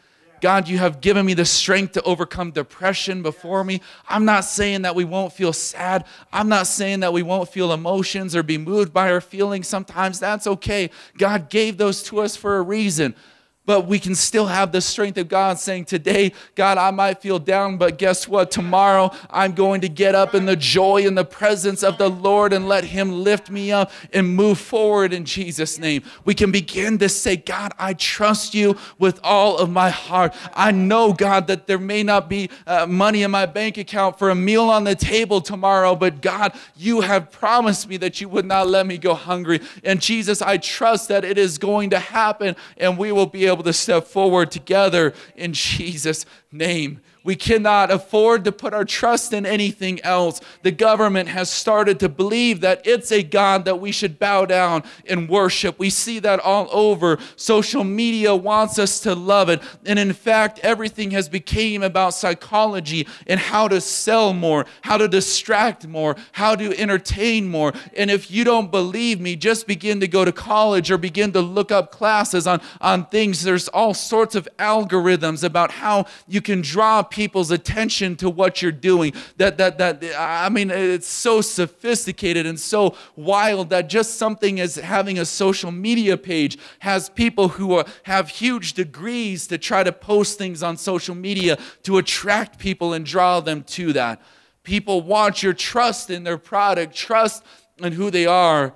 God, 0.41 0.67
you 0.67 0.79
have 0.79 1.01
given 1.01 1.25
me 1.25 1.35
the 1.35 1.45
strength 1.45 1.93
to 1.93 2.01
overcome 2.01 2.51
depression 2.51 3.21
before 3.21 3.63
me. 3.63 3.79
I'm 4.09 4.25
not 4.25 4.41
saying 4.41 4.81
that 4.81 4.95
we 4.95 5.05
won't 5.05 5.31
feel 5.31 5.53
sad. 5.53 6.05
I'm 6.33 6.49
not 6.49 6.67
saying 6.67 7.01
that 7.01 7.13
we 7.13 7.21
won't 7.21 7.47
feel 7.47 7.71
emotions 7.71 8.35
or 8.35 8.41
be 8.41 8.57
moved 8.57 8.91
by 8.91 9.11
our 9.11 9.21
feelings. 9.21 9.67
Sometimes 9.67 10.19
that's 10.19 10.47
okay. 10.47 10.89
God 11.17 11.49
gave 11.49 11.77
those 11.77 12.01
to 12.03 12.19
us 12.19 12.35
for 12.35 12.57
a 12.57 12.61
reason 12.61 13.15
but 13.65 13.85
we 13.87 13.99
can 13.99 14.15
still 14.15 14.47
have 14.47 14.71
the 14.71 14.81
strength 14.81 15.17
of 15.17 15.29
God 15.29 15.59
saying, 15.59 15.85
Today, 15.85 16.33
God, 16.55 16.79
I 16.79 16.89
might 16.89 17.21
feel 17.21 17.37
down, 17.37 17.77
but 17.77 17.99
guess 17.99 18.27
what? 18.27 18.49
Tomorrow, 18.49 19.11
I'm 19.29 19.53
going 19.53 19.81
to 19.81 19.89
get 19.89 20.15
up 20.15 20.33
in 20.33 20.45
the 20.45 20.55
joy 20.55 21.05
and 21.05 21.15
the 21.15 21.23
presence 21.23 21.83
of 21.83 21.99
the 21.99 22.09
Lord 22.09 22.53
and 22.53 22.67
let 22.67 22.83
Him 22.85 23.23
lift 23.23 23.51
me 23.51 23.71
up 23.71 23.91
and 24.13 24.35
move 24.35 24.57
forward 24.57 25.13
in 25.13 25.25
Jesus' 25.25 25.77
name. 25.77 26.01
We 26.25 26.33
can 26.33 26.51
begin 26.51 26.97
to 26.99 27.09
say, 27.09 27.37
God, 27.37 27.73
I 27.77 27.93
trust 27.93 28.55
you 28.55 28.77
with 28.97 29.19
all 29.23 29.59
of 29.59 29.69
my 29.69 29.91
heart. 29.91 30.33
I 30.55 30.71
know, 30.71 31.13
God, 31.13 31.45
that 31.47 31.67
there 31.67 31.77
may 31.77 32.01
not 32.01 32.29
be 32.29 32.49
uh, 32.65 32.87
money 32.87 33.21
in 33.21 33.29
my 33.29 33.45
bank 33.45 33.77
account 33.77 34.17
for 34.17 34.31
a 34.31 34.35
meal 34.35 34.63
on 34.63 34.85
the 34.85 34.95
table 34.95 35.39
tomorrow, 35.39 35.95
but 35.95 36.21
God, 36.21 36.53
you 36.75 37.01
have 37.01 37.31
promised 37.31 37.87
me 37.87 37.97
that 37.97 38.19
you 38.19 38.27
would 38.29 38.45
not 38.45 38.67
let 38.67 38.87
me 38.87 38.97
go 38.97 39.13
hungry. 39.13 39.61
And 39.83 40.01
Jesus, 40.01 40.41
I 40.41 40.57
trust 40.57 41.09
that 41.09 41.23
it 41.23 41.37
is 41.37 41.59
going 41.59 41.91
to 41.91 41.99
happen 41.99 42.55
and 42.77 42.97
we 42.97 43.11
will 43.11 43.27
be 43.27 43.50
able 43.51 43.63
to 43.63 43.73
step 43.73 44.05
forward 44.05 44.51
together 44.51 45.13
in 45.35 45.53
Jesus' 45.53 46.25
name. 46.51 47.01
We 47.23 47.35
cannot 47.35 47.91
afford 47.91 48.45
to 48.45 48.51
put 48.51 48.73
our 48.73 48.85
trust 48.85 49.33
in 49.33 49.45
anything 49.45 50.01
else. 50.01 50.41
The 50.63 50.71
government 50.71 51.29
has 51.29 51.51
started 51.51 51.99
to 51.99 52.09
believe 52.09 52.61
that 52.61 52.81
it's 52.85 53.11
a 53.11 53.21
God 53.21 53.65
that 53.65 53.79
we 53.79 53.91
should 53.91 54.17
bow 54.17 54.45
down 54.45 54.83
and 55.07 55.29
worship. 55.29 55.77
We 55.77 55.89
see 55.89 56.19
that 56.19 56.39
all 56.39 56.67
over. 56.71 57.19
Social 57.35 57.83
media 57.83 58.35
wants 58.35 58.79
us 58.79 58.99
to 59.01 59.13
love 59.13 59.49
it. 59.49 59.61
And 59.85 59.99
in 59.99 60.13
fact, 60.13 60.59
everything 60.59 61.11
has 61.11 61.29
become 61.29 61.51
about 61.83 62.13
psychology 62.13 63.07
and 63.27 63.39
how 63.39 63.67
to 63.67 63.81
sell 63.81 64.33
more, 64.33 64.65
how 64.81 64.97
to 64.97 65.07
distract 65.07 65.85
more, 65.85 66.15
how 66.31 66.55
to 66.55 66.77
entertain 66.79 67.47
more. 67.47 67.73
And 67.95 68.09
if 68.09 68.31
you 68.31 68.43
don't 68.43 68.71
believe 68.71 69.19
me, 69.19 69.35
just 69.35 69.67
begin 69.67 69.99
to 69.99 70.07
go 70.07 70.23
to 70.23 70.31
college 70.31 70.89
or 70.89 70.97
begin 70.97 71.33
to 71.33 71.41
look 71.41 71.71
up 71.71 71.91
classes 71.91 72.47
on, 72.47 72.61
on 72.79 73.05
things. 73.07 73.43
There's 73.43 73.67
all 73.67 73.93
sorts 73.93 74.33
of 74.35 74.47
algorithms 74.57 75.43
about 75.43 75.71
how 75.71 76.05
you 76.27 76.41
can 76.41 76.61
draw 76.61 77.03
people's 77.11 77.51
attention 77.51 78.15
to 78.15 78.29
what 78.29 78.61
you're 78.61 78.71
doing. 78.71 79.13
That, 79.37 79.59
that, 79.59 79.77
that, 79.77 80.03
I 80.17 80.49
mean, 80.49 80.71
it's 80.71 81.07
so 81.07 81.41
sophisticated 81.41 82.47
and 82.47 82.59
so 82.59 82.95
wild 83.15 83.69
that 83.69 83.89
just 83.89 84.15
something 84.15 84.59
as 84.59 84.75
having 84.75 85.19
a 85.19 85.25
social 85.25 85.71
media 85.71 86.17
page 86.17 86.57
has 86.79 87.09
people 87.09 87.49
who 87.49 87.75
are, 87.75 87.85
have 88.03 88.29
huge 88.29 88.73
degrees 88.73 89.45
to 89.47 89.59
try 89.59 89.83
to 89.83 89.91
post 89.91 90.39
things 90.39 90.63
on 90.63 90.77
social 90.77 91.13
media 91.13 91.59
to 91.83 91.99
attract 91.99 92.57
people 92.57 92.93
and 92.93 93.05
draw 93.05 93.39
them 93.39 93.63
to 93.63 93.93
that. 93.93 94.19
People 94.63 95.01
want 95.01 95.43
your 95.43 95.53
trust 95.53 96.09
in 96.09 96.23
their 96.23 96.37
product, 96.37 96.95
trust 96.95 97.43
in 97.77 97.93
who 97.93 98.09
they 98.09 98.25
are, 98.25 98.73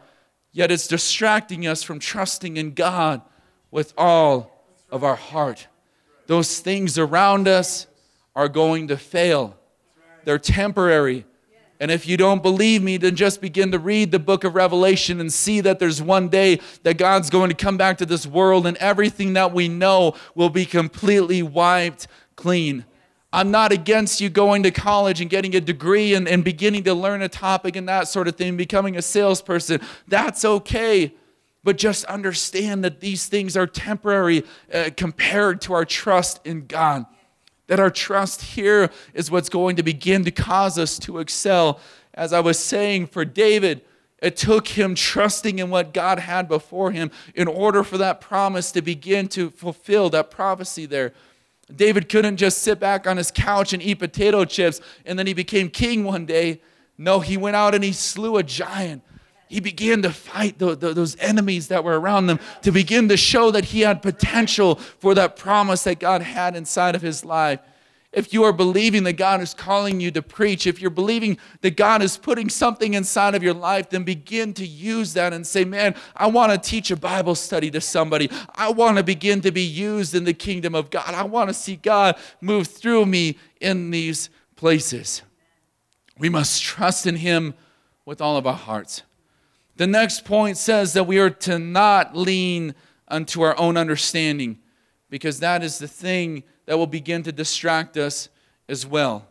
yet 0.52 0.72
it's 0.72 0.88
distracting 0.88 1.68
us 1.68 1.84
from 1.84 2.00
trusting 2.00 2.58
in 2.58 2.74
God 2.74 3.22
with 3.72 3.94
all 3.98 4.66
of 4.90 5.04
our 5.04 5.16
heart. 5.16 5.68
Those 6.28 6.60
things 6.60 6.98
around 6.98 7.48
us, 7.48 7.88
are 8.36 8.50
going 8.50 8.90
to 8.90 8.98
fail. 8.98 9.56
They're 10.26 10.40
temporary. 10.40 11.26
And 11.80 11.92
if 11.92 12.08
you 12.08 12.16
don't 12.16 12.42
believe 12.42 12.82
me, 12.82 12.98
then 12.98 13.16
just 13.16 13.42
begin 13.42 13.72
to 13.72 13.80
read 13.80 14.12
the 14.12 14.20
book 14.20 14.44
of 14.44 14.56
Revelation 14.56 15.20
and 15.20 15.32
see 15.32 15.62
that 15.62 15.78
there's 15.78 16.02
one 16.02 16.30
day 16.30 16.62
that 16.84 16.98
God's 16.98 17.30
going 17.30 17.50
to 17.50 17.56
come 17.56 17.78
back 17.78 17.98
to 17.98 18.06
this 18.06 18.26
world 18.26 18.66
and 18.66 18.78
everything 18.78 19.34
that 19.34 19.54
we 19.54 19.68
know 19.68 20.16
will 20.36 20.50
be 20.50 20.66
completely 20.66 21.44
wiped 21.44 22.08
clean. 22.36 22.86
I'm 23.34 23.52
not 23.52 23.74
against 23.74 24.22
you 24.22 24.30
going 24.30 24.64
to 24.64 24.72
college 24.72 25.20
and 25.20 25.30
getting 25.30 25.54
a 25.56 25.62
degree 25.62 26.14
and, 26.14 26.28
and 26.28 26.46
beginning 26.46 26.86
to 26.86 26.94
learn 26.94 27.22
a 27.22 27.28
topic 27.28 27.76
and 27.76 27.90
that 27.90 28.08
sort 28.08 28.30
of 28.30 28.38
thing, 28.38 28.56
becoming 28.56 28.96
a 28.96 29.02
salesperson. 29.02 29.82
That's 30.08 30.46
okay. 30.46 31.14
But 31.62 31.78
just 31.78 32.06
understand 32.06 32.86
that 32.86 33.02
these 33.02 33.28
things 33.28 33.58
are 33.58 33.68
temporary 33.68 34.46
uh, 34.74 34.92
compared 34.96 35.60
to 35.62 35.74
our 35.74 35.84
trust 35.84 36.40
in 36.46 36.68
God. 36.68 37.06
That 37.68 37.80
our 37.80 37.90
trust 37.90 38.42
here 38.42 38.92
is 39.14 39.32
what's 39.32 39.50
going 39.50 39.76
to 39.78 39.84
begin 39.84 40.24
to 40.26 40.32
cause 40.32 40.78
us 40.78 41.00
to 41.00 41.20
excel. 41.20 41.80
As 42.14 42.32
I 42.32 42.40
was 42.40 42.60
saying, 42.60 43.08
for 43.08 43.26
David, 43.26 43.82
it 44.22 44.38
took 44.38 44.68
him 44.70 44.96
trusting 44.96 45.60
in 45.60 45.70
what 45.70 45.94
God 45.94 46.20
had 46.20 46.48
before 46.48 46.92
him 46.92 47.12
in 47.34 47.48
order 47.48 47.84
for 47.84 47.98
that 47.98 48.22
promise 48.22 48.72
to 48.72 48.82
begin 48.82 49.28
to 49.30 49.50
fulfill 49.52 50.10
that 50.12 50.32
prophecy 50.32 50.86
there. 50.86 51.14
David 51.74 52.10
couldn't 52.10 52.38
just 52.38 52.60
sit 52.60 52.80
back 52.80 53.08
on 53.08 53.18
his 53.18 53.32
couch 53.32 53.74
and 53.74 53.82
eat 53.82 53.96
potato 53.96 54.46
chips 54.46 54.82
and 55.06 55.18
then 55.18 55.28
he 55.28 55.34
became 55.34 55.70
king 55.70 56.04
one 56.04 56.26
day. 56.26 56.62
No, 56.98 57.20
he 57.20 57.38
went 57.38 57.56
out 57.56 57.76
and 57.76 57.84
he 57.84 57.92
slew 57.92 58.38
a 58.38 58.44
giant 58.44 59.04
he 59.48 59.60
began 59.60 60.02
to 60.02 60.12
fight 60.12 60.58
the, 60.58 60.76
the, 60.76 60.94
those 60.94 61.16
enemies 61.18 61.68
that 61.68 61.84
were 61.84 62.00
around 62.00 62.28
them 62.28 62.40
to 62.64 62.72
begin 62.72 63.10
to 63.10 63.18
show 63.18 63.52
that 63.52 63.66
he 63.66 63.82
had 63.82 64.02
potential 64.02 64.76
for 64.76 65.14
that 65.16 65.36
promise 65.36 65.84
that 65.84 66.00
God 66.00 66.22
had 66.22 66.56
inside 66.56 66.96
of 66.96 67.02
his 67.02 67.24
life. 67.24 67.60
If 68.12 68.34
you 68.34 68.46
are 68.46 68.54
believing 68.54 69.04
that 69.04 69.18
God 69.18 69.42
is 69.42 69.54
calling 69.54 70.00
you 70.00 70.10
to 70.12 70.22
preach, 70.22 70.66
if 70.66 70.80
you're 70.80 70.90
believing 70.90 71.38
that 71.60 71.76
God 71.76 72.02
is 72.02 72.18
putting 72.18 72.48
something 72.48 72.94
inside 72.94 73.36
of 73.36 73.44
your 73.44 73.54
life, 73.54 73.90
then 73.90 74.04
begin 74.04 74.54
to 74.54 74.66
use 74.66 75.14
that 75.14 75.34
and 75.34 75.46
say, 75.46 75.66
Man, 75.66 75.96
I 76.16 76.28
want 76.28 76.54
to 76.54 76.58
teach 76.58 76.92
a 76.92 76.96
Bible 76.96 77.36
study 77.36 77.70
to 77.72 77.82
somebody. 77.82 78.32
I 78.56 78.72
want 78.72 78.98
to 78.98 79.04
begin 79.04 79.42
to 79.42 79.52
be 79.52 79.64
used 79.64 80.16
in 80.16 80.24
the 80.24 80.34
kingdom 80.34 80.76
of 80.76 80.90
God. 80.90 81.14
I 81.14 81.24
want 81.24 81.50
to 81.50 81.54
see 81.54 81.76
God 81.76 82.16
move 82.40 82.68
through 82.68 83.06
me 83.06 83.38
in 83.60 83.92
these 83.92 84.30
places. 84.56 85.22
We 86.18 86.30
must 86.30 86.64
trust 86.64 87.06
in 87.06 87.18
Him 87.18 87.54
with 88.06 88.22
all 88.22 88.38
of 88.38 88.48
our 88.48 88.54
hearts. 88.54 89.04
The 89.76 89.88
next 89.88 90.24
point 90.26 90.58
says 90.58 90.94
that 90.94 91.06
we 91.06 91.20
are 91.20 91.30
to 91.30 91.60
not 91.60 92.16
lean 92.16 92.76
unto 93.08 93.42
our 93.42 93.58
own 93.60 93.78
understanding 93.78 94.60
because 95.10 95.40
that 95.40 95.64
is 95.64 95.80
the 95.80 95.88
thing 95.88 96.44
that 96.66 96.78
will 96.78 96.88
begin 96.88 97.24
to 97.24 97.32
distract 97.32 97.98
us 97.98 98.30
as 98.68 98.86
well. 98.86 99.28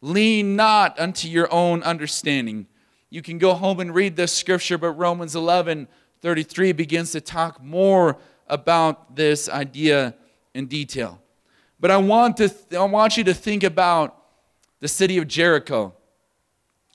Lean 0.00 0.54
not 0.54 0.98
unto 1.00 1.28
your 1.28 1.52
own 1.52 1.82
understanding. 1.82 2.66
You 3.10 3.22
can 3.22 3.38
go 3.38 3.54
home 3.54 3.80
and 3.80 3.94
read 3.94 4.16
this 4.16 4.32
scripture, 4.32 4.78
but 4.78 4.92
Romans 4.92 5.34
11 5.34 5.88
33 6.22 6.72
begins 6.72 7.12
to 7.12 7.20
talk 7.20 7.62
more 7.62 8.18
about 8.48 9.16
this 9.16 9.48
idea 9.48 10.14
in 10.54 10.66
detail. 10.66 11.20
But 11.78 11.90
I 11.90 11.98
want, 11.98 12.38
to 12.38 12.48
th- 12.48 12.74
I 12.74 12.84
want 12.84 13.16
you 13.16 13.24
to 13.24 13.34
think 13.34 13.62
about 13.62 14.16
the 14.80 14.88
city 14.88 15.18
of 15.18 15.28
Jericho. 15.28 15.94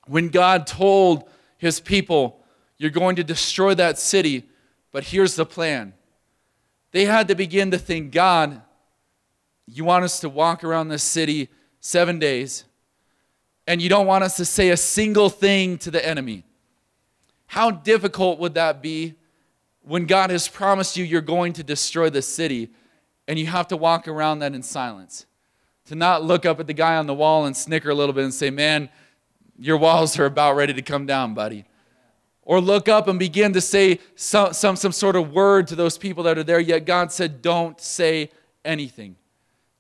When 0.07 0.29
God 0.29 0.65
told 0.65 1.29
his 1.57 1.79
people, 1.79 2.40
you're 2.81 2.89
going 2.89 3.15
to 3.17 3.23
destroy 3.23 3.75
that 3.75 3.99
city, 3.99 4.43
but 4.91 5.03
here's 5.03 5.35
the 5.35 5.45
plan. 5.45 5.93
They 6.89 7.05
had 7.05 7.27
to 7.27 7.35
begin 7.35 7.69
to 7.69 7.77
think 7.77 8.11
God, 8.11 8.59
you 9.67 9.85
want 9.85 10.03
us 10.03 10.19
to 10.21 10.29
walk 10.29 10.63
around 10.63 10.87
this 10.87 11.03
city 11.03 11.49
seven 11.79 12.17
days, 12.17 12.63
and 13.67 13.83
you 13.83 13.87
don't 13.87 14.07
want 14.07 14.23
us 14.23 14.35
to 14.37 14.45
say 14.45 14.69
a 14.69 14.77
single 14.77 15.29
thing 15.29 15.77
to 15.77 15.91
the 15.91 16.03
enemy. 16.03 16.43
How 17.45 17.69
difficult 17.69 18.39
would 18.39 18.55
that 18.55 18.81
be 18.81 19.13
when 19.83 20.07
God 20.07 20.31
has 20.31 20.47
promised 20.47 20.97
you 20.97 21.05
you're 21.05 21.21
going 21.21 21.53
to 21.53 21.63
destroy 21.63 22.09
the 22.09 22.23
city, 22.23 22.71
and 23.27 23.37
you 23.37 23.45
have 23.45 23.67
to 23.67 23.77
walk 23.77 24.07
around 24.07 24.39
that 24.39 24.55
in 24.55 24.63
silence. 24.63 25.27
To 25.85 25.93
not 25.93 26.23
look 26.23 26.47
up 26.47 26.59
at 26.59 26.65
the 26.65 26.73
guy 26.73 26.95
on 26.95 27.05
the 27.05 27.13
wall 27.13 27.45
and 27.45 27.55
snicker 27.55 27.91
a 27.91 27.95
little 27.95 28.13
bit 28.13 28.23
and 28.23 28.33
say, 28.33 28.49
Man, 28.49 28.89
your 29.59 29.77
walls 29.77 30.17
are 30.17 30.25
about 30.25 30.55
ready 30.55 30.73
to 30.73 30.81
come 30.81 31.05
down, 31.05 31.35
buddy. 31.35 31.65
Or 32.43 32.59
look 32.59 32.89
up 32.89 33.07
and 33.07 33.19
begin 33.19 33.53
to 33.53 33.61
say 33.61 33.99
some, 34.15 34.53
some, 34.53 34.75
some 34.75 34.91
sort 34.91 35.15
of 35.15 35.31
word 35.31 35.67
to 35.67 35.75
those 35.75 35.97
people 35.97 36.23
that 36.23 36.37
are 36.37 36.43
there, 36.43 36.59
yet 36.59 36.85
God 36.85 37.11
said, 37.11 37.41
Don't 37.41 37.79
say 37.79 38.31
anything. 38.65 39.15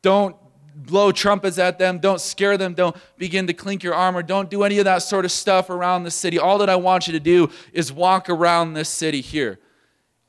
Don't 0.01 0.35
blow 0.75 1.11
trumpets 1.11 1.57
at 1.57 1.79
them. 1.79 1.99
Don't 1.99 2.21
scare 2.21 2.57
them. 2.57 2.73
Don't 2.73 2.95
begin 3.17 3.47
to 3.47 3.53
clink 3.53 3.83
your 3.83 3.93
armor. 3.93 4.23
Don't 4.23 4.49
do 4.49 4.63
any 4.63 4.79
of 4.79 4.85
that 4.85 4.99
sort 4.99 5.25
of 5.25 5.31
stuff 5.31 5.69
around 5.69 6.03
the 6.03 6.11
city. 6.11 6.39
All 6.39 6.57
that 6.59 6.69
I 6.69 6.75
want 6.75 7.07
you 7.07 7.13
to 7.13 7.19
do 7.19 7.49
is 7.73 7.91
walk 7.91 8.29
around 8.29 8.73
this 8.73 8.89
city 8.89 9.21
here 9.21 9.59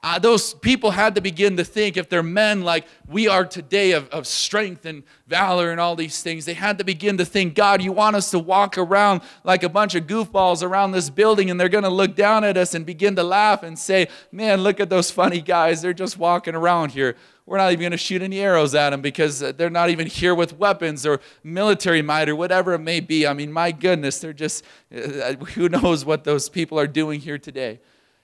uh, 0.03 0.19
those 0.19 0.55
people 0.55 0.91
had 0.91 1.15
to 1.15 1.21
begin 1.21 1.57
to 1.57 1.65
think 1.65 1.97
if 1.97 2.09
they're 2.09 2.23
men 2.23 2.63
like 2.63 2.87
we 3.07 3.29
are 3.29 3.45
today 3.45 3.93
of, 3.93 4.09
of 4.09 4.27
strength 4.27 4.85
and 4.85 5.03
valor 5.27 5.71
and 5.71 5.81
all 5.81 5.95
these 5.95 6.23
things 6.23 6.45
they 6.45 6.55
had 6.55 6.79
to 6.79 6.85
begin 6.85 7.17
to 7.19 7.25
think 7.25 7.55
god 7.55 7.83
you 7.83 7.93
want 7.93 8.17
us 8.17 8.31
to 8.31 8.39
walk 8.39 8.79
around 8.79 9.21
like 9.45 9.63
a 9.63 9.69
bunch 9.69 9.95
of 9.95 10.07
goofballs 10.07 10.63
around 10.63 10.93
this 10.93 11.11
building 11.11 11.51
and 11.51 11.61
they're 11.61 11.69
going 11.69 11.85
to 11.85 11.91
look 11.91 12.17
down 12.17 12.43
at 12.45 12.57
us 12.57 12.75
and 12.75 12.87
begin 12.87 13.15
to 13.15 13.23
laugh 13.23 13.63
and 13.63 13.79
say 13.79 14.09
man 14.31 14.63
look 14.63 14.81
at 14.81 14.91
those 14.91 15.11
funny 15.11 15.41
guys. 15.41 15.83
They're 15.83 15.93
just 15.93 16.19
walking 16.19 16.55
around 16.55 16.93
here. 16.93 17.17
We're 17.47 17.59
not 17.59 17.73
even 17.73 17.81
going 17.81 17.93
to 17.93 17.99
shoot 17.99 18.23
any 18.23 18.41
arrows 18.41 18.75
at 18.75 18.91
them 18.91 19.03
because 19.03 19.41
they're 19.41 19.71
not 19.71 19.91
even 19.91 20.07
here 20.07 20.35
with 20.35 20.57
weapons 20.59 21.05
or 21.05 21.21
military 21.43 22.01
might 22.01 22.29
or 22.29 22.37
whatever 22.37 22.73
it 22.75 22.79
may 22.79 23.01
be 23.01 23.27
i 23.27 23.33
mean 23.33 23.53
my 23.53 23.73
goodness 23.73 24.21
they're 24.21 24.33
just 24.33 24.65
uh, 24.95 25.35
who 25.55 25.69
knows 25.69 26.05
what 26.05 26.23
those 26.23 26.49
people 26.49 26.79
are 26.79 26.87
doing 26.87 27.21
here 27.21 27.39
today 27.39 27.81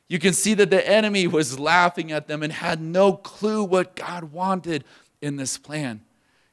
you 0.08 0.18
can 0.18 0.32
see 0.32 0.54
that 0.54 0.70
the 0.70 0.88
enemy 0.88 1.26
was 1.26 1.58
laughing 1.58 2.12
at 2.12 2.26
them 2.28 2.42
and 2.42 2.52
had 2.52 2.80
no 2.80 3.12
clue 3.12 3.62
what 3.62 3.94
God 3.94 4.24
wanted 4.32 4.84
in 5.20 5.36
this 5.36 5.58
plan. 5.58 6.00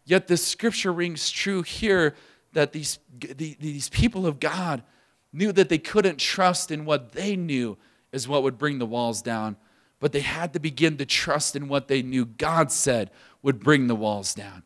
Yet 0.04 0.28
the 0.28 0.38
scripture 0.38 0.94
rings 0.94 1.32
true 1.32 1.62
here 1.64 2.16
that 2.54 2.74
these, 2.74 3.00
these 3.20 3.90
people 3.90 4.28
of 4.28 4.40
God 4.40 4.84
knew 5.32 5.52
that 5.52 5.70
they 5.70 5.78
couldn't 5.78 6.18
trust 6.18 6.72
in 6.72 6.86
what 6.86 7.14
they 7.14 7.36
knew 7.36 7.78
is 8.12 8.28
what 8.28 8.44
would 8.44 8.58
bring 8.58 8.80
the 8.80 8.86
walls 8.86 9.22
down, 9.22 9.58
but 10.00 10.12
they 10.12 10.22
had 10.22 10.54
to 10.54 10.60
begin 10.60 10.98
to 10.98 11.06
trust 11.06 11.56
in 11.56 11.68
what 11.68 11.88
they 11.88 12.02
knew 12.02 12.26
God 12.26 12.72
said 12.72 13.10
would 13.42 13.60
bring 13.60 13.88
the 13.88 13.96
walls 13.96 14.34
down. 14.34 14.64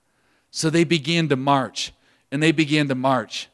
So 0.52 0.70
they 0.70 0.84
began 0.84 1.30
to 1.30 1.36
march, 1.36 1.94
and 2.32 2.42
they 2.42 2.52
began 2.52 2.88
to 2.88 2.96
march. 2.96 3.50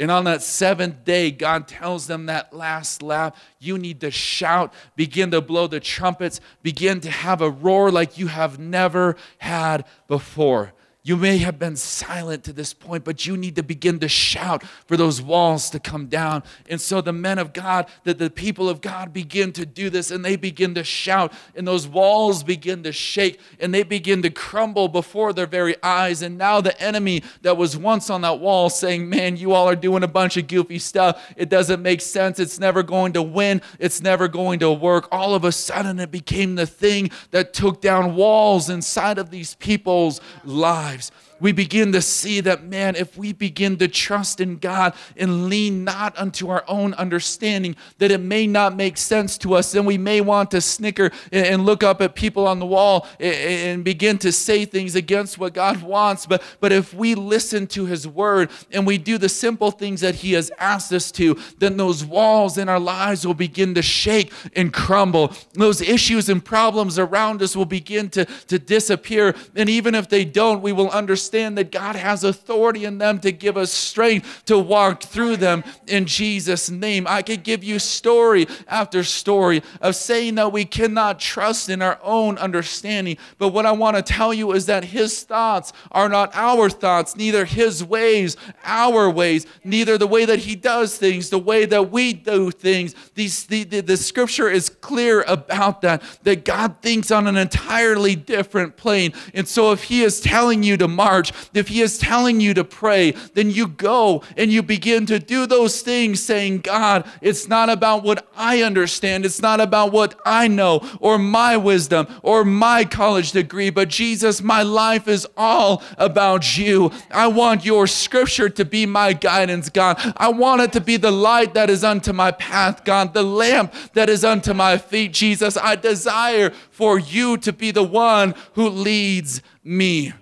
And 0.00 0.10
on 0.10 0.24
that 0.24 0.42
seventh 0.42 1.04
day, 1.04 1.32
God 1.32 1.66
tells 1.66 2.06
them 2.06 2.26
that 2.26 2.52
last 2.52 3.02
lap, 3.02 3.36
you 3.58 3.78
need 3.78 4.00
to 4.02 4.12
shout, 4.12 4.72
begin 4.94 5.32
to 5.32 5.40
blow 5.40 5.66
the 5.66 5.80
trumpets, 5.80 6.40
begin 6.62 7.00
to 7.00 7.10
have 7.10 7.40
a 7.40 7.50
roar 7.50 7.90
like 7.90 8.16
you 8.16 8.28
have 8.28 8.58
never 8.60 9.16
had 9.38 9.84
before. 10.06 10.72
You 11.08 11.16
may 11.16 11.38
have 11.38 11.58
been 11.58 11.76
silent 11.76 12.44
to 12.44 12.52
this 12.52 12.74
point, 12.74 13.02
but 13.02 13.24
you 13.24 13.38
need 13.38 13.56
to 13.56 13.62
begin 13.62 13.98
to 14.00 14.10
shout 14.10 14.62
for 14.62 14.94
those 14.94 15.22
walls 15.22 15.70
to 15.70 15.80
come 15.80 16.08
down. 16.08 16.42
And 16.68 16.78
so 16.78 17.00
the 17.00 17.14
men 17.14 17.38
of 17.38 17.54
God, 17.54 17.86
that 18.04 18.18
the 18.18 18.28
people 18.28 18.68
of 18.68 18.82
God 18.82 19.14
begin 19.14 19.52
to 19.52 19.64
do 19.64 19.88
this 19.88 20.10
and 20.10 20.22
they 20.22 20.36
begin 20.36 20.74
to 20.74 20.84
shout, 20.84 21.32
and 21.56 21.66
those 21.66 21.88
walls 21.88 22.42
begin 22.42 22.82
to 22.82 22.92
shake 22.92 23.40
and 23.58 23.72
they 23.72 23.84
begin 23.84 24.20
to 24.20 24.28
crumble 24.28 24.86
before 24.86 25.32
their 25.32 25.46
very 25.46 25.82
eyes. 25.82 26.20
And 26.20 26.36
now 26.36 26.60
the 26.60 26.78
enemy 26.78 27.22
that 27.40 27.56
was 27.56 27.74
once 27.74 28.10
on 28.10 28.20
that 28.20 28.40
wall 28.40 28.68
saying, 28.68 29.08
Man, 29.08 29.38
you 29.38 29.52
all 29.52 29.66
are 29.66 29.76
doing 29.76 30.02
a 30.02 30.08
bunch 30.08 30.36
of 30.36 30.46
goofy 30.46 30.78
stuff. 30.78 31.32
It 31.38 31.48
doesn't 31.48 31.80
make 31.80 32.02
sense. 32.02 32.38
It's 32.38 32.60
never 32.60 32.82
going 32.82 33.14
to 33.14 33.22
win. 33.22 33.62
It's 33.78 34.02
never 34.02 34.28
going 34.28 34.58
to 34.58 34.70
work. 34.70 35.08
All 35.10 35.34
of 35.34 35.44
a 35.44 35.52
sudden, 35.52 36.00
it 36.00 36.10
became 36.10 36.56
the 36.56 36.66
thing 36.66 37.10
that 37.30 37.54
took 37.54 37.80
down 37.80 38.14
walls 38.14 38.68
inside 38.68 39.16
of 39.16 39.30
these 39.30 39.54
people's 39.54 40.20
lives 40.44 40.97
lives 40.98 41.12
we 41.40 41.52
begin 41.52 41.92
to 41.92 42.02
see 42.02 42.40
that, 42.40 42.64
man, 42.64 42.96
if 42.96 43.16
we 43.16 43.32
begin 43.32 43.76
to 43.78 43.88
trust 43.88 44.40
in 44.40 44.58
God 44.58 44.94
and 45.16 45.48
lean 45.48 45.84
not 45.84 46.16
unto 46.18 46.48
our 46.48 46.64
own 46.66 46.94
understanding, 46.94 47.76
that 47.98 48.10
it 48.10 48.20
may 48.20 48.46
not 48.46 48.74
make 48.74 48.96
sense 48.96 49.38
to 49.38 49.54
us, 49.54 49.72
then 49.72 49.84
we 49.84 49.98
may 49.98 50.20
want 50.20 50.50
to 50.50 50.60
snicker 50.60 51.10
and 51.30 51.64
look 51.64 51.82
up 51.82 52.00
at 52.00 52.14
people 52.14 52.46
on 52.46 52.58
the 52.58 52.66
wall 52.66 53.06
and 53.20 53.84
begin 53.84 54.18
to 54.18 54.32
say 54.32 54.64
things 54.64 54.94
against 54.94 55.38
what 55.38 55.54
God 55.54 55.82
wants. 55.82 56.26
But, 56.26 56.42
but 56.60 56.72
if 56.72 56.92
we 56.92 57.14
listen 57.14 57.66
to 57.68 57.86
His 57.86 58.06
word 58.06 58.50
and 58.72 58.86
we 58.86 58.98
do 58.98 59.18
the 59.18 59.28
simple 59.28 59.70
things 59.70 60.00
that 60.00 60.16
He 60.16 60.32
has 60.32 60.50
asked 60.58 60.92
us 60.92 61.12
to, 61.12 61.38
then 61.58 61.76
those 61.76 62.04
walls 62.04 62.58
in 62.58 62.68
our 62.68 62.80
lives 62.80 63.26
will 63.26 63.34
begin 63.34 63.74
to 63.74 63.82
shake 63.82 64.32
and 64.56 64.72
crumble. 64.72 65.32
Those 65.52 65.80
issues 65.80 66.28
and 66.28 66.44
problems 66.44 66.98
around 66.98 67.42
us 67.42 67.54
will 67.54 67.64
begin 67.64 68.10
to, 68.10 68.24
to 68.24 68.58
disappear. 68.58 69.34
And 69.54 69.68
even 69.68 69.94
if 69.94 70.08
they 70.08 70.24
don't, 70.24 70.62
we 70.62 70.72
will 70.72 70.90
understand 70.90 71.27
understand 71.28 71.58
that 71.58 71.70
God 71.70 71.94
has 71.94 72.24
authority 72.24 72.86
in 72.86 72.96
them 72.96 73.18
to 73.20 73.30
give 73.30 73.58
us 73.58 73.70
strength 73.70 74.44
to 74.46 74.58
walk 74.58 75.02
through 75.02 75.36
them 75.36 75.62
in 75.86 76.06
Jesus' 76.06 76.70
name. 76.70 77.06
I 77.06 77.20
could 77.20 77.42
give 77.42 77.62
you 77.62 77.78
story 77.78 78.46
after 78.66 79.04
story 79.04 79.62
of 79.82 79.94
saying 79.94 80.36
that 80.36 80.52
we 80.52 80.64
cannot 80.64 81.20
trust 81.20 81.68
in 81.68 81.82
our 81.82 81.98
own 82.02 82.38
understanding. 82.38 83.18
But 83.36 83.48
what 83.48 83.66
I 83.66 83.72
want 83.72 83.96
to 83.96 84.02
tell 84.02 84.32
you 84.32 84.52
is 84.52 84.64
that 84.66 84.84
His 84.84 85.22
thoughts 85.22 85.74
are 85.92 86.08
not 86.08 86.30
our 86.32 86.70
thoughts, 86.70 87.14
neither 87.14 87.44
His 87.44 87.84
ways, 87.84 88.38
our 88.64 89.10
ways, 89.10 89.46
neither 89.64 89.98
the 89.98 90.06
way 90.06 90.24
that 90.24 90.38
He 90.38 90.56
does 90.56 90.96
things, 90.96 91.28
the 91.28 91.38
way 91.38 91.66
that 91.66 91.90
we 91.90 92.14
do 92.14 92.50
things. 92.50 92.94
These, 93.14 93.46
the, 93.46 93.64
the, 93.64 93.80
the 93.80 93.96
scripture 93.98 94.48
is 94.48 94.70
clear 94.70 95.24
about 95.28 95.82
that, 95.82 96.02
that 96.22 96.46
God 96.46 96.76
thinks 96.80 97.10
on 97.10 97.26
an 97.26 97.36
entirely 97.36 98.16
different 98.16 98.78
plane. 98.78 99.12
And 99.34 99.46
so 99.46 99.72
if 99.72 99.82
He 99.82 100.02
is 100.02 100.22
telling 100.22 100.62
you 100.62 100.78
to 100.78 100.88
mark, 100.88 101.17
If 101.54 101.68
He 101.68 101.80
is 101.80 101.98
telling 101.98 102.40
you 102.40 102.54
to 102.54 102.64
pray, 102.64 103.12
then 103.34 103.50
you 103.50 103.68
go 103.68 104.22
and 104.36 104.52
you 104.52 104.62
begin 104.62 105.06
to 105.06 105.18
do 105.18 105.46
those 105.46 105.82
things, 105.82 106.22
saying, 106.22 106.60
God, 106.60 107.06
it's 107.20 107.48
not 107.48 107.68
about 107.68 108.02
what 108.02 108.26
I 108.36 108.62
understand, 108.62 109.24
it's 109.24 109.42
not 109.42 109.60
about 109.60 109.92
what 109.92 110.18
I 110.24 110.48
know 110.48 110.86
or 111.00 111.18
my 111.18 111.56
wisdom 111.56 112.06
or 112.22 112.44
my 112.44 112.84
college 112.84 113.32
degree, 113.32 113.70
but 113.70 113.88
Jesus, 113.88 114.42
my 114.42 114.62
life 114.62 115.08
is 115.08 115.26
all 115.36 115.82
about 115.96 116.56
you. 116.56 116.90
I 117.10 117.26
want 117.28 117.64
your 117.64 117.86
scripture 117.86 118.48
to 118.48 118.64
be 118.64 118.86
my 118.86 119.12
guidance, 119.12 119.68
God. 119.68 119.98
I 120.16 120.28
want 120.28 120.62
it 120.62 120.72
to 120.72 120.80
be 120.80 120.96
the 120.96 121.10
light 121.10 121.54
that 121.54 121.70
is 121.70 121.84
unto 121.84 122.12
my 122.12 122.30
path, 122.30 122.84
God, 122.84 123.14
the 123.14 123.22
lamp 123.22 123.74
that 123.94 124.08
is 124.08 124.24
unto 124.24 124.54
my 124.54 124.78
feet, 124.78 125.12
Jesus. 125.12 125.56
I 125.56 125.76
desire 125.76 126.50
for 126.70 126.98
you 126.98 127.36
to 127.38 127.52
be 127.52 127.70
the 127.70 127.82
one 127.82 128.34
who 128.54 128.68
leads 128.68 129.42
me. 129.64 130.12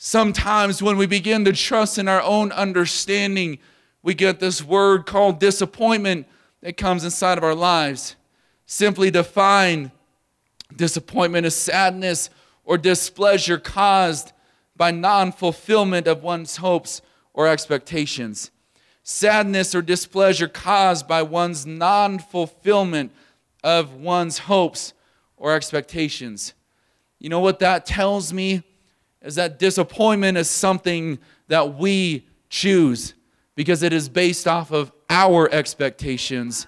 Sometimes 0.00 0.80
when 0.80 0.96
we 0.96 1.06
begin 1.06 1.44
to 1.44 1.52
trust 1.52 1.98
in 1.98 2.06
our 2.06 2.22
own 2.22 2.52
understanding, 2.52 3.58
we 4.00 4.14
get 4.14 4.38
this 4.38 4.62
word 4.62 5.06
called 5.06 5.40
disappointment 5.40 6.28
that 6.60 6.76
comes 6.76 7.02
inside 7.02 7.36
of 7.36 7.42
our 7.42 7.54
lives. 7.54 8.14
Simply 8.64 9.10
define 9.10 9.90
disappointment 10.74 11.46
as 11.46 11.56
sadness 11.56 12.30
or 12.64 12.78
displeasure 12.78 13.58
caused 13.58 14.32
by 14.76 14.92
non 14.92 15.32
fulfillment 15.32 16.06
of 16.06 16.22
one's 16.22 16.58
hopes 16.58 17.02
or 17.34 17.48
expectations. 17.48 18.52
Sadness 19.02 19.74
or 19.74 19.82
displeasure 19.82 20.46
caused 20.46 21.08
by 21.08 21.22
one's 21.22 21.66
non 21.66 22.20
fulfillment 22.20 23.10
of 23.64 23.94
one's 23.94 24.38
hopes 24.38 24.92
or 25.36 25.54
expectations. 25.54 26.54
You 27.18 27.30
know 27.30 27.40
what 27.40 27.58
that 27.58 27.84
tells 27.84 28.32
me? 28.32 28.62
Is 29.22 29.34
that 29.34 29.58
disappointment 29.58 30.38
is 30.38 30.48
something 30.48 31.18
that 31.48 31.74
we 31.74 32.26
choose 32.48 33.14
because 33.54 33.82
it 33.82 33.92
is 33.92 34.08
based 34.08 34.46
off 34.46 34.70
of 34.70 34.92
our 35.10 35.50
expectations 35.52 36.66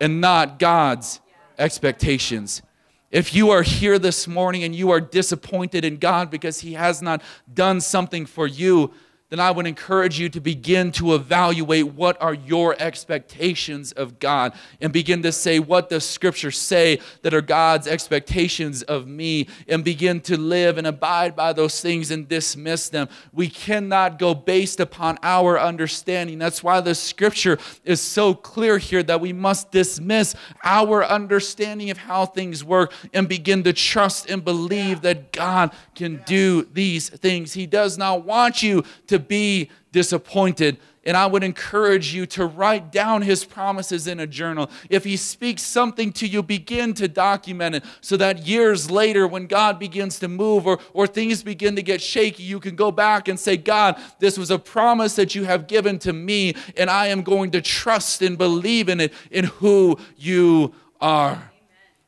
and 0.00 0.20
not 0.20 0.58
God's 0.58 1.20
expectations. 1.58 2.62
If 3.10 3.32
you 3.32 3.50
are 3.50 3.62
here 3.62 3.98
this 3.98 4.26
morning 4.26 4.64
and 4.64 4.74
you 4.74 4.90
are 4.90 5.00
disappointed 5.00 5.84
in 5.84 5.98
God 5.98 6.30
because 6.30 6.60
He 6.60 6.72
has 6.72 7.00
not 7.00 7.22
done 7.52 7.80
something 7.80 8.26
for 8.26 8.48
you, 8.48 8.92
then 9.34 9.40
I 9.44 9.50
would 9.50 9.66
encourage 9.66 10.16
you 10.16 10.28
to 10.28 10.40
begin 10.40 10.92
to 10.92 11.16
evaluate 11.16 11.88
what 11.88 12.22
are 12.22 12.34
your 12.34 12.76
expectations 12.78 13.90
of 13.90 14.20
God 14.20 14.52
and 14.80 14.92
begin 14.92 15.24
to 15.24 15.32
say 15.32 15.58
what 15.58 15.88
does 15.88 16.08
scripture 16.08 16.52
say 16.52 17.00
that 17.22 17.34
are 17.34 17.40
God's 17.40 17.88
expectations 17.88 18.84
of 18.84 19.08
me 19.08 19.48
and 19.66 19.82
begin 19.82 20.20
to 20.20 20.36
live 20.36 20.78
and 20.78 20.86
abide 20.86 21.34
by 21.34 21.52
those 21.52 21.80
things 21.80 22.12
and 22.12 22.28
dismiss 22.28 22.88
them. 22.88 23.08
We 23.32 23.48
cannot 23.48 24.20
go 24.20 24.34
based 24.34 24.78
upon 24.78 25.18
our 25.24 25.58
understanding. 25.58 26.38
That's 26.38 26.62
why 26.62 26.80
the 26.80 26.94
scripture 26.94 27.58
is 27.84 28.00
so 28.00 28.34
clear 28.34 28.78
here 28.78 29.02
that 29.02 29.20
we 29.20 29.32
must 29.32 29.72
dismiss 29.72 30.36
our 30.62 31.04
understanding 31.04 31.90
of 31.90 31.98
how 31.98 32.26
things 32.26 32.62
work 32.62 32.92
and 33.12 33.28
begin 33.28 33.64
to 33.64 33.72
trust 33.72 34.30
and 34.30 34.44
believe 34.44 35.00
that 35.00 35.32
God 35.32 35.72
can 35.96 36.22
do 36.24 36.68
these 36.72 37.08
things. 37.08 37.52
He 37.52 37.66
does 37.66 37.98
not 37.98 38.24
want 38.24 38.62
you 38.62 38.84
to 39.08 39.23
be 39.28 39.70
disappointed 39.92 40.78
And 41.06 41.16
I 41.16 41.26
would 41.26 41.44
encourage 41.44 42.14
you 42.14 42.24
to 42.26 42.46
write 42.46 42.90
down 42.90 43.22
his 43.22 43.44
promises 43.44 44.06
in 44.06 44.20
a 44.20 44.26
journal. 44.26 44.70
If 44.88 45.04
he 45.04 45.16
speaks 45.16 45.62
something 45.62 46.12
to 46.14 46.26
you, 46.26 46.42
begin 46.42 46.94
to 46.94 47.08
document 47.08 47.76
it 47.76 47.84
so 48.00 48.16
that 48.16 48.46
years 48.46 48.90
later, 48.90 49.26
when 49.28 49.46
God 49.46 49.78
begins 49.78 50.18
to 50.20 50.28
move 50.28 50.66
or, 50.66 50.78
or 50.94 51.06
things 51.06 51.42
begin 51.42 51.76
to 51.76 51.82
get 51.82 52.00
shaky, 52.00 52.42
you 52.42 52.58
can 52.58 52.74
go 52.74 52.90
back 52.90 53.28
and 53.28 53.38
say, 53.38 53.56
God, 53.56 54.00
this 54.18 54.38
was 54.38 54.50
a 54.50 54.58
promise 54.58 55.14
that 55.16 55.34
you 55.34 55.44
have 55.44 55.66
given 55.66 55.98
to 56.00 56.12
me, 56.12 56.54
and 56.76 56.88
I 56.88 57.08
am 57.08 57.22
going 57.22 57.50
to 57.50 57.60
trust 57.60 58.22
and 58.22 58.38
believe 58.38 58.88
in 58.88 59.00
it, 59.00 59.12
in 59.30 59.44
who 59.44 59.98
you 60.16 60.74
are 61.00 61.50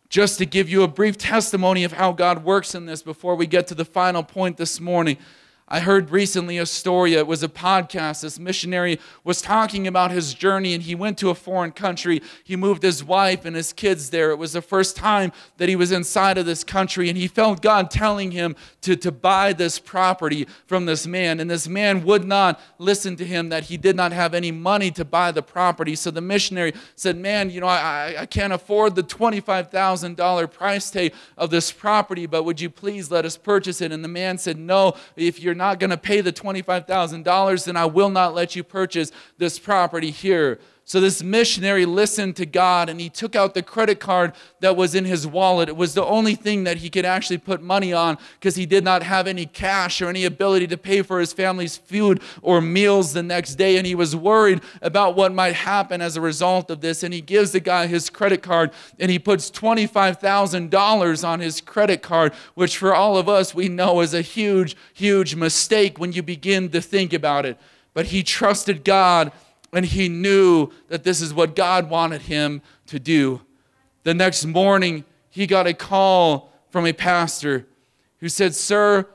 just 0.09 0.39
to 0.39 0.47
give 0.47 0.71
you 0.71 0.85
a 0.85 0.89
brief 0.89 1.19
testimony 1.19 1.85
of 1.85 1.93
how 1.93 2.13
God 2.13 2.45
works 2.45 2.75
in 2.75 2.87
this 2.87 3.03
before 3.03 3.35
we 3.35 3.47
get 3.47 3.67
to 3.67 3.75
the 3.75 3.85
final 3.85 4.23
point 4.23 4.57
this 4.57 4.81
morning. 4.81 5.19
I 5.69 5.81
heard 5.81 6.11
recently 6.11 6.59
a 6.59 6.67
story, 6.67 7.15
it 7.15 7.27
was 7.27 7.43
a 7.43 7.49
podcast. 7.49 8.23
This 8.23 8.39
missionary 8.39 9.01
was 9.25 9.43
talking 9.43 9.89
about 9.89 10.13
his 10.13 10.33
journey 10.33 10.75
and 10.75 10.83
he 10.85 10.95
went 10.95 11.19
to 11.19 11.31
a 11.31 11.35
foreign 11.35 11.73
country. 11.73 12.23
He 12.45 12.55
moved 12.55 12.85
his 12.85 13.03
wife 13.03 13.45
and 13.45 13.57
his 13.57 13.73
kids 13.73 14.11
there. 14.11 14.31
It 14.31 14.37
was 14.37 14.53
the 14.53 14.63
first 14.63 14.95
time 14.95 15.33
that 15.57 15.69
he 15.69 15.75
was 15.75 15.91
inside 15.91 16.39
of 16.39 16.47
this 16.47 16.63
country 16.63 17.09
and 17.09 17.19
he 17.19 17.27
felt 17.27 17.63
God 17.63 17.91
telling 17.91 18.31
him 18.31 18.55
to, 18.83 18.95
to 18.95 19.11
buy 19.11 19.53
this 19.53 19.81
property 19.81 20.47
from 20.67 20.87
this 20.87 21.05
man. 21.05 21.41
And 21.41 21.51
this 21.51 21.67
man 21.67 22.05
would 22.05 22.25
not 22.25 22.61
listen 22.79 23.17
to 23.17 23.25
him 23.25 23.49
that 23.49 23.65
he 23.65 23.77
did 23.77 23.97
not 23.97 24.13
have 24.13 24.35
any 24.35 24.53
money 24.53 24.93
to 24.93 25.05
buy 25.05 25.33
the 25.33 25.43
property. 25.43 25.97
So 25.97 26.13
the 26.13 26.21
missionary 26.21 26.75
said, 26.95 27.17
Man, 27.17 27.51
you 27.51 27.61
know, 27.61 27.67
I, 27.67 28.15
I 28.21 28.27
can't 28.27 28.53
afford 28.53 28.95
the 28.95 29.03
$25,000 29.03 30.53
price 30.53 30.91
tag 30.93 31.13
of 31.37 31.51
this 31.51 31.73
property, 31.73 32.27
but 32.27 32.45
would 32.45 32.61
you 32.61 32.71
please 32.71 33.11
let 33.11 33.25
us 33.25 33.37
purchase 33.37 33.81
it? 33.81 33.91
And 33.91 34.05
the 34.05 34.09
man 34.09 34.39
said, 34.39 34.59
No, 34.59 34.95
if 35.17 35.41
you're 35.41 35.56
not 35.57 35.81
going 35.81 35.91
to 35.91 35.97
pay 35.97 36.21
the 36.21 36.33
$25,000, 36.33 37.65
then 37.65 37.77
I 37.77 37.87
will 37.87 38.11
not 38.11 38.35
let 38.35 38.55
you 38.55 38.63
purchase 38.63 39.13
this 39.39 39.59
property 39.59 40.11
here. 40.11 40.61
So 40.89 41.01
this 41.01 41.21
missionary 41.21 41.85
listened 41.85 42.37
to 42.37 42.47
God 42.47 42.89
and 42.89 43.01
he 43.01 43.11
took 43.11 43.35
out 43.35 43.55
the 43.55 43.63
credit 43.63 43.99
card 43.99 44.35
that 44.61 44.77
was 44.77 44.95
in 44.95 45.05
his 45.05 45.27
wallet. 45.27 45.69
It 45.69 45.77
was 45.77 45.95
the 45.95 46.05
only 46.05 46.37
thing 46.37 46.63
that 46.63 46.77
he 46.77 46.91
could 46.91 47.05
actually 47.05 47.39
put 47.39 47.61
money 47.61 47.93
on 47.93 48.19
because 48.39 48.55
he 48.55 48.67
did 48.67 48.85
not 48.85 49.03
have 49.03 49.27
any 49.27 49.47
cash 49.47 50.01
or 50.01 50.09
any 50.09 50.25
ability 50.25 50.69
to 50.69 50.77
pay 50.77 51.03
for 51.03 51.19
his 51.19 51.33
family's 51.33 51.77
food 51.77 52.23
or 52.41 52.61
meals 52.61 53.15
the 53.15 53.25
next 53.25 53.57
day. 53.57 53.79
And 53.79 53.85
he 53.87 53.97
was 53.97 54.15
worried 54.15 54.61
about 54.81 55.17
what 55.17 55.35
might 55.35 55.57
happen 55.57 56.01
as 56.01 56.17
a 56.17 56.21
result 56.21 56.71
of 56.71 56.83
this. 56.83 57.03
And 57.03 57.13
he 57.13 57.21
gives 57.21 57.51
the 57.51 57.59
guy 57.59 57.89
his 57.89 58.09
credit 58.09 58.45
card 58.45 58.71
and 59.01 59.11
he 59.11 59.19
puts 59.19 59.51
$25,000 59.51 61.29
on 61.29 61.41
his 61.41 61.61
credit 61.61 62.01
card, 62.01 62.33
which 62.55 62.79
for 62.79 62.95
all 62.95 63.17
of 63.17 63.29
us 63.29 63.53
we 63.53 63.69
know 63.69 64.03
is 64.03 64.15
a 64.15 64.23
huge, 64.23 64.77
huge 64.95 65.35
mistake 65.35 65.99
when 65.99 66.13
you 66.13 66.23
begin 66.23 66.69
to 66.69 66.81
think 66.81 67.13
about 67.13 67.45
it. 67.45 67.59
But 67.93 68.07
he 68.07 68.23
trusted 68.23 68.85
God 68.85 69.33
and 69.73 69.85
he 69.85 70.09
knew 70.09 70.71
that 70.89 71.05
this 71.05 71.21
is 71.21 71.35
what 71.35 71.57
God 71.57 71.91
wanted 71.91 72.23
him 72.23 72.63
to 72.87 72.99
do. 72.99 73.41
The 74.05 74.15
next 74.15 74.45
morning, 74.45 75.05
he 75.31 75.47
got 75.47 75.67
a 75.67 75.75
call 75.75 76.53
from 76.71 76.87
a 76.87 76.93
pastor 76.93 77.67
who 78.21 78.29
said, 78.29 78.55
Sir, 78.55 79.07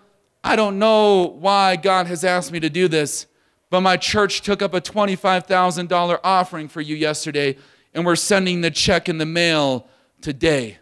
I 0.43 0.55
don't 0.55 0.79
know 0.79 1.23
why 1.39 1.75
God 1.75 2.07
has 2.07 2.23
asked 2.23 2.51
me 2.51 2.59
to 2.59 2.69
do 2.69 2.87
this, 2.87 3.27
but 3.69 3.81
my 3.81 3.97
church 3.97 4.41
took 4.41 4.61
up 4.61 4.73
a 4.73 4.81
$25,000 4.81 6.19
offering 6.23 6.67
for 6.67 6.81
you 6.81 6.95
yesterday, 6.95 7.57
and 7.93 8.05
we're 8.05 8.15
sending 8.15 8.61
the 8.61 8.71
check 8.71 9.07
in 9.07 9.17
the 9.17 9.25
mail 9.25 9.87
today. 10.21 10.77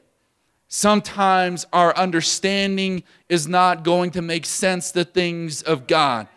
Sometimes 0.68 1.66
our 1.74 1.96
understanding 1.96 3.04
is 3.28 3.48
not 3.48 3.84
going 3.84 4.12
to 4.12 4.22
make 4.22 4.46
sense 4.46 4.92
the 4.92 5.06
things 5.06 5.62
of 5.62 5.88
God 5.88 6.28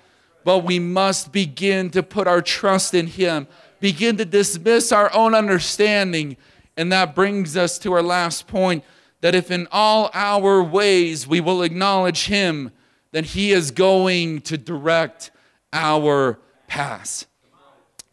but 0.45 0.65
we 0.65 0.79
must 0.79 1.33
begin 1.33 1.91
to 1.91 2.03
put 2.03 2.27
our 2.27 2.43
trust 2.43 2.95
in 2.95 3.07
Him, 3.07 3.47
begin 3.81 4.17
to 4.17 4.25
dismiss 4.25 4.93
our 4.93 5.13
own 5.15 5.35
understanding. 5.35 6.37
And 6.77 6.91
that 6.93 7.15
brings 7.15 7.57
us 7.57 7.79
to 7.81 7.93
our 7.93 8.03
last 8.03 8.47
point 8.47 8.85
that 9.21 9.35
if 9.35 9.51
in 9.51 9.69
all 9.71 10.11
our 10.15 10.63
ways 10.63 11.27
we 11.27 11.41
will 11.41 11.63
acknowledge 11.63 12.27
Him, 12.27 12.71
then 13.13 13.25
He 13.25 13.53
is 13.53 13.71
going 13.71 14.41
to 14.43 14.59
direct 14.59 15.31
our 15.73 16.39
paths. 16.67 17.27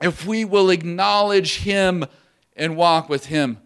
If 0.01 0.25
we 0.25 0.45
will 0.45 0.69
acknowledge 0.69 1.59
Him 1.59 2.05
and 2.55 2.75
walk 2.75 3.09
with 3.09 3.25
Him, 3.25 3.57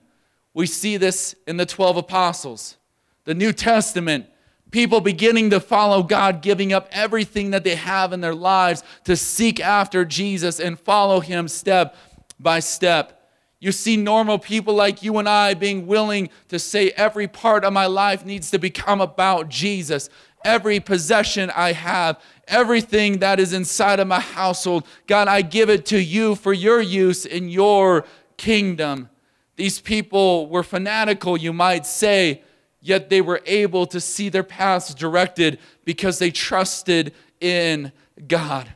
we 0.53 0.67
see 0.67 0.97
this 0.97 1.35
in 1.47 1.57
the 1.57 1.65
12 1.65 1.97
apostles. 1.97 2.77
The 3.25 3.33
New 3.33 3.53
Testament 3.53 4.27
People 4.73 5.01
beginning 5.01 5.51
to 5.51 5.59
follow 5.59 6.01
God, 6.01 6.41
giving 6.41 6.73
up 6.73 6.87
everything 6.91 7.51
that 7.51 7.63
they 7.63 7.75
have 7.75 8.11
in 8.11 8.21
their 8.21 8.33
lives 8.33 8.81
to 9.03 9.15
seek 9.15 9.59
after 9.59 10.03
Jesus 10.03 10.59
and 10.59 10.79
follow 10.79 11.19
Him 11.19 11.47
step 11.47 11.95
by 12.39 12.59
step. 12.59 13.29
You 13.59 13.71
see 13.71 13.97
normal 13.97 14.39
people 14.39 14.73
like 14.73 15.03
you 15.03 15.19
and 15.19 15.29
I 15.29 15.53
being 15.53 15.85
willing 15.85 16.31
to 16.47 16.57
say 16.57 16.89
every 16.97 17.27
part 17.27 17.63
of 17.63 17.71
my 17.71 17.85
life 17.85 18.25
needs 18.25 18.49
to 18.49 18.57
become 18.57 18.99
about 18.99 19.47
Jesus. 19.47 20.09
Every 20.43 20.79
possession 20.79 21.51
I 21.51 21.73
have, 21.73 22.19
everything 22.47 23.19
that 23.19 23.39
is 23.39 23.53
inside 23.53 23.99
of 23.99 24.07
my 24.07 24.21
household, 24.21 24.87
God, 25.05 25.27
I 25.27 25.43
give 25.43 25.69
it 25.69 25.85
to 25.85 26.01
you 26.01 26.33
for 26.33 26.51
your 26.51 26.81
use 26.81 27.27
in 27.27 27.47
your 27.47 28.05
kingdom. 28.37 29.09
These 29.55 29.81
people 29.81 30.47
were 30.49 30.63
fanatical, 30.63 31.37
you 31.37 31.53
might 31.53 31.85
say, 31.85 32.41
yet 32.83 33.09
they 33.09 33.21
were 33.21 33.41
able 33.45 33.87
to 33.87 33.99
see 33.99 34.29
their 34.29 34.43
paths 34.43 34.93
directed 34.93 35.57
because 35.85 36.19
they 36.19 36.29
trusted 36.29 37.13
in 37.39 37.91
God. 38.27 38.73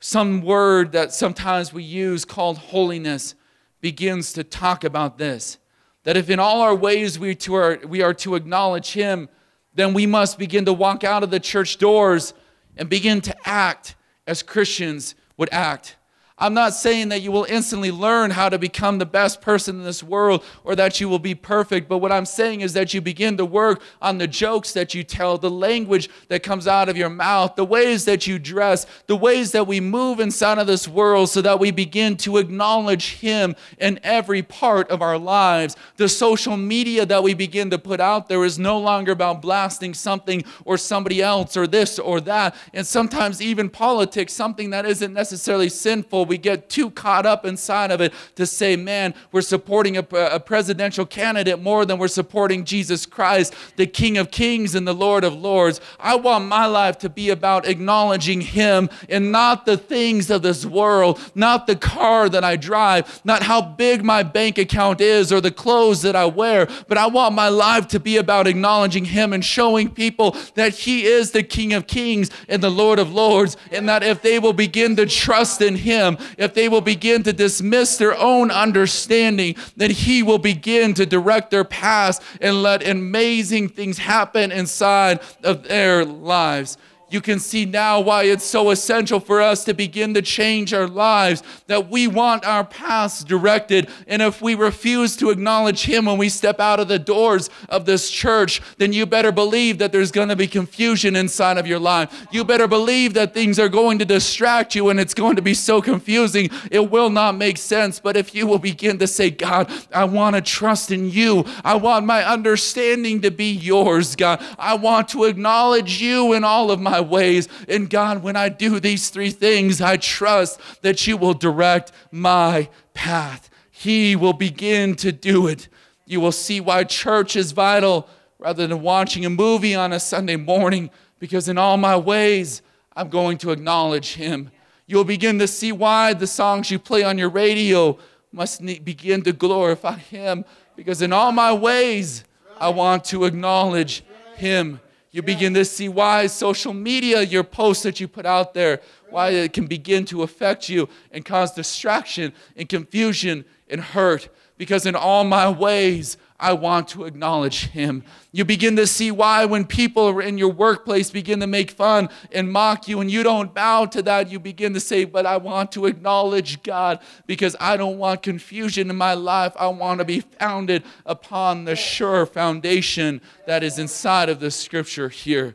Some 0.00 0.40
word 0.40 0.92
that 0.92 1.12
sometimes 1.12 1.72
we 1.72 1.82
use 1.82 2.24
called 2.24 2.56
holiness 2.56 3.34
begins 3.82 4.32
to 4.32 4.42
talk 4.42 4.82
about 4.82 5.18
this 5.18 5.58
that 6.04 6.16
if 6.16 6.30
in 6.30 6.38
all 6.38 6.62
our 6.62 6.74
ways 6.74 7.18
we, 7.18 7.34
to 7.34 7.52
our, 7.52 7.78
we 7.86 8.00
are 8.00 8.14
to 8.14 8.34
acknowledge 8.34 8.92
Him, 8.92 9.28
then 9.74 9.92
we 9.92 10.06
must 10.06 10.38
begin 10.38 10.64
to 10.64 10.72
walk 10.72 11.04
out 11.04 11.22
of 11.22 11.30
the 11.30 11.38
church 11.38 11.76
doors 11.76 12.32
and 12.78 12.88
begin 12.88 13.20
to 13.20 13.36
act 13.46 13.96
as 14.26 14.42
Christians 14.42 15.14
would 15.36 15.50
act. 15.52 15.96
I'm 16.40 16.54
not 16.54 16.72
saying 16.72 17.10
that 17.10 17.20
you 17.20 17.30
will 17.30 17.44
instantly 17.44 17.90
learn 17.90 18.30
how 18.30 18.48
to 18.48 18.58
become 18.58 18.96
the 18.96 19.04
best 19.04 19.42
person 19.42 19.76
in 19.76 19.84
this 19.84 20.02
world 20.02 20.42
or 20.64 20.74
that 20.74 20.98
you 20.98 21.06
will 21.06 21.18
be 21.18 21.34
perfect, 21.34 21.86
but 21.86 21.98
what 21.98 22.10
I'm 22.10 22.24
saying 22.24 22.62
is 22.62 22.72
that 22.72 22.94
you 22.94 23.02
begin 23.02 23.36
to 23.36 23.44
work 23.44 23.82
on 24.00 24.16
the 24.16 24.26
jokes 24.26 24.72
that 24.72 24.94
you 24.94 25.04
tell, 25.04 25.36
the 25.36 25.50
language 25.50 26.08
that 26.28 26.42
comes 26.42 26.66
out 26.66 26.88
of 26.88 26.96
your 26.96 27.10
mouth, 27.10 27.56
the 27.56 27.64
ways 27.64 28.06
that 28.06 28.26
you 28.26 28.38
dress, 28.38 28.86
the 29.06 29.16
ways 29.16 29.52
that 29.52 29.66
we 29.66 29.80
move 29.80 30.18
inside 30.18 30.56
of 30.56 30.66
this 30.66 30.88
world 30.88 31.28
so 31.28 31.42
that 31.42 31.60
we 31.60 31.70
begin 31.70 32.16
to 32.16 32.38
acknowledge 32.38 33.16
Him 33.16 33.54
in 33.78 34.00
every 34.02 34.42
part 34.42 34.90
of 34.90 35.02
our 35.02 35.18
lives. 35.18 35.76
The 35.98 36.08
social 36.08 36.56
media 36.56 37.04
that 37.04 37.22
we 37.22 37.34
begin 37.34 37.68
to 37.68 37.78
put 37.78 38.00
out 38.00 38.28
there 38.28 38.44
is 38.44 38.58
no 38.58 38.78
longer 38.78 39.12
about 39.12 39.42
blasting 39.42 39.92
something 39.92 40.42
or 40.64 40.78
somebody 40.78 41.20
else 41.20 41.54
or 41.54 41.66
this 41.66 41.98
or 41.98 42.22
that, 42.22 42.54
and 42.72 42.86
sometimes 42.86 43.42
even 43.42 43.68
politics, 43.68 44.32
something 44.32 44.70
that 44.70 44.86
isn't 44.86 45.12
necessarily 45.12 45.68
sinful 45.68 46.29
we 46.30 46.38
get 46.38 46.68
too 46.68 46.90
caught 46.92 47.26
up 47.26 47.44
inside 47.44 47.90
of 47.90 48.00
it 48.00 48.14
to 48.36 48.46
say, 48.46 48.76
man, 48.76 49.12
we're 49.32 49.40
supporting 49.40 49.96
a, 49.96 50.06
a 50.12 50.38
presidential 50.38 51.04
candidate 51.04 51.60
more 51.60 51.84
than 51.84 51.98
we're 51.98 52.06
supporting 52.06 52.64
Jesus 52.64 53.04
Christ, 53.04 53.52
the 53.74 53.84
King 53.84 54.16
of 54.16 54.30
Kings 54.30 54.76
and 54.76 54.86
the 54.86 54.94
Lord 54.94 55.24
of 55.24 55.34
Lords. 55.34 55.80
I 55.98 56.14
want 56.14 56.46
my 56.46 56.66
life 56.66 56.98
to 56.98 57.08
be 57.08 57.30
about 57.30 57.66
acknowledging 57.66 58.42
Him 58.42 58.88
and 59.08 59.32
not 59.32 59.66
the 59.66 59.76
things 59.76 60.30
of 60.30 60.42
this 60.42 60.64
world, 60.64 61.18
not 61.34 61.66
the 61.66 61.74
car 61.74 62.28
that 62.28 62.44
I 62.44 62.54
drive, 62.54 63.20
not 63.24 63.42
how 63.42 63.60
big 63.60 64.04
my 64.04 64.22
bank 64.22 64.56
account 64.56 65.00
is 65.00 65.32
or 65.32 65.40
the 65.40 65.50
clothes 65.50 66.02
that 66.02 66.14
I 66.14 66.26
wear, 66.26 66.68
but 66.86 66.96
I 66.96 67.08
want 67.08 67.34
my 67.34 67.48
life 67.48 67.88
to 67.88 67.98
be 67.98 68.18
about 68.18 68.46
acknowledging 68.46 69.06
Him 69.06 69.32
and 69.32 69.44
showing 69.44 69.90
people 69.90 70.36
that 70.54 70.74
He 70.74 71.06
is 71.06 71.32
the 71.32 71.42
King 71.42 71.72
of 71.72 71.88
Kings 71.88 72.30
and 72.48 72.62
the 72.62 72.70
Lord 72.70 73.00
of 73.00 73.12
Lords, 73.12 73.56
and 73.72 73.88
that 73.88 74.04
if 74.04 74.22
they 74.22 74.38
will 74.38 74.52
begin 74.52 74.94
to 74.94 75.06
trust 75.06 75.60
in 75.60 75.74
Him, 75.74 76.18
if 76.38 76.54
they 76.54 76.68
will 76.68 76.80
begin 76.80 77.22
to 77.24 77.32
dismiss 77.32 77.96
their 77.96 78.16
own 78.16 78.50
understanding, 78.50 79.56
then 79.76 79.90
He 79.90 80.22
will 80.22 80.38
begin 80.38 80.94
to 80.94 81.06
direct 81.06 81.50
their 81.50 81.64
paths 81.64 82.20
and 82.40 82.62
let 82.62 82.86
amazing 82.86 83.68
things 83.68 83.98
happen 83.98 84.52
inside 84.52 85.20
of 85.42 85.64
their 85.64 86.04
lives 86.04 86.76
you 87.10 87.20
can 87.20 87.38
see 87.38 87.64
now 87.64 88.00
why 88.00 88.24
it's 88.24 88.44
so 88.44 88.70
essential 88.70 89.20
for 89.20 89.40
us 89.40 89.64
to 89.64 89.74
begin 89.74 90.14
to 90.14 90.22
change 90.22 90.72
our 90.72 90.86
lives, 90.86 91.42
that 91.66 91.90
we 91.90 92.06
want 92.06 92.44
our 92.44 92.64
paths 92.64 93.24
directed. 93.24 93.88
And 94.06 94.22
if 94.22 94.40
we 94.40 94.54
refuse 94.54 95.16
to 95.16 95.30
acknowledge 95.30 95.84
Him 95.84 96.06
when 96.06 96.18
we 96.18 96.28
step 96.28 96.60
out 96.60 96.80
of 96.80 96.88
the 96.88 96.98
doors 96.98 97.50
of 97.68 97.84
this 97.84 98.10
church, 98.10 98.60
then 98.78 98.92
you 98.92 99.06
better 99.06 99.32
believe 99.32 99.78
that 99.78 99.92
there's 99.92 100.12
going 100.12 100.28
to 100.28 100.36
be 100.36 100.46
confusion 100.46 101.16
inside 101.16 101.58
of 101.58 101.66
your 101.66 101.78
life. 101.78 102.26
You 102.30 102.44
better 102.44 102.68
believe 102.68 103.14
that 103.14 103.34
things 103.34 103.58
are 103.58 103.68
going 103.68 103.98
to 103.98 104.04
distract 104.04 104.74
you 104.74 104.88
and 104.88 105.00
it's 105.00 105.14
going 105.14 105.36
to 105.36 105.42
be 105.42 105.54
so 105.54 105.82
confusing, 105.82 106.50
it 106.70 106.90
will 106.90 107.10
not 107.10 107.36
make 107.36 107.58
sense. 107.58 108.00
But 108.00 108.16
if 108.16 108.34
you 108.34 108.46
will 108.46 108.58
begin 108.58 108.98
to 108.98 109.06
say, 109.06 109.30
God, 109.30 109.70
I 109.92 110.04
want 110.04 110.36
to 110.36 110.42
trust 110.42 110.90
in 110.90 111.10
you, 111.10 111.44
I 111.64 111.74
want 111.74 112.06
my 112.06 112.24
understanding 112.24 113.20
to 113.22 113.30
be 113.30 113.52
yours, 113.52 114.16
God, 114.16 114.42
I 114.58 114.74
want 114.74 115.08
to 115.10 115.24
acknowledge 115.24 116.00
you 116.00 116.32
in 116.32 116.44
all 116.44 116.70
of 116.70 116.80
my 116.80 116.99
my 117.00 117.08
ways. 117.08 117.48
And 117.68 117.88
God, 117.88 118.22
when 118.22 118.36
I 118.36 118.48
do 118.48 118.80
these 118.80 119.10
three 119.10 119.30
things, 119.30 119.80
I 119.80 119.96
trust 119.96 120.60
that 120.82 121.06
you 121.06 121.16
will 121.16 121.34
direct 121.34 121.92
my 122.10 122.68
path. 122.94 123.50
He 123.70 124.16
will 124.16 124.32
begin 124.32 124.94
to 124.96 125.12
do 125.12 125.46
it. 125.46 125.68
You 126.06 126.20
will 126.20 126.32
see 126.32 126.60
why 126.60 126.84
church 126.84 127.36
is 127.36 127.52
vital 127.52 128.08
rather 128.38 128.66
than 128.66 128.82
watching 128.82 129.24
a 129.24 129.30
movie 129.30 129.74
on 129.74 129.92
a 129.92 130.00
Sunday 130.00 130.36
morning, 130.36 130.90
because 131.18 131.48
in 131.48 131.58
all 131.58 131.76
my 131.76 131.96
ways, 131.96 132.62
I'm 132.96 133.08
going 133.08 133.38
to 133.38 133.50
acknowledge 133.50 134.14
Him. 134.14 134.50
You'll 134.86 135.04
begin 135.04 135.38
to 135.38 135.46
see 135.46 135.72
why 135.72 136.14
the 136.14 136.26
songs 136.26 136.70
you 136.70 136.78
play 136.78 137.04
on 137.04 137.16
your 137.16 137.28
radio 137.28 137.98
must 138.32 138.64
begin 138.64 139.22
to 139.22 139.32
glorify 139.32 139.96
Him, 139.96 140.44
because 140.74 141.02
in 141.02 141.12
all 141.12 141.32
my 141.32 141.52
ways, 141.52 142.24
I 142.58 142.70
want 142.70 143.04
to 143.06 143.24
acknowledge 143.24 144.02
Him. 144.36 144.80
You 145.12 145.22
begin 145.22 145.54
to 145.54 145.64
see 145.64 145.88
why 145.88 146.28
social 146.28 146.72
media, 146.72 147.22
your 147.22 147.42
posts 147.42 147.82
that 147.82 147.98
you 147.98 148.06
put 148.06 148.26
out 148.26 148.54
there, 148.54 148.80
why 149.08 149.30
it 149.30 149.52
can 149.52 149.66
begin 149.66 150.04
to 150.06 150.22
affect 150.22 150.68
you 150.68 150.88
and 151.10 151.24
cause 151.24 151.52
distraction 151.52 152.32
and 152.56 152.68
confusion 152.68 153.44
and 153.68 153.80
hurt. 153.80 154.28
Because 154.56 154.86
in 154.86 154.94
all 154.94 155.24
my 155.24 155.48
ways, 155.48 156.16
I 156.40 156.54
want 156.54 156.88
to 156.88 157.04
acknowledge 157.04 157.66
him. 157.66 158.02
You 158.32 158.44
begin 158.46 158.74
to 158.76 158.86
see 158.86 159.10
why 159.10 159.44
when 159.44 159.66
people 159.66 160.18
in 160.20 160.38
your 160.38 160.48
workplace 160.48 161.10
begin 161.10 161.40
to 161.40 161.46
make 161.46 161.70
fun 161.70 162.08
and 162.32 162.50
mock 162.50 162.88
you 162.88 163.00
and 163.00 163.10
you 163.10 163.22
don't 163.22 163.54
bow 163.54 163.84
to 163.86 164.02
that, 164.02 164.30
you 164.30 164.40
begin 164.40 164.72
to 164.74 164.80
say, 164.80 165.04
But 165.04 165.26
I 165.26 165.36
want 165.36 165.70
to 165.72 165.86
acknowledge 165.86 166.62
God 166.62 167.00
because 167.26 167.54
I 167.60 167.76
don't 167.76 167.98
want 167.98 168.22
confusion 168.22 168.88
in 168.88 168.96
my 168.96 169.14
life. 169.14 169.52
I 169.58 169.68
want 169.68 169.98
to 169.98 170.04
be 170.04 170.20
founded 170.20 170.84
upon 171.04 171.66
the 171.66 171.76
sure 171.76 172.24
foundation 172.24 173.20
that 173.46 173.62
is 173.62 173.78
inside 173.78 174.30
of 174.30 174.40
the 174.40 174.50
scripture 174.50 175.10
here. 175.10 175.54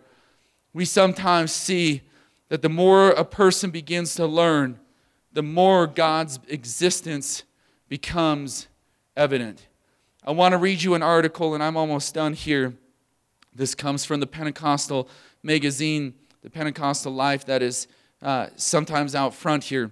We 0.72 0.86
sometimes 0.86 1.52
see 1.52 2.04
that 2.50 2.62
the 2.62 2.70
more 2.70 3.10
a 3.10 3.26
person 3.26 3.72
begins 3.72 4.14
to 4.16 4.28
learn, 4.28 4.80
the 5.34 5.42
more 5.42 5.88
God's 5.88 6.40
existence 6.48 7.44
becomes 7.90 8.68
evident. 9.18 9.68
I 10.28 10.32
want 10.32 10.54
to 10.54 10.58
read 10.58 10.82
you 10.82 10.96
an 10.96 11.04
article, 11.04 11.54
and 11.54 11.62
I'm 11.62 11.78
almost 11.78 12.16
done 12.16 12.34
here. 12.34 12.74
This 13.54 13.76
comes 13.76 14.06
from 14.06 14.20
the 14.20 14.26
Pentecostal 14.26 15.08
magazine, 15.44 16.16
the 16.42 16.50
Pentecostal 16.50 17.14
Life, 17.14 17.46
that 17.46 17.62
is 17.62 17.88
uh, 18.24 18.48
sometimes 18.56 19.14
out 19.14 19.36
front 19.36 19.66
here. 19.66 19.92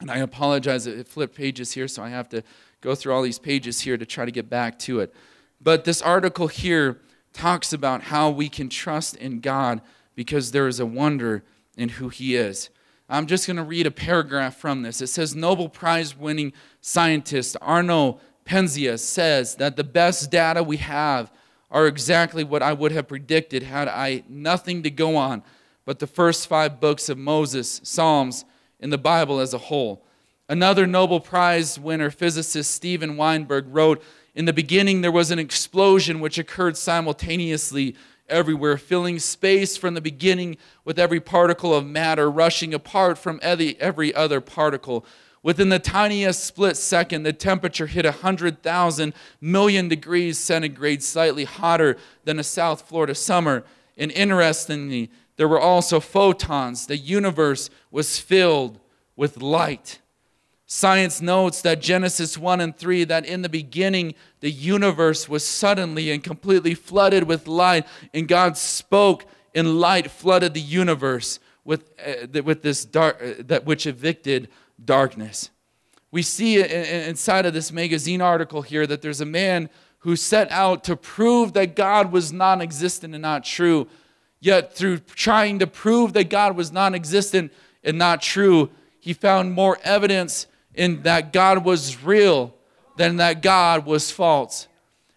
And 0.00 0.10
I 0.10 0.18
apologize, 0.18 0.86
it 0.86 1.06
flipped 1.06 1.34
pages 1.34 1.72
here, 1.72 1.86
so 1.86 2.02
I 2.02 2.08
have 2.08 2.30
to 2.30 2.42
go 2.80 2.94
through 2.94 3.12
all 3.12 3.20
these 3.20 3.38
pages 3.38 3.82
here 3.82 3.98
to 3.98 4.06
try 4.06 4.24
to 4.24 4.30
get 4.30 4.48
back 4.48 4.78
to 4.80 5.00
it. 5.00 5.14
But 5.60 5.84
this 5.84 6.00
article 6.00 6.46
here 6.46 7.02
talks 7.34 7.74
about 7.74 8.04
how 8.04 8.30
we 8.30 8.48
can 8.48 8.70
trust 8.70 9.16
in 9.16 9.40
God 9.40 9.82
because 10.14 10.52
there 10.52 10.66
is 10.66 10.80
a 10.80 10.86
wonder 10.86 11.44
in 11.76 11.90
who 11.90 12.08
He 12.08 12.36
is. 12.36 12.70
I'm 13.06 13.26
just 13.26 13.46
going 13.46 13.58
to 13.58 13.62
read 13.62 13.86
a 13.86 13.90
paragraph 13.90 14.56
from 14.56 14.80
this. 14.80 15.02
It 15.02 15.08
says 15.08 15.36
Nobel 15.36 15.68
Prize 15.68 16.16
winning 16.16 16.54
scientist 16.80 17.58
Arno 17.60 18.18
Penzias 18.44 19.00
says 19.00 19.56
that 19.56 19.76
the 19.76 19.84
best 19.84 20.30
data 20.30 20.62
we 20.62 20.78
have 20.78 21.32
are 21.70 21.86
exactly 21.86 22.44
what 22.44 22.62
I 22.62 22.72
would 22.72 22.92
have 22.92 23.08
predicted 23.08 23.62
had 23.62 23.88
I 23.88 24.24
nothing 24.28 24.82
to 24.82 24.90
go 24.90 25.16
on 25.16 25.42
but 25.84 25.98
the 25.98 26.06
first 26.06 26.46
five 26.46 26.80
books 26.80 27.08
of 27.08 27.18
Moses, 27.18 27.80
Psalms, 27.82 28.44
in 28.78 28.90
the 28.90 28.98
Bible 28.98 29.40
as 29.40 29.54
a 29.54 29.58
whole. 29.58 30.04
Another 30.48 30.86
Nobel 30.86 31.20
Prize 31.20 31.78
winner, 31.78 32.10
physicist 32.10 32.70
Steven 32.72 33.16
Weinberg, 33.16 33.66
wrote 33.68 34.02
In 34.34 34.44
the 34.44 34.52
beginning, 34.52 35.00
there 35.00 35.12
was 35.12 35.30
an 35.30 35.38
explosion 35.38 36.20
which 36.20 36.38
occurred 36.38 36.76
simultaneously 36.76 37.96
everywhere, 38.28 38.76
filling 38.76 39.18
space 39.18 39.76
from 39.76 39.94
the 39.94 40.00
beginning 40.00 40.56
with 40.84 40.98
every 40.98 41.20
particle 41.20 41.74
of 41.74 41.86
matter 41.86 42.30
rushing 42.30 42.72
apart 42.74 43.18
from 43.18 43.40
every 43.42 44.14
other 44.14 44.40
particle. 44.40 45.04
Within 45.42 45.70
the 45.70 45.78
tiniest 45.80 46.44
split 46.44 46.76
second, 46.76 47.24
the 47.24 47.32
temperature 47.32 47.86
hit 47.86 48.04
100,000 48.04 49.14
million 49.40 49.88
degrees 49.88 50.38
centigrade, 50.38 51.02
slightly 51.02 51.44
hotter 51.44 51.96
than 52.24 52.38
a 52.38 52.44
South 52.44 52.82
Florida 52.82 53.14
summer. 53.14 53.64
And 53.98 54.12
interestingly, 54.12 55.10
there 55.36 55.48
were 55.48 55.60
also 55.60 55.98
photons. 55.98 56.86
The 56.86 56.96
universe 56.96 57.70
was 57.90 58.18
filled 58.18 58.78
with 59.16 59.42
light. 59.42 59.98
Science 60.66 61.20
notes 61.20 61.60
that 61.62 61.82
Genesis 61.82 62.38
1 62.38 62.60
and 62.60 62.76
3, 62.76 63.04
that 63.04 63.26
in 63.26 63.42
the 63.42 63.48
beginning 63.48 64.14
the 64.40 64.50
universe 64.50 65.28
was 65.28 65.46
suddenly 65.46 66.10
and 66.10 66.24
completely 66.24 66.74
flooded 66.74 67.24
with 67.24 67.46
light, 67.46 67.86
and 68.14 68.26
God 68.26 68.56
spoke, 68.56 69.26
and 69.54 69.80
light 69.80 70.10
flooded 70.10 70.54
the 70.54 70.60
universe 70.60 71.40
with, 71.64 71.92
uh, 72.00 72.42
with 72.42 72.62
this 72.62 72.84
dark, 72.86 73.20
uh, 73.22 73.42
that 73.46 73.66
which 73.66 73.86
evicted 73.86 74.48
darkness. 74.84 75.50
We 76.10 76.22
see 76.22 76.62
inside 76.62 77.46
of 77.46 77.54
this 77.54 77.72
magazine 77.72 78.20
article 78.20 78.62
here 78.62 78.86
that 78.86 79.02
there's 79.02 79.20
a 79.20 79.26
man 79.26 79.70
who 80.00 80.16
set 80.16 80.50
out 80.50 80.84
to 80.84 80.96
prove 80.96 81.52
that 81.54 81.76
God 81.76 82.12
was 82.12 82.32
non 82.32 82.60
existent 82.60 83.14
and 83.14 83.22
not 83.22 83.44
true. 83.44 83.86
Yet, 84.40 84.74
through 84.74 84.98
trying 84.98 85.60
to 85.60 85.66
prove 85.66 86.12
that 86.14 86.28
God 86.28 86.56
was 86.56 86.72
non 86.72 86.94
existent 86.94 87.52
and 87.84 87.96
not 87.96 88.20
true, 88.20 88.70
he 88.98 89.12
found 89.12 89.52
more 89.52 89.78
evidence 89.82 90.46
in 90.74 91.02
that 91.02 91.32
God 91.32 91.64
was 91.64 92.02
real 92.02 92.54
than 92.96 93.16
that 93.16 93.42
God 93.42 93.86
was 93.86 94.10
false. 94.10 94.68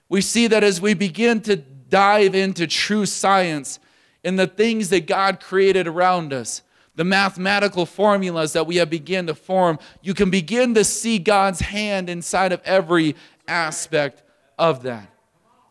We 0.07 0.21
see 0.21 0.47
that 0.47 0.63
as 0.63 0.79
we 0.79 0.93
begin 0.93 1.41
to 1.41 1.55
dive 1.55 2.35
into 2.35 2.67
true 2.67 3.05
science 3.05 3.79
and 4.23 4.39
the 4.39 4.47
things 4.47 4.89
that 4.89 5.07
God 5.07 5.39
created 5.39 5.87
around 5.87 6.33
us, 6.33 6.61
the 6.95 7.03
mathematical 7.03 7.85
formulas 7.85 8.53
that 8.53 8.67
we 8.67 8.77
have 8.77 8.89
begun 8.89 9.27
to 9.27 9.35
form, 9.35 9.79
you 10.01 10.13
can 10.13 10.29
begin 10.29 10.73
to 10.75 10.83
see 10.83 11.19
God's 11.19 11.59
hand 11.59 12.09
inside 12.09 12.51
of 12.51 12.61
every 12.63 13.15
aspect 13.47 14.23
of 14.57 14.83
that. 14.83 15.09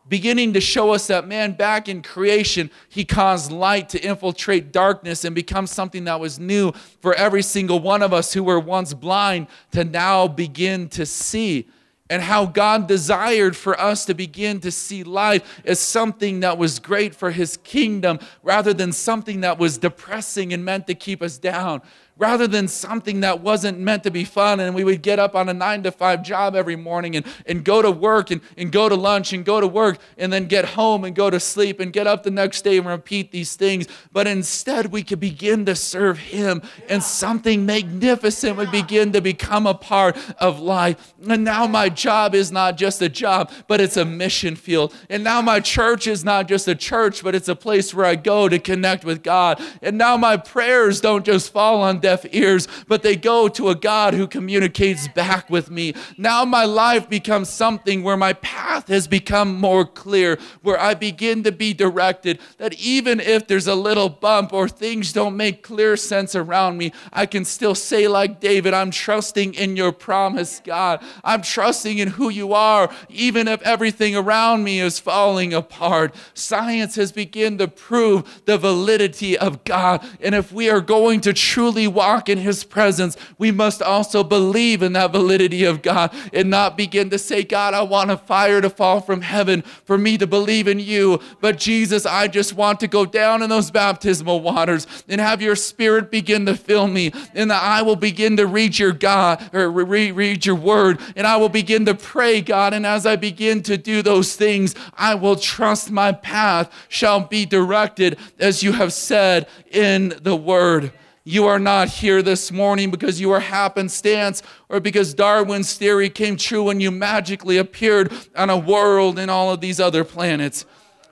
Beginning 0.06 0.52
to 0.52 0.60
show 0.60 0.92
us 0.92 1.06
that, 1.06 1.26
man, 1.26 1.52
back 1.52 1.88
in 1.88 2.02
creation, 2.02 2.70
He 2.90 3.06
caused 3.06 3.50
light 3.50 3.88
to 3.90 4.06
infiltrate 4.06 4.70
darkness 4.70 5.24
and 5.24 5.34
become 5.34 5.66
something 5.66 6.04
that 6.04 6.20
was 6.20 6.38
new 6.38 6.72
for 7.00 7.14
every 7.14 7.42
single 7.42 7.80
one 7.80 8.02
of 8.02 8.12
us 8.12 8.34
who 8.34 8.44
were 8.44 8.60
once 8.60 8.92
blind 8.92 9.46
to 9.72 9.82
now 9.82 10.28
begin 10.28 10.88
to 10.90 11.06
see 11.06 11.68
and 12.10 12.22
how 12.22 12.44
God 12.44 12.86
desired 12.86 13.56
for 13.56 13.80
us 13.80 14.04
to 14.04 14.14
begin 14.14 14.60
to 14.60 14.70
see 14.70 15.02
life 15.04 15.60
as 15.64 15.80
something 15.80 16.40
that 16.40 16.58
was 16.58 16.78
great 16.78 17.14
for 17.14 17.30
His 17.30 17.56
kingdom 17.58 18.18
rather 18.42 18.74
than 18.74 18.92
something 18.92 19.40
that 19.40 19.58
was 19.58 19.78
depressing 19.78 20.52
and 20.52 20.64
meant 20.64 20.86
to 20.88 20.94
keep 20.94 21.22
us 21.22 21.38
down 21.38 21.80
rather 22.16 22.46
than 22.46 22.68
something 22.68 23.20
that 23.20 23.40
wasn't 23.40 23.78
meant 23.78 24.04
to 24.04 24.10
be 24.10 24.24
fun. 24.24 24.60
And 24.60 24.74
we 24.74 24.84
would 24.84 25.02
get 25.02 25.18
up 25.18 25.34
on 25.34 25.48
a 25.48 25.54
nine 25.54 25.82
to 25.82 25.90
five 25.90 26.22
job 26.22 26.54
every 26.54 26.76
morning 26.76 27.16
and, 27.16 27.26
and 27.46 27.64
go 27.64 27.82
to 27.82 27.90
work 27.90 28.30
and, 28.30 28.40
and 28.56 28.70
go 28.70 28.88
to 28.88 28.94
lunch 28.94 29.32
and 29.32 29.44
go 29.44 29.60
to 29.60 29.66
work 29.66 29.98
and 30.16 30.32
then 30.32 30.46
get 30.46 30.64
home 30.64 31.04
and 31.04 31.16
go 31.16 31.28
to 31.28 31.40
sleep 31.40 31.80
and 31.80 31.92
get 31.92 32.06
up 32.06 32.22
the 32.22 32.30
next 32.30 32.62
day 32.62 32.78
and 32.78 32.86
repeat 32.86 33.32
these 33.32 33.56
things. 33.56 33.88
But 34.12 34.28
instead, 34.28 34.92
we 34.92 35.02
could 35.02 35.18
begin 35.18 35.64
to 35.66 35.74
serve 35.74 36.18
Him 36.18 36.62
and 36.88 37.02
something 37.02 37.66
magnificent 37.66 38.56
would 38.56 38.70
begin 38.70 39.12
to 39.12 39.20
become 39.20 39.66
a 39.66 39.74
part 39.74 40.16
of 40.38 40.60
life. 40.60 41.14
And 41.28 41.42
now 41.42 41.66
my 41.66 41.88
job 41.88 42.34
is 42.34 42.52
not 42.52 42.76
just 42.76 43.02
a 43.02 43.08
job, 43.08 43.50
but 43.66 43.80
it's 43.80 43.96
a 43.96 44.04
mission 44.04 44.54
field. 44.54 44.94
And 45.10 45.24
now 45.24 45.42
my 45.42 45.58
church 45.58 46.06
is 46.06 46.24
not 46.24 46.46
just 46.46 46.68
a 46.68 46.76
church, 46.76 47.24
but 47.24 47.34
it's 47.34 47.48
a 47.48 47.56
place 47.56 47.92
where 47.92 48.06
I 48.06 48.14
go 48.14 48.48
to 48.48 48.58
connect 48.60 49.04
with 49.04 49.22
God. 49.22 49.60
And 49.82 49.98
now 49.98 50.16
my 50.16 50.36
prayers 50.36 51.00
don't 51.00 51.24
just 51.24 51.52
fall 51.52 51.82
on 51.82 52.03
deaf 52.04 52.26
ears, 52.34 52.68
but 52.86 53.02
they 53.02 53.16
go 53.16 53.48
to 53.48 53.70
a 53.70 53.74
God 53.74 54.12
who 54.12 54.26
communicates 54.26 55.08
back 55.08 55.48
with 55.48 55.70
me. 55.70 55.94
Now 56.18 56.44
my 56.44 56.66
life 56.66 57.08
becomes 57.08 57.48
something 57.48 58.02
where 58.02 58.18
my 58.18 58.34
path 58.34 58.88
has 58.88 59.08
become 59.08 59.58
more 59.58 59.86
clear, 59.86 60.38
where 60.60 60.78
I 60.78 60.92
begin 60.92 61.42
to 61.44 61.50
be 61.50 61.72
directed, 61.72 62.40
that 62.58 62.74
even 62.74 63.20
if 63.20 63.46
there's 63.46 63.66
a 63.66 63.74
little 63.74 64.10
bump 64.10 64.52
or 64.52 64.68
things 64.68 65.14
don't 65.14 65.34
make 65.34 65.62
clear 65.62 65.96
sense 65.96 66.34
around 66.34 66.76
me, 66.76 66.92
I 67.10 67.24
can 67.24 67.46
still 67.46 67.74
say, 67.74 68.06
like 68.06 68.38
David, 68.38 68.74
I'm 68.74 68.90
trusting 68.90 69.54
in 69.54 69.74
your 69.74 69.90
promise, 69.90 70.60
God. 70.62 71.02
I'm 71.24 71.40
trusting 71.40 71.96
in 71.96 72.08
who 72.08 72.28
you 72.28 72.52
are, 72.52 72.92
even 73.08 73.48
if 73.48 73.62
everything 73.62 74.14
around 74.14 74.62
me 74.62 74.78
is 74.78 74.98
falling 74.98 75.54
apart. 75.54 76.14
Science 76.34 76.96
has 76.96 77.12
begun 77.12 77.56
to 77.56 77.66
prove 77.66 78.42
the 78.44 78.58
validity 78.58 79.38
of 79.38 79.64
God. 79.64 80.06
And 80.20 80.34
if 80.34 80.52
we 80.52 80.68
are 80.68 80.82
going 80.82 81.22
to 81.22 81.32
truly 81.32 81.93
walk 81.94 82.28
in 82.28 82.38
his 82.38 82.64
presence, 82.64 83.16
we 83.38 83.50
must 83.50 83.80
also 83.80 84.24
believe 84.24 84.82
in 84.82 84.92
that 84.94 85.12
validity 85.12 85.64
of 85.64 85.82
God 85.82 86.14
and 86.32 86.50
not 86.50 86.76
begin 86.76 87.10
to 87.10 87.18
say, 87.18 87.42
God, 87.42 87.74
I 87.74 87.82
want 87.82 88.10
a 88.10 88.16
fire 88.16 88.60
to 88.60 88.70
fall 88.70 89.00
from 89.00 89.20
heaven 89.20 89.62
for 89.62 89.96
me 89.96 90.18
to 90.18 90.26
believe 90.26 90.68
in 90.68 90.78
you. 90.78 91.20
But 91.40 91.58
Jesus, 91.58 92.06
I 92.06 92.28
just 92.28 92.54
want 92.54 92.80
to 92.80 92.88
go 92.88 93.06
down 93.06 93.42
in 93.42 93.50
those 93.50 93.70
baptismal 93.70 94.40
waters 94.40 94.86
and 95.08 95.20
have 95.20 95.40
your 95.40 95.56
spirit 95.56 96.10
begin 96.10 96.46
to 96.46 96.56
fill 96.56 96.86
me. 96.86 97.12
And 97.34 97.50
that 97.50 97.62
I 97.62 97.82
will 97.82 97.96
begin 97.96 98.36
to 98.36 98.46
read 98.46 98.78
your 98.78 98.92
God 98.92 99.50
or 99.54 99.70
re- 99.70 100.12
read 100.12 100.44
your 100.44 100.56
word. 100.56 101.00
And 101.16 101.26
I 101.26 101.36
will 101.36 101.48
begin 101.48 101.84
to 101.86 101.94
pray, 101.94 102.40
God. 102.40 102.74
And 102.74 102.84
as 102.84 103.06
I 103.06 103.16
begin 103.16 103.62
to 103.64 103.76
do 103.76 104.02
those 104.02 104.36
things, 104.36 104.74
I 104.94 105.14
will 105.14 105.36
trust 105.36 105.90
my 105.90 106.12
path 106.12 106.72
shall 106.88 107.20
be 107.20 107.46
directed 107.46 108.18
as 108.38 108.62
you 108.62 108.72
have 108.72 108.92
said 108.92 109.46
in 109.70 110.14
the 110.22 110.36
word. 110.36 110.92
You 111.26 111.46
are 111.46 111.58
not 111.58 111.88
here 111.88 112.20
this 112.20 112.52
morning 112.52 112.90
because 112.90 113.18
you 113.18 113.30
are 113.32 113.40
happenstance 113.40 114.42
or 114.68 114.78
because 114.78 115.14
Darwin's 115.14 115.72
theory 115.72 116.10
came 116.10 116.36
true 116.36 116.68
and 116.68 116.82
you 116.82 116.90
magically 116.90 117.56
appeared 117.56 118.12
on 118.36 118.50
a 118.50 118.58
world 118.58 119.18
and 119.18 119.30
all 119.30 119.50
of 119.50 119.62
these 119.62 119.80
other 119.80 120.04
planets. 120.04 120.66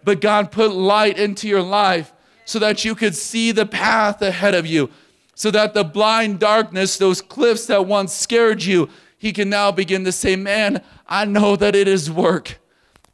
But 0.05 0.21
God 0.21 0.53
put 0.53 0.73
light 0.73 1.19
into 1.19 1.49
your 1.49 1.63
life 1.63 2.13
so 2.45 2.59
that 2.59 2.85
you 2.85 2.95
could 2.95 3.15
see 3.15 3.53
the 3.53 3.65
path 3.65 4.21
ahead 4.21 4.55
of 4.55 4.67
you, 4.67 4.91
so 5.35 5.51
that 5.51 5.73
the 5.73 5.85
blind 5.85 6.41
darkness, 6.41 6.99
those 6.99 7.23
cliffs 7.23 7.67
that 7.67 7.87
once 7.87 8.13
scared 8.13 8.63
you, 8.63 8.91
He 9.17 9.33
can 9.33 9.49
now 9.49 9.73
begin 9.73 10.05
to 10.05 10.13
say, 10.13 10.37
Man, 10.37 10.83
I 11.09 11.25
know 11.25 11.57
that 11.57 11.75
it 11.75 11.89
is 11.89 12.11
work. 12.11 12.61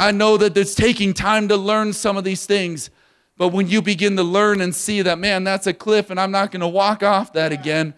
I 0.01 0.11
know 0.11 0.37
that 0.37 0.57
it's 0.57 0.75
taking 0.75 1.15
time 1.15 1.47
to 1.47 1.57
learn 1.57 1.93
some 1.93 2.17
of 2.17 2.25
these 2.25 2.45
things. 2.45 2.91
But 3.39 3.49
when 3.49 3.69
you 3.69 3.81
begin 3.81 4.17
to 4.17 4.25
learn 4.25 4.61
and 4.61 4.75
see 4.75 5.01
that, 5.03 5.19
man, 5.19 5.45
that's 5.45 5.69
a 5.69 5.73
cliff 5.73 6.11
and 6.11 6.21
I'm 6.21 6.33
not 6.33 6.51
going 6.51 6.61
to 6.61 6.69
walk 6.69 7.05
off 7.05 7.33
that 7.35 7.53
again, 7.53 7.95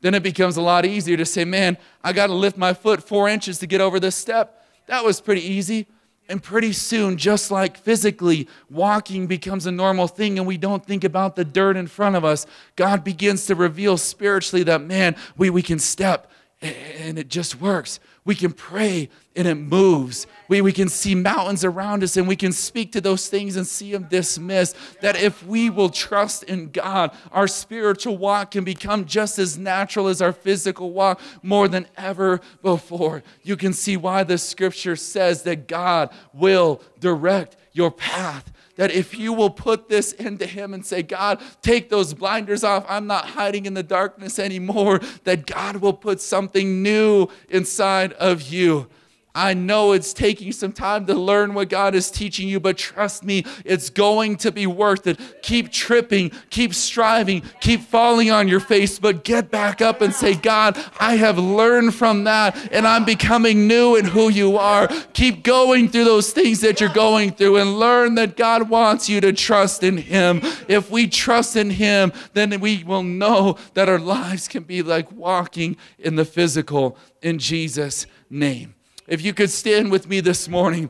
then 0.00 0.14
it 0.14 0.22
becomes 0.22 0.56
a 0.56 0.62
lot 0.62 0.84
easier 0.84 1.16
to 1.16 1.24
say, 1.24 1.44
man, 1.44 1.78
I 2.02 2.12
got 2.12 2.26
to 2.26 2.34
lift 2.34 2.56
my 2.56 2.74
foot 2.74 3.02
four 3.02 3.28
inches 3.28 3.58
to 3.60 3.66
get 3.66 3.80
over 3.80 4.00
this 4.00 4.16
step. 4.16 4.66
That 4.86 5.04
was 5.04 5.20
pretty 5.20 5.42
easy. 5.42 5.86
And 6.28 6.42
pretty 6.42 6.72
soon, 6.72 7.16
just 7.16 7.50
like 7.50 7.76
physically, 7.76 8.48
walking 8.68 9.26
becomes 9.26 9.66
a 9.66 9.72
normal 9.72 10.06
thing 10.06 10.38
and 10.38 10.46
we 10.46 10.56
don't 10.56 10.84
think 10.84 11.02
about 11.02 11.34
the 11.34 11.44
dirt 11.44 11.76
in 11.76 11.86
front 11.88 12.14
of 12.14 12.24
us. 12.24 12.46
God 12.76 13.02
begins 13.02 13.46
to 13.46 13.54
reveal 13.54 13.96
spiritually 13.96 14.62
that, 14.64 14.80
man, 14.80 15.16
we, 15.36 15.50
we 15.50 15.62
can 15.62 15.80
step 15.80 16.30
and 16.62 17.18
it 17.18 17.28
just 17.28 17.60
works. 17.60 18.00
We 18.24 18.34
can 18.34 18.52
pray 18.52 19.08
and 19.34 19.48
it 19.48 19.54
moves. 19.54 20.26
We, 20.48 20.60
we 20.60 20.72
can 20.72 20.90
see 20.90 21.14
mountains 21.14 21.64
around 21.64 22.02
us 22.02 22.18
and 22.18 22.28
we 22.28 22.36
can 22.36 22.52
speak 22.52 22.92
to 22.92 23.00
those 23.00 23.28
things 23.28 23.56
and 23.56 23.66
see 23.66 23.92
them 23.92 24.08
dismissed. 24.10 24.76
That 25.00 25.16
if 25.16 25.44
we 25.46 25.70
will 25.70 25.88
trust 25.88 26.42
in 26.44 26.70
God, 26.70 27.16
our 27.32 27.48
spiritual 27.48 28.18
walk 28.18 28.50
can 28.50 28.64
become 28.64 29.06
just 29.06 29.38
as 29.38 29.56
natural 29.56 30.08
as 30.08 30.20
our 30.20 30.32
physical 30.32 30.90
walk 30.90 31.20
more 31.42 31.66
than 31.66 31.86
ever 31.96 32.40
before. 32.62 33.22
You 33.42 33.56
can 33.56 33.72
see 33.72 33.96
why 33.96 34.24
the 34.24 34.36
scripture 34.36 34.96
says 34.96 35.42
that 35.44 35.66
God 35.66 36.10
will 36.34 36.82
direct 36.98 37.56
your 37.72 37.90
path 37.90 38.52
that 38.80 38.90
if 38.90 39.14
you 39.14 39.34
will 39.34 39.50
put 39.50 39.90
this 39.90 40.12
into 40.14 40.46
Him 40.46 40.72
and 40.72 40.86
say, 40.86 41.02
God, 41.02 41.38
take 41.60 41.90
those 41.90 42.14
blinders 42.14 42.64
off, 42.64 42.86
I'm 42.88 43.06
not 43.06 43.26
hiding 43.26 43.66
in 43.66 43.74
the 43.74 43.82
darkness 43.82 44.38
anymore, 44.38 45.00
that 45.24 45.44
God 45.46 45.76
will 45.76 45.92
put 45.92 46.18
something 46.18 46.82
new 46.82 47.28
inside 47.50 48.14
of 48.14 48.40
you. 48.40 48.88
I 49.34 49.54
know 49.54 49.92
it's 49.92 50.12
taking 50.12 50.50
some 50.50 50.72
time 50.72 51.06
to 51.06 51.14
learn 51.14 51.54
what 51.54 51.68
God 51.68 51.94
is 51.94 52.10
teaching 52.10 52.48
you, 52.48 52.58
but 52.58 52.76
trust 52.76 53.24
me, 53.24 53.44
it's 53.64 53.88
going 53.88 54.36
to 54.38 54.50
be 54.50 54.66
worth 54.66 55.06
it. 55.06 55.20
Keep 55.42 55.70
tripping, 55.70 56.32
keep 56.50 56.74
striving, 56.74 57.42
keep 57.60 57.80
falling 57.80 58.32
on 58.32 58.48
your 58.48 58.58
face, 58.58 58.98
but 58.98 59.22
get 59.22 59.50
back 59.50 59.80
up 59.80 60.00
and 60.00 60.12
say, 60.12 60.34
God, 60.34 60.76
I 60.98 61.14
have 61.14 61.38
learned 61.38 61.94
from 61.94 62.24
that 62.24 62.56
and 62.72 62.86
I'm 62.86 63.04
becoming 63.04 63.68
new 63.68 63.94
in 63.94 64.04
who 64.04 64.30
you 64.30 64.58
are. 64.58 64.88
Keep 65.12 65.44
going 65.44 65.88
through 65.88 66.04
those 66.04 66.32
things 66.32 66.60
that 66.62 66.80
you're 66.80 66.88
going 66.88 67.30
through 67.30 67.58
and 67.58 67.78
learn 67.78 68.16
that 68.16 68.36
God 68.36 68.68
wants 68.68 69.08
you 69.08 69.20
to 69.20 69.32
trust 69.32 69.84
in 69.84 69.96
Him. 69.96 70.40
If 70.66 70.90
we 70.90 71.06
trust 71.06 71.54
in 71.54 71.70
Him, 71.70 72.12
then 72.32 72.58
we 72.58 72.82
will 72.82 73.04
know 73.04 73.56
that 73.74 73.88
our 73.88 74.00
lives 74.00 74.48
can 74.48 74.64
be 74.64 74.82
like 74.82 75.12
walking 75.12 75.76
in 76.00 76.16
the 76.16 76.24
physical 76.24 76.98
in 77.22 77.38
Jesus' 77.38 78.06
name. 78.28 78.74
If 79.10 79.22
you 79.22 79.34
could 79.34 79.50
stand 79.50 79.90
with 79.90 80.08
me 80.08 80.20
this 80.20 80.48
morning, 80.48 80.88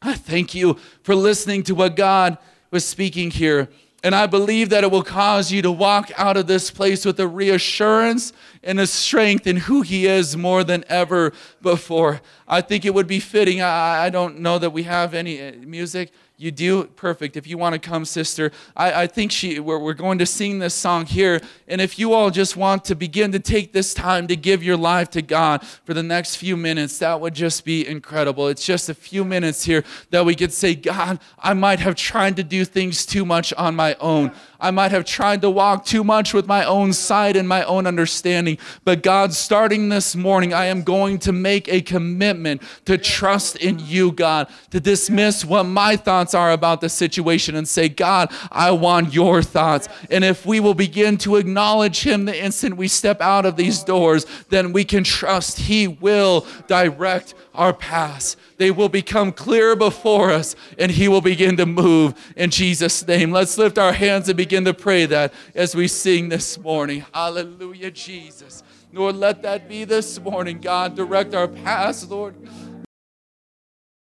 I 0.00 0.14
thank 0.14 0.54
you 0.54 0.78
for 1.02 1.14
listening 1.14 1.62
to 1.64 1.74
what 1.74 1.96
God 1.96 2.38
was 2.70 2.82
speaking 2.82 3.30
here. 3.30 3.68
And 4.02 4.14
I 4.14 4.26
believe 4.26 4.70
that 4.70 4.84
it 4.84 4.90
will 4.90 5.02
cause 5.02 5.52
you 5.52 5.60
to 5.60 5.70
walk 5.70 6.10
out 6.16 6.38
of 6.38 6.46
this 6.46 6.70
place 6.70 7.04
with 7.04 7.20
a 7.20 7.28
reassurance 7.28 8.32
and 8.62 8.80
a 8.80 8.86
strength 8.86 9.46
in 9.46 9.58
who 9.58 9.82
He 9.82 10.06
is 10.06 10.34
more 10.34 10.64
than 10.64 10.82
ever 10.88 11.34
before. 11.60 12.22
I 12.48 12.62
think 12.62 12.86
it 12.86 12.94
would 12.94 13.06
be 13.06 13.20
fitting. 13.20 13.60
I, 13.60 14.06
I 14.06 14.08
don't 14.08 14.40
know 14.40 14.58
that 14.58 14.70
we 14.70 14.84
have 14.84 15.12
any 15.12 15.46
uh, 15.46 15.52
music. 15.58 16.10
You 16.42 16.50
do? 16.50 16.86
Perfect. 16.86 17.36
If 17.36 17.46
you 17.46 17.56
want 17.56 17.74
to 17.74 17.78
come, 17.78 18.04
sister, 18.04 18.50
I, 18.76 19.02
I 19.02 19.06
think 19.06 19.30
she, 19.30 19.60
we're, 19.60 19.78
we're 19.78 19.94
going 19.94 20.18
to 20.18 20.26
sing 20.26 20.58
this 20.58 20.74
song 20.74 21.06
here. 21.06 21.40
And 21.68 21.80
if 21.80 22.00
you 22.00 22.14
all 22.14 22.30
just 22.30 22.56
want 22.56 22.84
to 22.86 22.96
begin 22.96 23.30
to 23.30 23.38
take 23.38 23.72
this 23.72 23.94
time 23.94 24.26
to 24.26 24.34
give 24.34 24.60
your 24.60 24.76
life 24.76 25.08
to 25.10 25.22
God 25.22 25.64
for 25.64 25.94
the 25.94 26.02
next 26.02 26.34
few 26.34 26.56
minutes, 26.56 26.98
that 26.98 27.20
would 27.20 27.34
just 27.34 27.64
be 27.64 27.86
incredible. 27.86 28.48
It's 28.48 28.66
just 28.66 28.88
a 28.88 28.94
few 28.94 29.24
minutes 29.24 29.62
here 29.62 29.84
that 30.10 30.24
we 30.24 30.34
could 30.34 30.52
say, 30.52 30.74
God, 30.74 31.20
I 31.38 31.54
might 31.54 31.78
have 31.78 31.94
tried 31.94 32.34
to 32.34 32.42
do 32.42 32.64
things 32.64 33.06
too 33.06 33.24
much 33.24 33.52
on 33.54 33.76
my 33.76 33.94
own. 34.00 34.32
I 34.62 34.70
might 34.70 34.92
have 34.92 35.04
tried 35.04 35.42
to 35.42 35.50
walk 35.50 35.84
too 35.84 36.04
much 36.04 36.32
with 36.32 36.46
my 36.46 36.64
own 36.64 36.92
sight 36.92 37.36
and 37.36 37.48
my 37.48 37.64
own 37.64 37.84
understanding. 37.84 38.58
But 38.84 39.02
God, 39.02 39.34
starting 39.34 39.88
this 39.88 40.14
morning, 40.14 40.54
I 40.54 40.66
am 40.66 40.84
going 40.84 41.18
to 41.20 41.32
make 41.32 41.68
a 41.68 41.80
commitment 41.80 42.62
to 42.84 42.96
trust 42.96 43.56
in 43.56 43.80
you, 43.80 44.12
God, 44.12 44.46
to 44.70 44.78
dismiss 44.78 45.44
what 45.44 45.64
my 45.64 45.96
thoughts 45.96 46.32
are 46.32 46.52
about 46.52 46.80
the 46.80 46.88
situation 46.88 47.56
and 47.56 47.66
say, 47.66 47.88
God, 47.88 48.32
I 48.52 48.70
want 48.70 49.12
your 49.12 49.42
thoughts. 49.42 49.88
And 50.12 50.22
if 50.22 50.46
we 50.46 50.60
will 50.60 50.74
begin 50.74 51.18
to 51.18 51.36
acknowledge 51.36 52.04
Him 52.04 52.24
the 52.24 52.40
instant 52.40 52.76
we 52.76 52.86
step 52.86 53.20
out 53.20 53.44
of 53.44 53.56
these 53.56 53.82
doors, 53.82 54.26
then 54.48 54.72
we 54.72 54.84
can 54.84 55.02
trust 55.02 55.58
He 55.58 55.88
will 55.88 56.46
direct 56.68 57.34
our 57.52 57.72
paths. 57.72 58.36
They 58.62 58.70
will 58.70 58.88
become 58.88 59.32
clear 59.32 59.74
before 59.74 60.30
us 60.30 60.54
and 60.78 60.92
He 60.92 61.08
will 61.08 61.20
begin 61.20 61.56
to 61.56 61.66
move 61.66 62.14
in 62.36 62.50
Jesus' 62.50 63.04
name. 63.04 63.32
Let's 63.32 63.58
lift 63.58 63.76
our 63.76 63.92
hands 63.92 64.28
and 64.28 64.36
begin 64.36 64.64
to 64.66 64.72
pray 64.72 65.04
that 65.06 65.34
as 65.52 65.74
we 65.74 65.88
sing 65.88 66.28
this 66.28 66.56
morning. 66.56 67.04
Hallelujah, 67.12 67.90
Jesus. 67.90 68.62
Lord, 68.92 69.16
let 69.16 69.42
that 69.42 69.68
be 69.68 69.82
this 69.82 70.20
morning. 70.20 70.60
God, 70.60 70.94
direct 70.94 71.34
our 71.34 71.48
paths, 71.48 72.08
Lord. 72.08 72.36